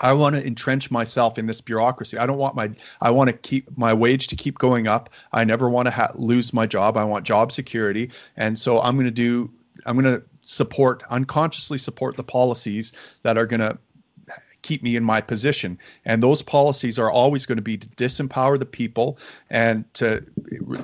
I 0.00 0.12
want 0.12 0.34
to 0.34 0.46
entrench 0.46 0.90
myself 0.90 1.38
in 1.38 1.46
this 1.46 1.60
bureaucracy. 1.60 2.18
I 2.18 2.26
don't 2.26 2.38
want 2.38 2.56
my 2.56 2.70
I 3.00 3.10
want 3.10 3.28
to 3.30 3.36
keep 3.36 3.76
my 3.76 3.92
wage 3.92 4.26
to 4.28 4.36
keep 4.36 4.58
going 4.58 4.86
up. 4.86 5.10
I 5.32 5.44
never 5.44 5.68
want 5.68 5.86
to 5.86 5.90
ha- 5.90 6.12
lose 6.14 6.52
my 6.52 6.66
job. 6.66 6.96
I 6.96 7.04
want 7.04 7.24
job 7.24 7.52
security, 7.52 8.10
and 8.36 8.58
so 8.58 8.80
I'm 8.80 8.96
going 8.96 9.06
to 9.06 9.10
do 9.10 9.50
I'm 9.86 9.98
going 9.98 10.20
to 10.20 10.24
support 10.42 11.02
unconsciously 11.10 11.78
support 11.78 12.16
the 12.16 12.24
policies 12.24 12.92
that 13.22 13.38
are 13.38 13.46
going 13.46 13.60
to 13.60 13.78
keep 14.64 14.82
me 14.82 14.96
in 14.96 15.04
my 15.04 15.20
position. 15.20 15.78
And 16.06 16.22
those 16.22 16.42
policies 16.42 16.98
are 16.98 17.10
always 17.10 17.46
going 17.46 17.58
to 17.58 17.62
be 17.62 17.76
to 17.76 17.86
disempower 17.90 18.58
the 18.58 18.66
people 18.66 19.18
and 19.50 19.84
to 19.94 20.24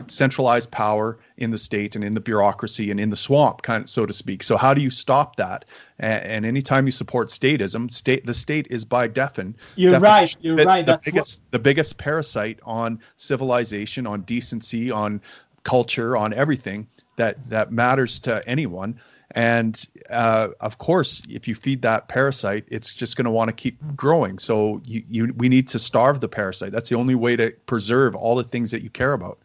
centralize 0.07 0.67
power 0.67 1.19
in 1.39 1.51
the 1.51 1.59
state 1.59 1.97
and 1.97 2.05
in 2.05 2.15
the 2.15 2.21
bureaucracy 2.21 2.91
and 2.91 3.01
in 3.01 3.09
the 3.11 3.17
swamp, 3.17 3.63
kind 3.63 3.85
of, 3.85 3.89
so 3.89 4.05
to 4.05 4.13
speak. 4.13 4.43
So 4.43 4.57
how 4.59 4.75
do 4.75 4.83
you 4.83 4.91
stop 4.91 5.37
that? 5.37 5.65
And, 5.99 6.23
and 6.25 6.47
anytime 6.47 6.87
you 6.87 6.93
support 6.93 7.29
statism, 7.29 7.91
state 7.91 8.27
the 8.27 8.35
state 8.35 8.67
is 8.71 8.85
by 8.85 9.09
defin. 9.09 9.55
You're 9.77 9.99
right. 9.99 10.37
You're 10.41 10.57
the, 10.57 10.65
right. 10.65 10.85
The 10.85 10.93
That's 10.93 11.05
biggest 11.07 11.41
what... 11.41 11.51
the 11.53 11.59
biggest 11.59 11.97
parasite 11.97 12.61
on 12.65 13.01
civilization, 13.17 14.07
on 14.07 14.21
decency, 14.23 14.91
on 14.91 15.21
culture, 15.65 16.17
on 16.17 16.35
everything 16.35 16.87
that 17.17 17.37
that 17.49 17.73
matters 17.73 18.21
to 18.21 18.47
anyone 18.47 19.01
and 19.33 19.87
uh, 20.11 20.49
of 20.61 20.79
course, 20.79 21.23
if 21.29 21.47
you 21.47 21.55
feed 21.55 21.83
that 21.83 22.09
parasite, 22.09 22.65
it's 22.69 22.93
just 22.93 23.17
going 23.17 23.27
to 23.27 23.31
want 23.31 23.49
to 23.49 23.55
keep 23.55 23.79
growing. 23.95 24.39
So 24.39 24.81
you, 24.85 25.05
you, 25.09 25.35
we 25.37 25.49
need 25.49 25.69
to 25.69 25.79
starve 25.79 26.21
the 26.21 26.29
parasite. 26.29 26.73
That's 26.73 26.89
the 26.89 26.97
only 26.97 27.15
way 27.15 27.37
to 27.37 27.53
preserve 27.67 28.15
all 28.15 28.35
the 28.35 28.45
things 28.45 28.71
that 28.73 28.83
you 28.83 28.91
care 28.91 29.13
about. 29.13 29.39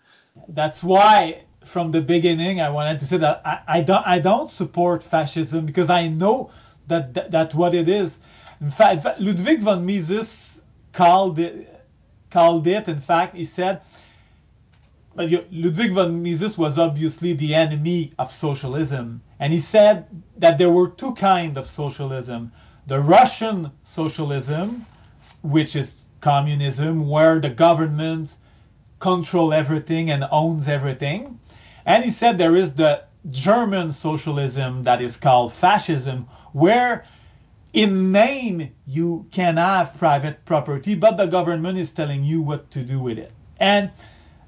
That's 0.50 0.84
why, 0.84 1.44
from 1.64 1.92
the 1.92 2.02
beginning, 2.02 2.62
I 2.62 2.70
wanted 2.70 3.00
to 3.00 3.06
say 3.06 3.18
that 3.18 3.42
I, 3.46 3.60
I 3.68 3.82
don't 3.82 4.06
I 4.08 4.20
don't 4.20 4.50
support 4.50 5.04
fascism 5.04 5.66
because 5.66 5.90
I 5.90 6.08
know 6.08 6.50
that, 6.88 7.14
that 7.14 7.32
that's 7.32 7.54
what 7.56 7.74
it 7.74 7.88
is. 7.88 8.18
In 8.62 8.70
fact, 8.70 8.94
in 8.94 9.00
fact 9.02 9.20
Ludwig 9.20 9.60
von 9.62 9.86
Mises 9.86 10.64
called 10.94 11.40
it 11.40 11.86
called 12.32 12.68
it. 12.68 12.88
In 12.88 13.00
fact, 13.00 13.36
he 13.36 13.46
said 13.46 13.82
but 15.16 15.32
Ludwig 15.50 15.94
von 15.94 16.22
Mises 16.22 16.58
was 16.58 16.78
obviously 16.78 17.34
the 17.34 17.56
enemy 17.56 18.12
of 18.20 18.30
socialism, 18.30 19.22
and 19.40 19.52
he 19.54 19.60
said 19.60 20.06
that 20.38 20.58
there 20.58 20.72
were 20.72 20.90
two 20.90 21.14
kinds 21.16 21.58
of 21.58 21.66
socialism: 21.66 22.52
the 22.88 23.00
Russian 23.00 23.72
socialism, 23.84 24.86
which 25.42 25.76
is 25.76 26.06
communism, 26.22 27.08
where 27.10 27.40
the 27.40 27.50
government 27.50 28.36
control 29.00 29.54
everything 29.54 30.10
and 30.10 30.26
owns 30.32 30.68
everything, 30.68 31.40
and 31.86 32.04
he 32.04 32.10
said 32.10 32.38
there 32.38 32.56
is 32.56 32.74
the 32.74 33.04
German 33.32 33.92
socialism 33.92 34.84
that 34.84 35.02
is 35.02 35.18
called 35.18 35.52
fascism, 35.52 36.28
where 36.54 37.06
in 37.74 38.12
name 38.12 38.70
you 38.88 39.28
can 39.32 39.58
have 39.58 39.98
private 39.98 40.44
property, 40.46 40.96
but 40.96 41.18
the 41.18 41.26
government 41.26 41.78
is 41.78 41.92
telling 41.92 42.24
you 42.24 42.42
what 42.42 42.72
to 42.72 42.84
do 42.84 43.00
with 43.00 43.18
it. 43.18 43.32
And 43.60 43.92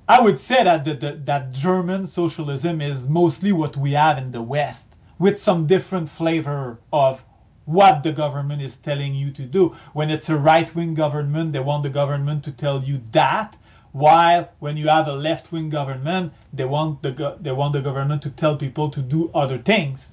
I 0.10 0.22
would 0.22 0.39
say 0.39 0.64
that 0.64 0.86
the, 0.86 0.93
the, 0.93 1.12
that 1.26 1.51
German 1.51 2.08
socialism 2.08 2.82
is 2.82 3.05
mostly 3.05 3.51
what 3.51 3.76
we 3.76 3.91
have 3.91 4.18
in 4.18 4.32
the 4.32 4.41
West, 4.41 4.95
with 5.20 5.41
some 5.41 5.68
different 5.68 6.08
flavor 6.08 6.80
of 6.93 7.26
what 7.66 8.03
the 8.03 8.14
government 8.14 8.62
is 8.62 8.78
telling 8.78 9.14
you 9.14 9.32
to 9.32 9.43
do. 9.43 9.76
When 9.93 10.10
it's 10.10 10.30
a 10.30 10.38
right 10.38 10.74
wing 10.74 10.93
government, 10.93 11.51
they 11.51 11.60
want 11.60 11.84
the 11.84 11.89
government 11.89 12.43
to 12.45 12.51
tell 12.51 12.82
you 12.82 13.01
that, 13.12 13.58
while 13.91 14.49
when 14.60 14.78
you 14.78 14.88
have 14.88 15.08
a 15.08 15.16
left 15.16 15.51
wing 15.51 15.70
government, 15.70 16.32
they 16.53 16.66
want 16.66 17.01
the 17.01 17.38
they 17.41 17.51
want 17.51 17.74
the 17.74 17.82
government 17.82 18.22
to 18.22 18.30
tell 18.30 18.55
people 18.55 18.89
to 18.89 19.01
do 19.01 19.30
other 19.34 19.58
things. 19.58 20.08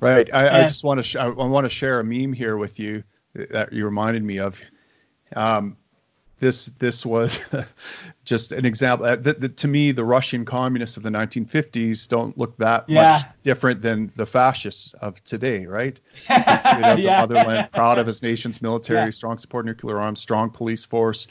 Right. 0.00 0.32
I, 0.32 0.46
and, 0.46 0.56
I 0.56 0.62
just 0.62 0.84
want 0.84 0.98
to 0.98 1.04
sh- 1.04 1.16
I 1.16 1.28
want 1.28 1.64
to 1.64 1.70
share 1.70 2.00
a 2.00 2.04
meme 2.04 2.32
here 2.32 2.56
with 2.56 2.78
you 2.78 3.02
that 3.34 3.72
you 3.72 3.84
reminded 3.84 4.22
me 4.22 4.38
of. 4.38 4.60
Um, 5.36 5.76
this 6.40 6.66
this 6.78 7.04
was 7.04 7.44
just 8.24 8.52
an 8.52 8.64
example. 8.64 9.06
Uh, 9.06 9.16
the, 9.16 9.32
the, 9.34 9.48
to 9.48 9.66
me, 9.66 9.90
the 9.90 10.04
Russian 10.04 10.44
communists 10.44 10.96
of 10.96 11.02
the 11.02 11.10
1950s 11.10 12.08
don't 12.08 12.36
look 12.38 12.56
that 12.58 12.84
yeah. 12.88 13.12
much 13.12 13.22
different 13.42 13.82
than 13.82 14.10
the 14.16 14.26
fascists 14.26 14.92
of 14.94 15.22
today, 15.24 15.66
right? 15.66 15.98
yeah. 16.30 16.94
the 16.94 17.02
motherland, 17.02 17.72
proud 17.72 17.98
of 17.98 18.06
his 18.06 18.22
nation's 18.22 18.62
military, 18.62 19.06
yeah. 19.06 19.10
strong 19.10 19.38
support 19.38 19.66
nuclear 19.66 19.98
arms, 19.98 20.20
strong 20.20 20.50
police 20.50 20.84
force, 20.84 21.26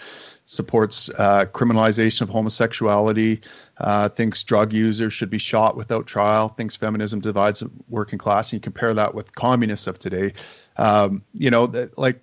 supports 0.45 1.09
uh, 1.17 1.45
criminalization 1.45 2.21
of 2.21 2.29
homosexuality, 2.29 3.39
uh, 3.79 4.09
thinks 4.09 4.43
drug 4.43 4.73
users 4.73 5.13
should 5.13 5.29
be 5.29 5.37
shot 5.37 5.77
without 5.77 6.07
trial, 6.07 6.49
thinks 6.49 6.75
feminism 6.75 7.19
divides 7.21 7.59
the 7.59 7.69
working 7.89 8.17
class. 8.17 8.51
And 8.51 8.57
you 8.57 8.61
compare 8.61 8.93
that 8.93 9.13
with 9.13 9.35
communists 9.35 9.87
of 9.87 9.99
today, 9.99 10.33
um, 10.77 11.23
you 11.33 11.49
know, 11.49 11.67
that, 11.67 11.97
like 11.97 12.19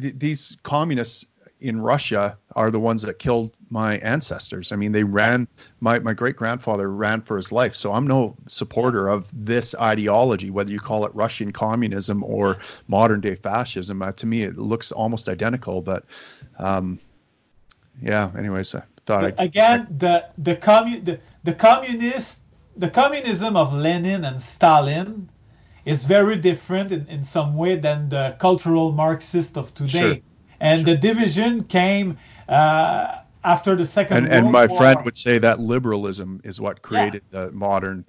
th- 0.00 0.14
these 0.18 0.56
communists 0.62 1.24
in 1.60 1.80
Russia 1.80 2.38
are 2.56 2.70
the 2.70 2.80
ones 2.80 3.02
that 3.02 3.18
killed 3.18 3.54
my 3.68 3.98
ancestors. 3.98 4.72
I 4.72 4.76
mean, 4.76 4.92
they 4.92 5.04
ran 5.04 5.46
my 5.80 5.98
my 5.98 6.12
great 6.12 6.36
grandfather 6.36 6.90
ran 6.90 7.20
for 7.20 7.36
his 7.36 7.52
life. 7.52 7.74
So 7.74 7.92
I'm 7.92 8.06
no 8.06 8.36
supporter 8.48 9.08
of 9.08 9.28
this 9.32 9.74
ideology, 9.74 10.50
whether 10.50 10.72
you 10.72 10.80
call 10.80 11.04
it 11.04 11.14
Russian 11.14 11.52
communism 11.52 12.24
or 12.24 12.58
modern 12.88 13.20
day 13.20 13.34
fascism. 13.34 14.02
Uh, 14.02 14.12
to 14.12 14.26
me, 14.26 14.42
it 14.42 14.56
looks 14.56 14.90
almost 14.90 15.28
identical. 15.28 15.82
But 15.82 16.04
um, 16.58 16.98
yeah. 18.00 18.30
Anyways, 18.36 18.74
I 18.74 18.82
thought 19.06 19.24
I'd, 19.24 19.34
again 19.38 19.80
I, 19.80 19.94
the 19.98 20.24
the 20.38 20.56
commun 20.56 21.04
the, 21.04 21.20
the 21.44 21.54
communist 21.54 22.40
the 22.76 22.90
communism 22.90 23.56
of 23.56 23.74
Lenin 23.74 24.24
and 24.24 24.40
Stalin 24.40 25.28
is 25.84 26.04
very 26.04 26.36
different 26.36 26.92
in, 26.92 27.06
in 27.08 27.24
some 27.24 27.54
way 27.54 27.74
than 27.74 28.08
the 28.08 28.36
cultural 28.38 28.92
Marxist 28.92 29.56
of 29.56 29.74
today. 29.74 29.98
Sure 29.98 30.16
and 30.60 30.84
the 30.84 30.96
division 30.96 31.64
came 31.64 32.18
uh, 32.48 33.18
after 33.44 33.74
the 33.74 33.86
second 33.86 34.18
and, 34.18 34.32
and 34.32 34.52
my 34.52 34.66
War. 34.66 34.78
friend 34.78 35.04
would 35.04 35.16
say 35.16 35.38
that 35.38 35.58
liberalism 35.60 36.40
is 36.44 36.60
what 36.60 36.82
created 36.82 37.22
yeah. 37.32 37.46
the 37.46 37.52
modern 37.52 38.04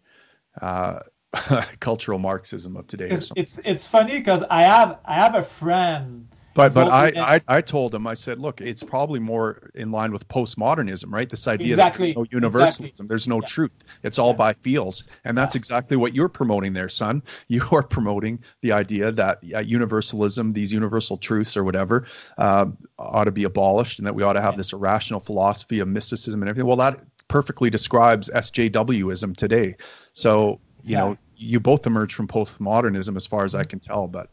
uh, 0.61 0.99
cultural 1.79 2.19
marxism 2.19 2.75
of 2.75 2.87
today 2.87 3.07
it's, 3.09 3.31
it's 3.35 3.59
it's 3.63 3.87
funny 3.87 4.17
because 4.17 4.43
i 4.49 4.63
have 4.63 4.99
i 5.05 5.13
have 5.13 5.35
a 5.35 5.43
friend 5.43 6.27
but 6.53 6.73
but 6.73 6.87
I, 6.87 7.35
I 7.35 7.41
I 7.47 7.61
told 7.61 7.95
him 7.95 8.07
I 8.07 8.13
said 8.13 8.39
look 8.39 8.61
it's 8.61 8.83
probably 8.83 9.19
more 9.19 9.71
in 9.75 9.91
line 9.91 10.11
with 10.11 10.27
postmodernism 10.27 11.11
right 11.11 11.29
this 11.29 11.47
idea 11.47 11.69
exactly. 11.69 12.13
that 12.13 12.15
there's 12.15 12.31
no 12.31 12.39
universalism 12.39 12.85
exactly. 12.85 13.07
there's 13.07 13.27
no 13.27 13.39
yeah. 13.41 13.47
truth 13.47 13.73
it's 14.03 14.19
all 14.19 14.31
yeah. 14.31 14.37
by 14.37 14.53
feels 14.53 15.03
and 15.25 15.37
that's 15.37 15.55
yeah. 15.55 15.59
exactly 15.59 15.97
what 15.97 16.13
you're 16.13 16.29
promoting 16.29 16.73
there 16.73 16.89
son 16.89 17.21
you 17.47 17.63
are 17.71 17.83
promoting 17.83 18.39
the 18.61 18.71
idea 18.71 19.11
that 19.11 19.39
uh, 19.55 19.59
universalism 19.59 20.51
these 20.51 20.71
universal 20.71 21.17
truths 21.17 21.55
or 21.55 21.63
whatever 21.63 22.05
uh, 22.37 22.65
ought 22.99 23.25
to 23.25 23.31
be 23.31 23.43
abolished 23.43 23.99
and 23.99 24.05
that 24.05 24.13
we 24.13 24.23
ought 24.23 24.33
to 24.33 24.41
have 24.41 24.57
this 24.57 24.73
irrational 24.73 25.19
philosophy 25.19 25.79
of 25.79 25.87
mysticism 25.87 26.41
and 26.41 26.49
everything 26.49 26.67
well 26.67 26.77
that 26.77 27.01
perfectly 27.27 27.69
describes 27.69 28.29
SJWism 28.33 29.35
today 29.37 29.75
so 30.13 30.59
you 30.83 30.95
know 30.95 31.17
you 31.37 31.59
both 31.59 31.87
emerge 31.87 32.13
from 32.13 32.27
postmodernism 32.27 33.15
as 33.15 33.25
far 33.25 33.45
as 33.45 33.55
I 33.55 33.63
can 33.63 33.79
tell 33.79 34.07
but 34.07 34.29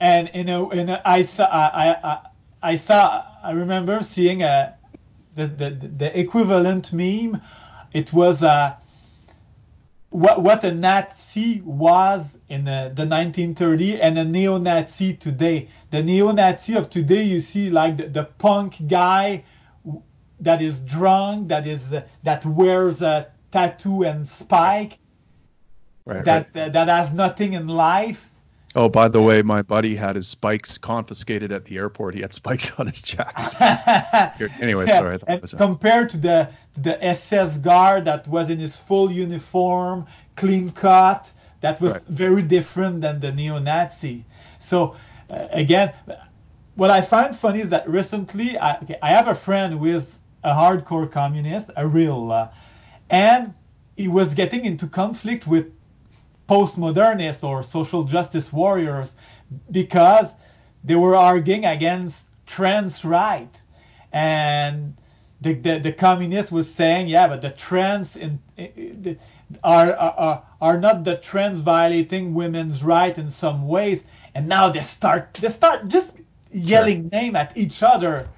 and 0.00 0.30
you 0.34 0.44
know, 0.44 0.70
and 0.70 0.90
I 1.04 1.22
saw, 1.22 1.44
I, 1.44 1.96
I, 2.02 2.18
I 2.62 2.76
saw, 2.76 3.24
I 3.42 3.52
remember 3.52 4.02
seeing 4.02 4.42
a 4.42 4.74
the 5.34 5.46
the, 5.46 5.70
the 5.70 6.18
equivalent 6.18 6.92
meme 6.92 7.40
it 7.92 8.12
was 8.12 8.42
uh, 8.42 8.76
what 10.10 10.42
what 10.42 10.64
a 10.64 10.72
Nazi 10.72 11.60
was 11.64 12.38
in 12.48 12.64
the, 12.64 12.92
the 12.94 13.06
1930 13.06 14.00
and 14.00 14.18
a 14.18 14.24
neo-Nazi 14.24 15.14
today. 15.14 15.68
The 15.90 16.02
neo-Nazi 16.02 16.74
of 16.74 16.90
today, 16.90 17.22
you 17.22 17.40
see, 17.40 17.70
like 17.70 17.96
the, 17.96 18.08
the 18.08 18.24
punk 18.24 18.88
guy 18.88 19.44
that 20.40 20.62
is 20.62 20.80
drunk, 20.80 21.48
that 21.48 21.66
is 21.66 21.92
uh, 21.92 22.02
that 22.22 22.44
wears 22.46 23.02
a 23.02 23.28
tattoo 23.50 24.04
and 24.04 24.26
spike, 24.26 24.98
right, 26.06 26.24
that 26.24 26.48
right. 26.54 26.64
Uh, 26.64 26.68
that 26.70 26.88
has 26.88 27.12
nothing 27.12 27.54
in 27.54 27.68
life 27.68 28.29
Oh, 28.76 28.88
by 28.88 29.08
the 29.08 29.20
way, 29.20 29.42
my 29.42 29.62
buddy 29.62 29.96
had 29.96 30.14
his 30.14 30.28
spikes 30.28 30.78
confiscated 30.78 31.50
at 31.50 31.64
the 31.64 31.76
airport. 31.76 32.14
He 32.14 32.20
had 32.20 32.32
spikes 32.32 32.70
on 32.78 32.86
his 32.86 33.02
jacket. 33.02 34.52
anyway, 34.60 34.86
sorry. 34.86 35.18
compared 35.56 36.10
to 36.10 36.16
the 36.16 36.48
to 36.74 36.80
the 36.80 37.04
SS 37.04 37.58
guard 37.58 38.04
that 38.04 38.28
was 38.28 38.48
in 38.48 38.58
his 38.58 38.78
full 38.78 39.10
uniform, 39.10 40.06
clean 40.36 40.70
cut, 40.70 41.30
that 41.62 41.80
was 41.80 41.94
right. 41.94 42.02
very 42.08 42.42
different 42.42 43.00
than 43.00 43.18
the 43.18 43.32
neo-Nazi. 43.32 44.24
So 44.60 44.94
uh, 45.28 45.48
again, 45.50 45.92
what 46.76 46.90
I 46.90 47.00
find 47.00 47.34
funny 47.34 47.60
is 47.60 47.68
that 47.70 47.88
recently, 47.88 48.56
I, 48.56 48.76
okay, 48.78 48.98
I 49.02 49.08
have 49.08 49.26
a 49.26 49.34
friend 49.34 49.74
who 49.74 49.86
is 49.86 50.20
a 50.44 50.52
hardcore 50.52 51.10
communist, 51.10 51.70
a 51.76 51.86
real, 51.86 52.30
uh, 52.30 52.48
and 53.10 53.52
he 53.96 54.06
was 54.06 54.32
getting 54.34 54.64
into 54.64 54.86
conflict 54.86 55.46
with 55.46 55.66
postmodernists 56.50 57.44
or 57.44 57.62
social 57.62 58.02
justice 58.02 58.52
warriors 58.52 59.14
because 59.70 60.34
they 60.82 60.96
were 60.96 61.14
arguing 61.14 61.64
against 61.64 62.26
trans 62.46 63.04
right. 63.04 63.54
And 64.12 64.96
the, 65.40 65.54
the, 65.54 65.78
the 65.78 65.92
communist 65.92 66.50
was 66.50 66.68
saying 66.68 67.06
yeah 67.06 67.28
but 67.28 67.40
the 67.40 67.50
trans 67.50 68.16
in, 68.16 68.38
in, 68.58 69.16
are, 69.62 69.94
are 69.94 70.42
are 70.60 70.78
not 70.78 71.04
the 71.04 71.16
trans 71.18 71.60
violating 71.60 72.34
women's 72.34 72.82
right 72.82 73.16
in 73.16 73.30
some 73.30 73.68
ways. 73.68 74.02
And 74.34 74.48
now 74.48 74.68
they 74.70 74.82
start 74.82 75.32
they 75.34 75.48
start 75.48 75.86
just 75.86 76.14
yelling 76.52 77.02
sure. 77.02 77.10
name 77.10 77.36
at 77.36 77.56
each 77.56 77.84
other. 77.84 78.28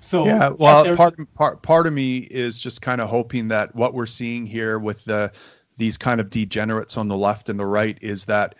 So 0.00 0.26
yeah 0.26 0.48
well 0.48 0.96
part, 0.96 1.14
part 1.34 1.62
part 1.62 1.86
of 1.86 1.92
me 1.92 2.26
is 2.30 2.58
just 2.58 2.82
kind 2.82 3.00
of 3.00 3.08
hoping 3.08 3.46
that 3.48 3.72
what 3.76 3.94
we're 3.94 4.04
seeing 4.20 4.44
here 4.44 4.80
with 4.80 5.04
the 5.04 5.32
these 5.76 5.96
kind 5.96 6.20
of 6.20 6.30
degenerates 6.30 6.96
on 6.96 7.08
the 7.08 7.16
left 7.16 7.48
and 7.48 7.58
the 7.58 7.66
right 7.66 7.98
is 8.00 8.24
that 8.26 8.54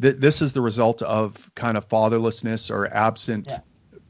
th- 0.00 0.16
this 0.16 0.40
is 0.42 0.52
the 0.52 0.60
result 0.60 1.02
of 1.02 1.50
kind 1.54 1.76
of 1.76 1.88
fatherlessness 1.88 2.70
or 2.70 2.92
absent 2.94 3.46
yeah. 3.48 3.58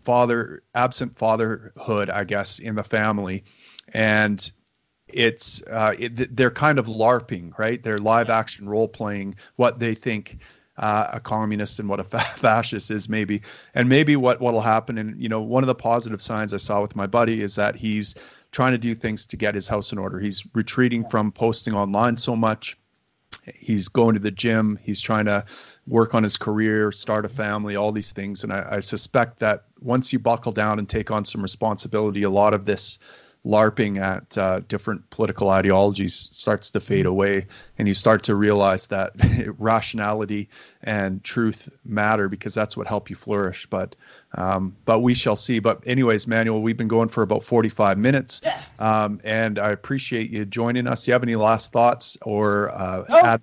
father 0.04 0.62
absent 0.74 1.16
fatherhood 1.16 2.10
i 2.10 2.24
guess 2.24 2.58
in 2.58 2.74
the 2.74 2.84
family. 2.84 3.44
And 3.94 4.50
it's 5.08 5.62
uh, 5.62 5.94
it, 5.98 6.36
they're 6.36 6.50
kind 6.50 6.78
of 6.78 6.86
larping 6.86 7.58
right? 7.58 7.82
They're 7.82 7.98
live 7.98 8.30
action 8.30 8.68
role 8.68 8.88
playing 8.88 9.36
what 9.56 9.78
they 9.78 9.94
think 9.94 10.38
uh, 10.76 11.08
a 11.14 11.20
communist 11.20 11.78
and 11.78 11.88
what 11.88 12.00
a 12.00 12.04
fa- 12.04 12.20
fascist 12.36 12.90
is 12.90 13.08
maybe. 13.08 13.42
And 13.74 13.88
maybe 13.88 14.16
what 14.16 14.40
what'll 14.40 14.60
happen 14.60 14.98
and 14.98 15.20
you 15.20 15.28
know 15.28 15.40
one 15.40 15.62
of 15.62 15.66
the 15.66 15.74
positive 15.74 16.22
signs 16.22 16.54
i 16.54 16.58
saw 16.58 16.80
with 16.80 16.94
my 16.94 17.06
buddy 17.06 17.40
is 17.42 17.54
that 17.56 17.76
he's 17.76 18.14
trying 18.52 18.72
to 18.72 18.78
do 18.78 18.94
things 18.94 19.26
to 19.26 19.36
get 19.36 19.54
his 19.54 19.68
house 19.68 19.92
in 19.92 19.98
order. 19.98 20.18
He's 20.18 20.44
retreating 20.54 21.08
from 21.08 21.32
posting 21.32 21.74
online 21.74 22.16
so 22.16 22.34
much. 22.34 22.78
He's 23.54 23.88
going 23.88 24.14
to 24.14 24.20
the 24.20 24.30
gym. 24.30 24.78
He's 24.82 25.00
trying 25.00 25.26
to 25.26 25.44
work 25.86 26.14
on 26.14 26.22
his 26.22 26.36
career, 26.36 26.90
start 26.92 27.24
a 27.24 27.28
family, 27.28 27.76
all 27.76 27.92
these 27.92 28.12
things. 28.12 28.42
And 28.42 28.52
I, 28.52 28.66
I 28.72 28.80
suspect 28.80 29.38
that 29.40 29.64
once 29.80 30.12
you 30.12 30.18
buckle 30.18 30.52
down 30.52 30.78
and 30.78 30.88
take 30.88 31.10
on 31.10 31.24
some 31.24 31.42
responsibility, 31.42 32.22
a 32.22 32.30
lot 32.30 32.54
of 32.54 32.64
this 32.64 32.98
LARPing 33.46 33.98
at 34.00 34.36
uh, 34.36 34.60
different 34.68 35.08
political 35.10 35.50
ideologies 35.50 36.28
starts 36.32 36.70
to 36.70 36.80
fade 36.80 37.00
mm-hmm. 37.00 37.08
away, 37.08 37.46
and 37.78 37.88
you 37.88 37.94
start 37.94 38.22
to 38.24 38.34
realize 38.34 38.86
that 38.88 39.12
rationality 39.58 40.48
and 40.82 41.22
truth 41.24 41.68
matter 41.84 42.28
because 42.28 42.54
that's 42.54 42.76
what 42.76 42.86
help 42.86 43.08
you 43.08 43.16
flourish. 43.16 43.66
But 43.66 43.96
um, 44.34 44.76
but 44.84 45.00
we 45.00 45.14
shall 45.14 45.36
see. 45.36 45.60
But 45.60 45.82
anyways, 45.86 46.26
Manuel, 46.26 46.60
we've 46.60 46.76
been 46.76 46.88
going 46.88 47.08
for 47.08 47.22
about 47.22 47.44
forty 47.44 47.68
five 47.68 47.96
minutes, 47.96 48.40
yes. 48.42 48.80
Um, 48.80 49.20
and 49.24 49.58
I 49.58 49.70
appreciate 49.70 50.30
you 50.30 50.44
joining 50.44 50.86
us. 50.86 51.04
Do 51.04 51.10
you 51.10 51.12
have 51.14 51.22
any 51.22 51.36
last 51.36 51.72
thoughts 51.72 52.18
or 52.22 52.70
uh, 52.70 53.04
nope. 53.08 53.24
Uh, 53.24 53.38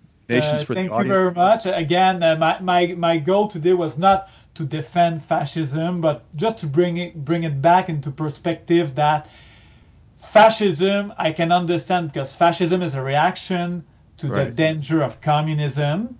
for 0.63 0.73
thank 0.73 0.91
you 0.91 1.03
very 1.03 1.31
much. 1.31 1.65
Again, 1.65 2.23
uh, 2.23 2.35
my, 2.35 2.59
my 2.59 2.87
my 2.97 3.17
goal 3.17 3.47
today 3.47 3.73
was 3.73 3.97
not 3.97 4.29
to 4.55 4.63
defend 4.63 5.21
fascism, 5.21 6.01
but 6.01 6.23
just 6.35 6.57
to 6.59 6.67
bring 6.67 6.97
it 6.97 7.25
bring 7.25 7.43
it 7.43 7.61
back 7.61 7.89
into 7.89 8.09
perspective 8.09 8.95
that 8.95 9.27
fascism 10.25 11.13
I 11.17 11.31
can 11.31 11.51
understand 11.51 12.11
because 12.11 12.33
fascism 12.33 12.81
is 12.81 12.95
a 12.95 13.01
reaction 13.01 13.83
to 14.17 14.27
right. 14.27 14.45
the 14.45 14.51
danger 14.51 15.01
of 15.01 15.21
communism. 15.21 16.17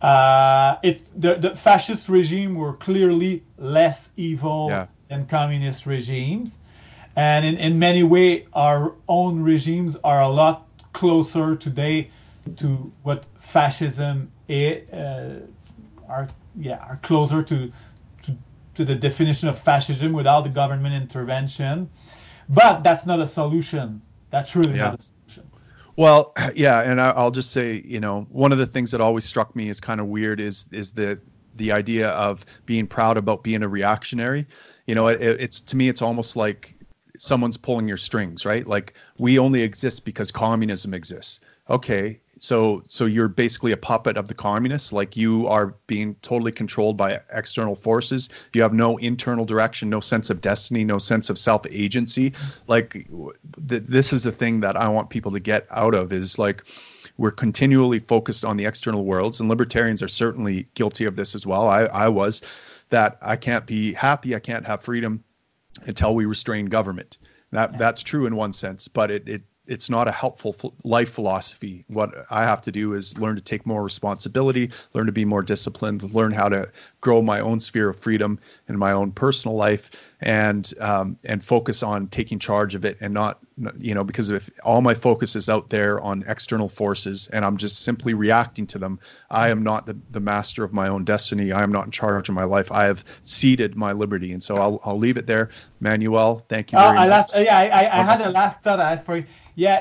Uh, 0.00 0.76
it's 0.82 1.10
the, 1.16 1.36
the 1.36 1.54
fascist 1.54 2.08
regime 2.08 2.54
were 2.56 2.74
clearly 2.74 3.44
less 3.58 4.10
evil 4.16 4.66
yeah. 4.68 4.86
than 5.08 5.26
communist 5.26 5.86
regimes, 5.86 6.58
and 7.14 7.44
in, 7.46 7.56
in 7.56 7.78
many 7.78 8.02
ways 8.02 8.46
our 8.52 8.94
own 9.08 9.40
regimes 9.42 9.96
are 10.02 10.22
a 10.22 10.28
lot 10.28 10.66
closer 10.92 11.54
today 11.54 12.10
to 12.56 12.92
what 13.02 13.26
fascism 13.38 14.30
is. 14.48 14.88
Uh, 14.92 15.40
are 16.08 16.28
yeah 16.58 16.78
are 16.88 16.98
closer 17.02 17.42
to, 17.42 17.72
to 18.22 18.36
to 18.74 18.84
the 18.84 18.94
definition 18.94 19.48
of 19.48 19.58
fascism 19.58 20.12
without 20.12 20.42
the 20.42 20.50
government 20.50 20.94
intervention. 20.94 21.88
But 22.48 22.82
that's 22.82 23.06
not 23.06 23.20
a 23.20 23.26
solution. 23.26 24.02
That's 24.30 24.56
really 24.56 24.76
yeah. 24.76 24.90
not 24.90 25.00
a 25.00 25.02
solution. 25.02 25.50
Well, 25.96 26.32
yeah, 26.54 26.80
and 26.80 27.00
I, 27.00 27.22
will 27.22 27.30
just 27.30 27.50
say, 27.50 27.82
you 27.84 28.00
know, 28.00 28.26
one 28.30 28.52
of 28.52 28.58
the 28.58 28.66
things 28.66 28.90
that 28.92 29.00
always 29.00 29.24
struck 29.24 29.54
me 29.54 29.68
as 29.68 29.80
kind 29.80 30.00
of 30.00 30.06
weird 30.06 30.40
is 30.40 30.66
is 30.72 30.90
the 30.90 31.20
the 31.56 31.70
idea 31.70 32.08
of 32.10 32.44
being 32.64 32.86
proud 32.86 33.16
about 33.18 33.42
being 33.42 33.62
a 33.62 33.68
reactionary. 33.68 34.46
You 34.86 34.94
know, 34.94 35.08
it, 35.08 35.20
it's 35.20 35.60
to 35.60 35.76
me, 35.76 35.88
it's 35.88 36.02
almost 36.02 36.36
like 36.36 36.74
someone's 37.16 37.56
pulling 37.56 37.86
your 37.86 37.96
strings, 37.96 38.46
right? 38.46 38.66
Like 38.66 38.94
we 39.18 39.38
only 39.38 39.62
exist 39.62 40.04
because 40.04 40.30
communism 40.30 40.94
exists. 40.94 41.40
Okay, 41.70 42.20
so 42.42 42.82
so 42.88 43.06
you're 43.06 43.28
basically 43.28 43.70
a 43.70 43.76
puppet 43.76 44.16
of 44.16 44.26
the 44.26 44.34
communists. 44.34 44.92
Like 44.92 45.16
you 45.16 45.46
are 45.46 45.76
being 45.86 46.16
totally 46.22 46.50
controlled 46.50 46.96
by 46.96 47.20
external 47.32 47.76
forces. 47.76 48.28
You 48.52 48.62
have 48.62 48.72
no 48.72 48.96
internal 48.96 49.44
direction, 49.44 49.88
no 49.88 50.00
sense 50.00 50.28
of 50.28 50.40
destiny, 50.40 50.82
no 50.82 50.98
sense 50.98 51.30
of 51.30 51.38
self 51.38 51.64
agency. 51.70 52.32
Like 52.66 52.94
th- 53.68 53.84
this 53.86 54.12
is 54.12 54.24
the 54.24 54.32
thing 54.32 54.58
that 54.58 54.76
I 54.76 54.88
want 54.88 55.08
people 55.08 55.30
to 55.30 55.38
get 55.38 55.68
out 55.70 55.94
of 55.94 56.12
is 56.12 56.36
like 56.36 56.64
we're 57.16 57.30
continually 57.30 58.00
focused 58.00 58.44
on 58.44 58.56
the 58.56 58.66
external 58.66 59.04
worlds, 59.04 59.38
and 59.38 59.48
libertarians 59.48 60.02
are 60.02 60.08
certainly 60.08 60.66
guilty 60.74 61.04
of 61.04 61.14
this 61.14 61.36
as 61.36 61.46
well. 61.46 61.68
I, 61.68 61.82
I 61.84 62.08
was 62.08 62.42
that 62.88 63.18
I 63.22 63.36
can't 63.36 63.66
be 63.66 63.92
happy, 63.92 64.34
I 64.34 64.40
can't 64.40 64.66
have 64.66 64.82
freedom 64.82 65.22
until 65.86 66.16
we 66.16 66.24
restrain 66.24 66.66
government. 66.66 67.18
That 67.52 67.78
that's 67.78 68.02
true 68.02 68.26
in 68.26 68.34
one 68.34 68.52
sense, 68.52 68.88
but 68.88 69.12
it, 69.12 69.28
it 69.28 69.42
it's 69.66 69.88
not 69.88 70.08
a 70.08 70.12
helpful 70.12 70.74
life 70.84 71.10
philosophy. 71.10 71.84
What 71.88 72.26
I 72.30 72.42
have 72.42 72.62
to 72.62 72.72
do 72.72 72.94
is 72.94 73.16
learn 73.18 73.36
to 73.36 73.42
take 73.42 73.64
more 73.66 73.82
responsibility, 73.82 74.70
learn 74.94 75.06
to 75.06 75.12
be 75.12 75.24
more 75.24 75.42
disciplined, 75.42 76.02
learn 76.14 76.32
how 76.32 76.48
to 76.48 76.70
grow 77.02 77.20
my 77.20 77.40
own 77.40 77.60
sphere 77.60 77.90
of 77.90 78.00
freedom 78.00 78.38
in 78.68 78.78
my 78.78 78.92
own 78.92 79.12
personal 79.12 79.54
life, 79.54 79.90
and 80.20 80.72
um, 80.80 81.18
and 81.26 81.44
focus 81.44 81.82
on 81.82 82.06
taking 82.08 82.38
charge 82.38 82.74
of 82.74 82.86
it 82.86 82.96
and 83.00 83.12
not 83.12 83.40
you 83.78 83.94
know 83.94 84.02
because 84.02 84.30
if 84.30 84.48
all 84.64 84.80
my 84.80 84.94
focus 84.94 85.36
is 85.36 85.50
out 85.50 85.68
there 85.68 86.00
on 86.00 86.24
external 86.26 86.68
forces 86.68 87.28
and 87.32 87.44
I'm 87.44 87.58
just 87.58 87.82
simply 87.82 88.14
reacting 88.14 88.66
to 88.68 88.78
them, 88.78 88.98
I 89.30 89.50
am 89.50 89.62
not 89.62 89.84
the, 89.84 89.98
the 90.10 90.20
master 90.20 90.64
of 90.64 90.72
my 90.72 90.88
own 90.88 91.04
destiny. 91.04 91.52
I 91.52 91.62
am 91.62 91.70
not 91.70 91.84
in 91.84 91.90
charge 91.90 92.30
of 92.30 92.34
my 92.34 92.44
life. 92.44 92.72
I 92.72 92.84
have 92.86 93.04
ceded 93.22 93.76
my 93.76 93.92
liberty, 93.92 94.32
and 94.32 94.42
so 94.42 94.56
I'll 94.56 94.80
I'll 94.84 94.98
leave 94.98 95.18
it 95.18 95.26
there. 95.26 95.50
Manuel, 95.80 96.38
thank 96.48 96.72
you 96.72 96.78
uh, 96.78 96.82
very 96.82 96.96
uh, 96.96 97.00
much. 97.00 97.10
Last, 97.10 97.32
yeah, 97.36 97.58
I, 97.58 98.00
I 98.00 98.02
had 98.02 98.20
a 98.20 98.30
last 98.30 98.62
thought. 98.62 98.80
I 98.80 98.92
asked 98.92 99.04
for 99.04 99.16
you 99.16 99.26
yeah, 99.54 99.80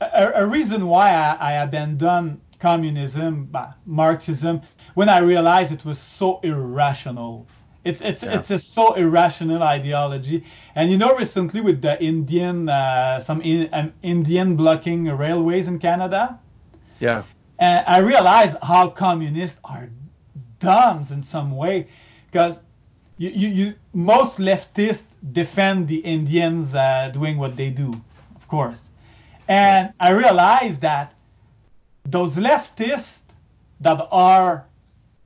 a, 0.00 0.32
a 0.34 0.46
reason 0.46 0.86
why 0.86 1.10
I, 1.12 1.36
I 1.40 1.52
abandoned 1.62 2.40
communism, 2.58 3.52
Marxism, 3.86 4.60
when 4.94 5.08
I 5.08 5.18
realized 5.18 5.72
it 5.72 5.84
was 5.84 5.98
so 5.98 6.40
irrational. 6.42 7.46
It's 7.84 8.00
it's 8.00 8.22
yeah. 8.22 8.36
it's 8.38 8.50
a 8.50 8.58
so 8.58 8.94
irrational 8.94 9.62
ideology, 9.62 10.44
and 10.76 10.90
you 10.90 10.98
know 10.98 11.16
recently 11.16 11.60
with 11.60 11.82
the 11.82 12.00
Indian 12.02 12.68
uh, 12.68 13.18
some 13.18 13.40
in, 13.42 13.68
um, 13.72 13.92
Indian 14.02 14.54
blocking 14.56 15.04
railways 15.04 15.66
in 15.68 15.78
Canada. 15.78 16.38
Yeah. 17.00 17.24
And 17.58 17.84
I 17.86 17.98
realized 17.98 18.56
how 18.62 18.88
communists 18.88 19.60
are 19.64 19.88
dumb 20.58 21.06
in 21.10 21.22
some 21.22 21.56
way, 21.56 21.88
because 22.30 22.60
you, 23.18 23.30
you, 23.30 23.48
you 23.48 23.74
most 23.92 24.38
leftists 24.38 25.04
defend 25.32 25.88
the 25.88 25.98
Indians 25.98 26.74
uh, 26.74 27.10
doing 27.12 27.36
what 27.36 27.56
they 27.56 27.70
do 27.70 28.00
of 28.42 28.48
course. 28.48 28.90
And 29.48 29.92
I 30.00 30.10
realized 30.10 30.80
that 30.80 31.14
those 32.04 32.36
leftists 32.36 33.20
that 33.80 34.08
are 34.10 34.66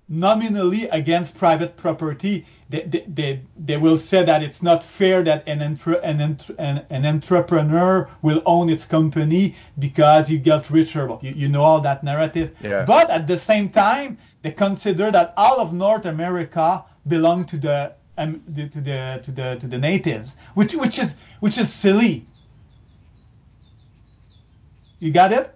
nominally 0.08 0.88
against 0.88 1.34
private 1.34 1.76
property. 1.76 2.46
They, 2.68 2.82
they, 2.82 3.04
they, 3.08 3.40
they, 3.56 3.76
will 3.76 3.96
say 3.96 4.24
that 4.24 4.42
it's 4.42 4.62
not 4.62 4.82
fair 4.82 5.22
that 5.24 5.46
an, 5.46 5.62
entre- 5.62 6.00
an, 6.02 6.20
an, 6.58 6.86
an 6.90 7.06
entrepreneur 7.06 8.08
will 8.22 8.42
own 8.46 8.68
its 8.68 8.84
company 8.84 9.54
because 9.78 10.30
you 10.30 10.38
got 10.38 10.70
richer. 10.70 11.08
You, 11.22 11.32
you 11.32 11.48
know 11.48 11.62
all 11.62 11.80
that 11.80 12.04
narrative. 12.04 12.54
Yeah. 12.62 12.84
But 12.84 13.10
at 13.10 13.26
the 13.26 13.36
same 13.36 13.68
time, 13.68 14.18
they 14.42 14.52
consider 14.52 15.10
that 15.10 15.34
all 15.36 15.60
of 15.60 15.72
North 15.72 16.06
America 16.06 16.84
belong 17.06 17.44
to 17.46 17.56
the 17.56 17.92
um, 18.18 18.40
to 18.54 18.80
the 18.80 19.20
to 19.22 19.30
the 19.30 19.56
to 19.60 19.66
the 19.66 19.78
natives, 19.78 20.36
which 20.54 20.74
which 20.74 20.98
is 20.98 21.16
which 21.40 21.58
is 21.58 21.72
silly. 21.72 22.26
You 24.98 25.10
got 25.10 25.32
it? 25.32 25.55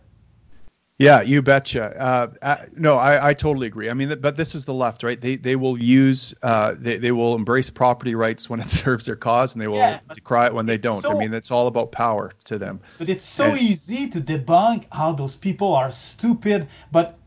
Yeah, 1.01 1.23
you 1.23 1.41
betcha. 1.41 1.99
Uh, 1.99 2.27
uh, 2.43 2.57
no, 2.77 2.97
I, 2.97 3.31
I 3.31 3.35
totally 3.35 3.67
agree. 3.67 3.89
I 3.89 3.95
mean, 3.95 4.15
but 4.21 4.37
this 4.37 4.55
is 4.55 4.67
the 4.67 4.75
left, 4.75 5.03
right? 5.03 5.19
They 5.19 5.37
they 5.37 5.57
will 5.57 5.81
use 5.81 6.35
uh, 6.43 6.75
they 6.79 6.99
they 6.99 7.11
will 7.11 7.35
embrace 7.35 7.71
property 7.71 8.15
rights 8.15 8.51
when 8.51 8.61
it 8.61 8.69
serves 8.83 9.07
their 9.07 9.17
cause, 9.17 9.55
and 9.55 9.63
they 9.63 9.67
will 9.69 9.79
yeah, 9.79 10.01
decry 10.13 10.47
it 10.47 10.55
when 10.55 10.67
they 10.67 10.77
don't. 10.77 11.01
So, 11.01 11.17
I 11.17 11.19
mean, 11.19 11.33
it's 11.33 11.51
all 11.51 11.69
about 11.69 11.91
power 11.91 12.33
to 12.45 12.59
them. 12.59 12.81
But 12.99 13.09
it's 13.09 13.25
so 13.25 13.45
and, 13.45 13.59
easy 13.59 14.09
to 14.09 14.21
debunk 14.21 14.85
how 14.93 15.13
those 15.13 15.37
people 15.37 15.75
are 15.75 15.91
stupid. 15.91 16.69
But 16.93 17.19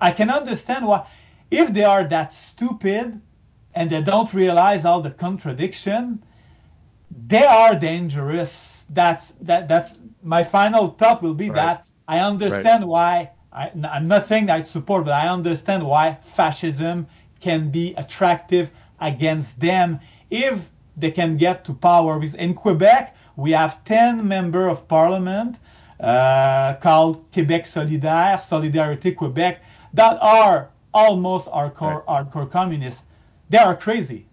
I 0.00 0.10
can 0.10 0.30
understand 0.30 0.86
why, 0.86 1.06
if 1.50 1.74
they 1.74 1.84
are 1.84 2.04
that 2.04 2.32
stupid, 2.32 3.20
and 3.74 3.90
they 3.90 4.00
don't 4.00 4.32
realize 4.32 4.86
all 4.86 5.02
the 5.02 5.10
contradiction, 5.10 6.24
they 7.26 7.44
are 7.44 7.74
dangerous. 7.74 8.86
That's 8.88 9.32
that 9.42 9.68
that's 9.68 10.00
my 10.22 10.42
final 10.44 10.88
thought 10.88 11.22
will 11.22 11.34
be 11.34 11.50
right. 11.50 11.56
that 11.56 11.87
I 12.08 12.20
understand 12.20 12.84
right. 12.84 12.88
why. 12.88 13.30
I, 13.52 13.70
I'm 13.90 14.08
not 14.08 14.26
saying 14.26 14.50
I 14.50 14.62
support, 14.62 15.04
but 15.04 15.14
I 15.14 15.28
understand 15.28 15.86
why 15.86 16.18
fascism 16.22 17.06
can 17.40 17.70
be 17.70 17.94
attractive 17.94 18.70
against 19.00 19.58
them 19.60 20.00
if 20.30 20.70
they 20.96 21.10
can 21.10 21.36
get 21.36 21.64
to 21.66 21.74
power. 21.74 22.20
In 22.22 22.54
Quebec, 22.54 23.16
we 23.36 23.52
have 23.52 23.82
10 23.84 24.26
members 24.26 24.72
of 24.72 24.88
parliament 24.88 25.60
uh, 26.00 26.74
called 26.74 27.30
Québec 27.30 27.64
Solidaire, 27.64 28.38
Solidarité 28.38 29.14
Québec, 29.14 29.58
that 29.94 30.18
are 30.20 30.70
almost 30.92 31.46
hardcore, 31.48 32.06
right. 32.06 32.26
hardcore 32.26 32.50
communists. 32.50 33.04
They 33.50 33.58
are 33.58 33.76
crazy. 33.76 34.26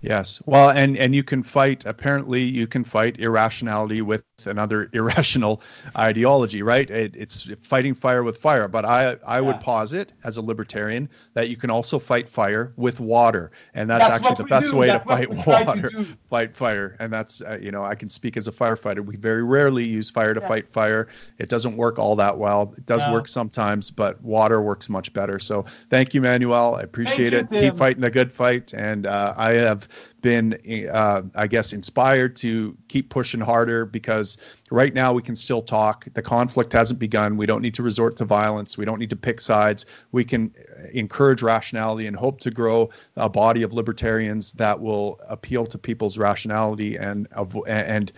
Yes. 0.00 0.42
Well, 0.44 0.68
and 0.68 0.98
and 0.98 1.14
you 1.14 1.24
can 1.24 1.42
fight. 1.42 1.86
Apparently, 1.86 2.42
you 2.42 2.66
can 2.66 2.84
fight 2.84 3.18
irrationality 3.18 4.02
with 4.02 4.22
another 4.46 4.88
irrational 4.92 5.62
ideology, 5.96 6.62
right? 6.62 6.90
It, 6.90 7.14
it's 7.16 7.48
fighting 7.62 7.94
fire 7.94 8.22
with 8.22 8.36
fire. 8.36 8.68
But 8.68 8.84
I 8.84 9.16
I 9.26 9.36
yeah. 9.36 9.40
would 9.40 9.60
posit 9.60 10.12
as 10.24 10.36
a 10.36 10.42
libertarian 10.42 11.08
that 11.34 11.48
you 11.48 11.56
can 11.56 11.70
also 11.70 11.98
fight 11.98 12.28
fire 12.28 12.72
with 12.76 13.00
water, 13.00 13.50
and 13.74 13.88
that's, 13.88 14.06
that's 14.06 14.24
actually 14.24 14.42
the 14.42 14.48
best 14.48 14.70
do. 14.70 14.76
way 14.76 14.86
that's 14.88 15.04
to 15.04 15.10
fight 15.10 15.46
water, 15.46 15.90
to 15.90 16.04
fight 16.30 16.54
fire. 16.54 16.96
And 16.98 17.12
that's 17.12 17.42
uh, 17.42 17.58
you 17.60 17.70
know 17.70 17.84
I 17.84 17.94
can 17.94 18.08
speak 18.08 18.36
as 18.36 18.48
a 18.48 18.52
firefighter. 18.52 19.04
We 19.04 19.16
very 19.16 19.42
rarely 19.42 19.86
use 19.86 20.10
fire 20.10 20.34
to 20.34 20.40
yeah. 20.40 20.48
fight 20.48 20.68
fire. 20.68 21.08
It 21.38 21.48
doesn't 21.48 21.76
work 21.76 21.98
all 21.98 22.16
that 22.16 22.36
well. 22.36 22.74
It 22.76 22.86
does 22.86 23.02
yeah. 23.02 23.12
work 23.12 23.28
sometimes, 23.28 23.90
but 23.90 24.22
water 24.22 24.60
works 24.60 24.88
much 24.88 25.12
better. 25.12 25.38
So 25.38 25.64
thank 25.90 26.14
you, 26.14 26.20
Manuel. 26.20 26.76
I 26.76 26.82
appreciate 26.82 27.32
thank 27.32 27.52
it. 27.52 27.54
You, 27.54 27.70
Keep 27.70 27.78
fighting 27.78 28.04
a 28.04 28.10
good 28.10 28.32
fight, 28.32 28.72
and 28.74 29.06
uh, 29.06 29.34
I 29.36 29.52
have 29.52 29.88
been, 30.24 30.58
uh, 30.90 31.20
I 31.34 31.46
guess, 31.46 31.74
inspired 31.74 32.34
to 32.36 32.74
keep 32.88 33.10
pushing 33.10 33.42
harder 33.42 33.84
because 33.84 34.38
right 34.70 34.94
now 34.94 35.12
we 35.12 35.20
can 35.20 35.36
still 35.36 35.60
talk. 35.60 36.08
The 36.14 36.22
conflict 36.22 36.72
hasn't 36.72 36.98
begun. 36.98 37.36
We 37.36 37.44
don't 37.44 37.60
need 37.60 37.74
to 37.74 37.82
resort 37.82 38.16
to 38.16 38.24
violence. 38.24 38.78
We 38.78 38.86
don't 38.86 38.98
need 38.98 39.10
to 39.10 39.16
pick 39.16 39.38
sides. 39.38 39.84
We 40.12 40.24
can 40.24 40.50
encourage 40.94 41.42
rationality 41.42 42.06
and 42.06 42.16
hope 42.16 42.40
to 42.40 42.50
grow 42.50 42.88
a 43.16 43.28
body 43.28 43.62
of 43.62 43.74
libertarians 43.74 44.52
that 44.52 44.80
will 44.80 45.20
appeal 45.28 45.66
to 45.66 45.76
people's 45.76 46.16
rationality 46.16 46.96
and 46.96 47.28
and 47.66 48.10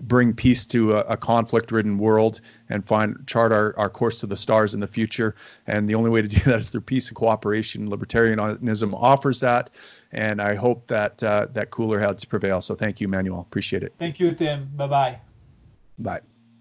bring 0.00 0.32
peace 0.32 0.64
to 0.66 0.92
a, 0.92 1.00
a 1.02 1.16
conflict-ridden 1.16 1.98
world 1.98 2.40
and 2.70 2.84
find 2.84 3.16
chart 3.26 3.52
our, 3.52 3.74
our 3.78 3.90
course 3.90 4.20
to 4.20 4.26
the 4.26 4.36
stars 4.36 4.72
in 4.74 4.80
the 4.80 4.86
future. 4.86 5.34
And 5.66 5.88
the 5.88 5.94
only 5.94 6.10
way 6.10 6.22
to 6.22 6.28
do 6.28 6.40
that 6.46 6.60
is 6.60 6.70
through 6.70 6.80
peace 6.82 7.08
and 7.08 7.16
cooperation. 7.16 7.90
Libertarianism 7.90 8.94
offers 8.94 9.40
that 9.40 9.70
and 10.12 10.40
I 10.40 10.54
hope 10.54 10.86
that 10.88 11.22
uh, 11.24 11.46
that 11.52 11.70
cooler 11.70 11.98
heads 11.98 12.24
prevail. 12.24 12.60
So 12.60 12.74
thank 12.74 13.00
you, 13.00 13.08
Manuel. 13.08 13.40
Appreciate 13.40 13.82
it. 13.82 13.94
Thank 13.98 14.20
you, 14.20 14.32
Tim. 14.32 14.70
Bye-bye. 14.76 15.18
Bye. 15.98 16.20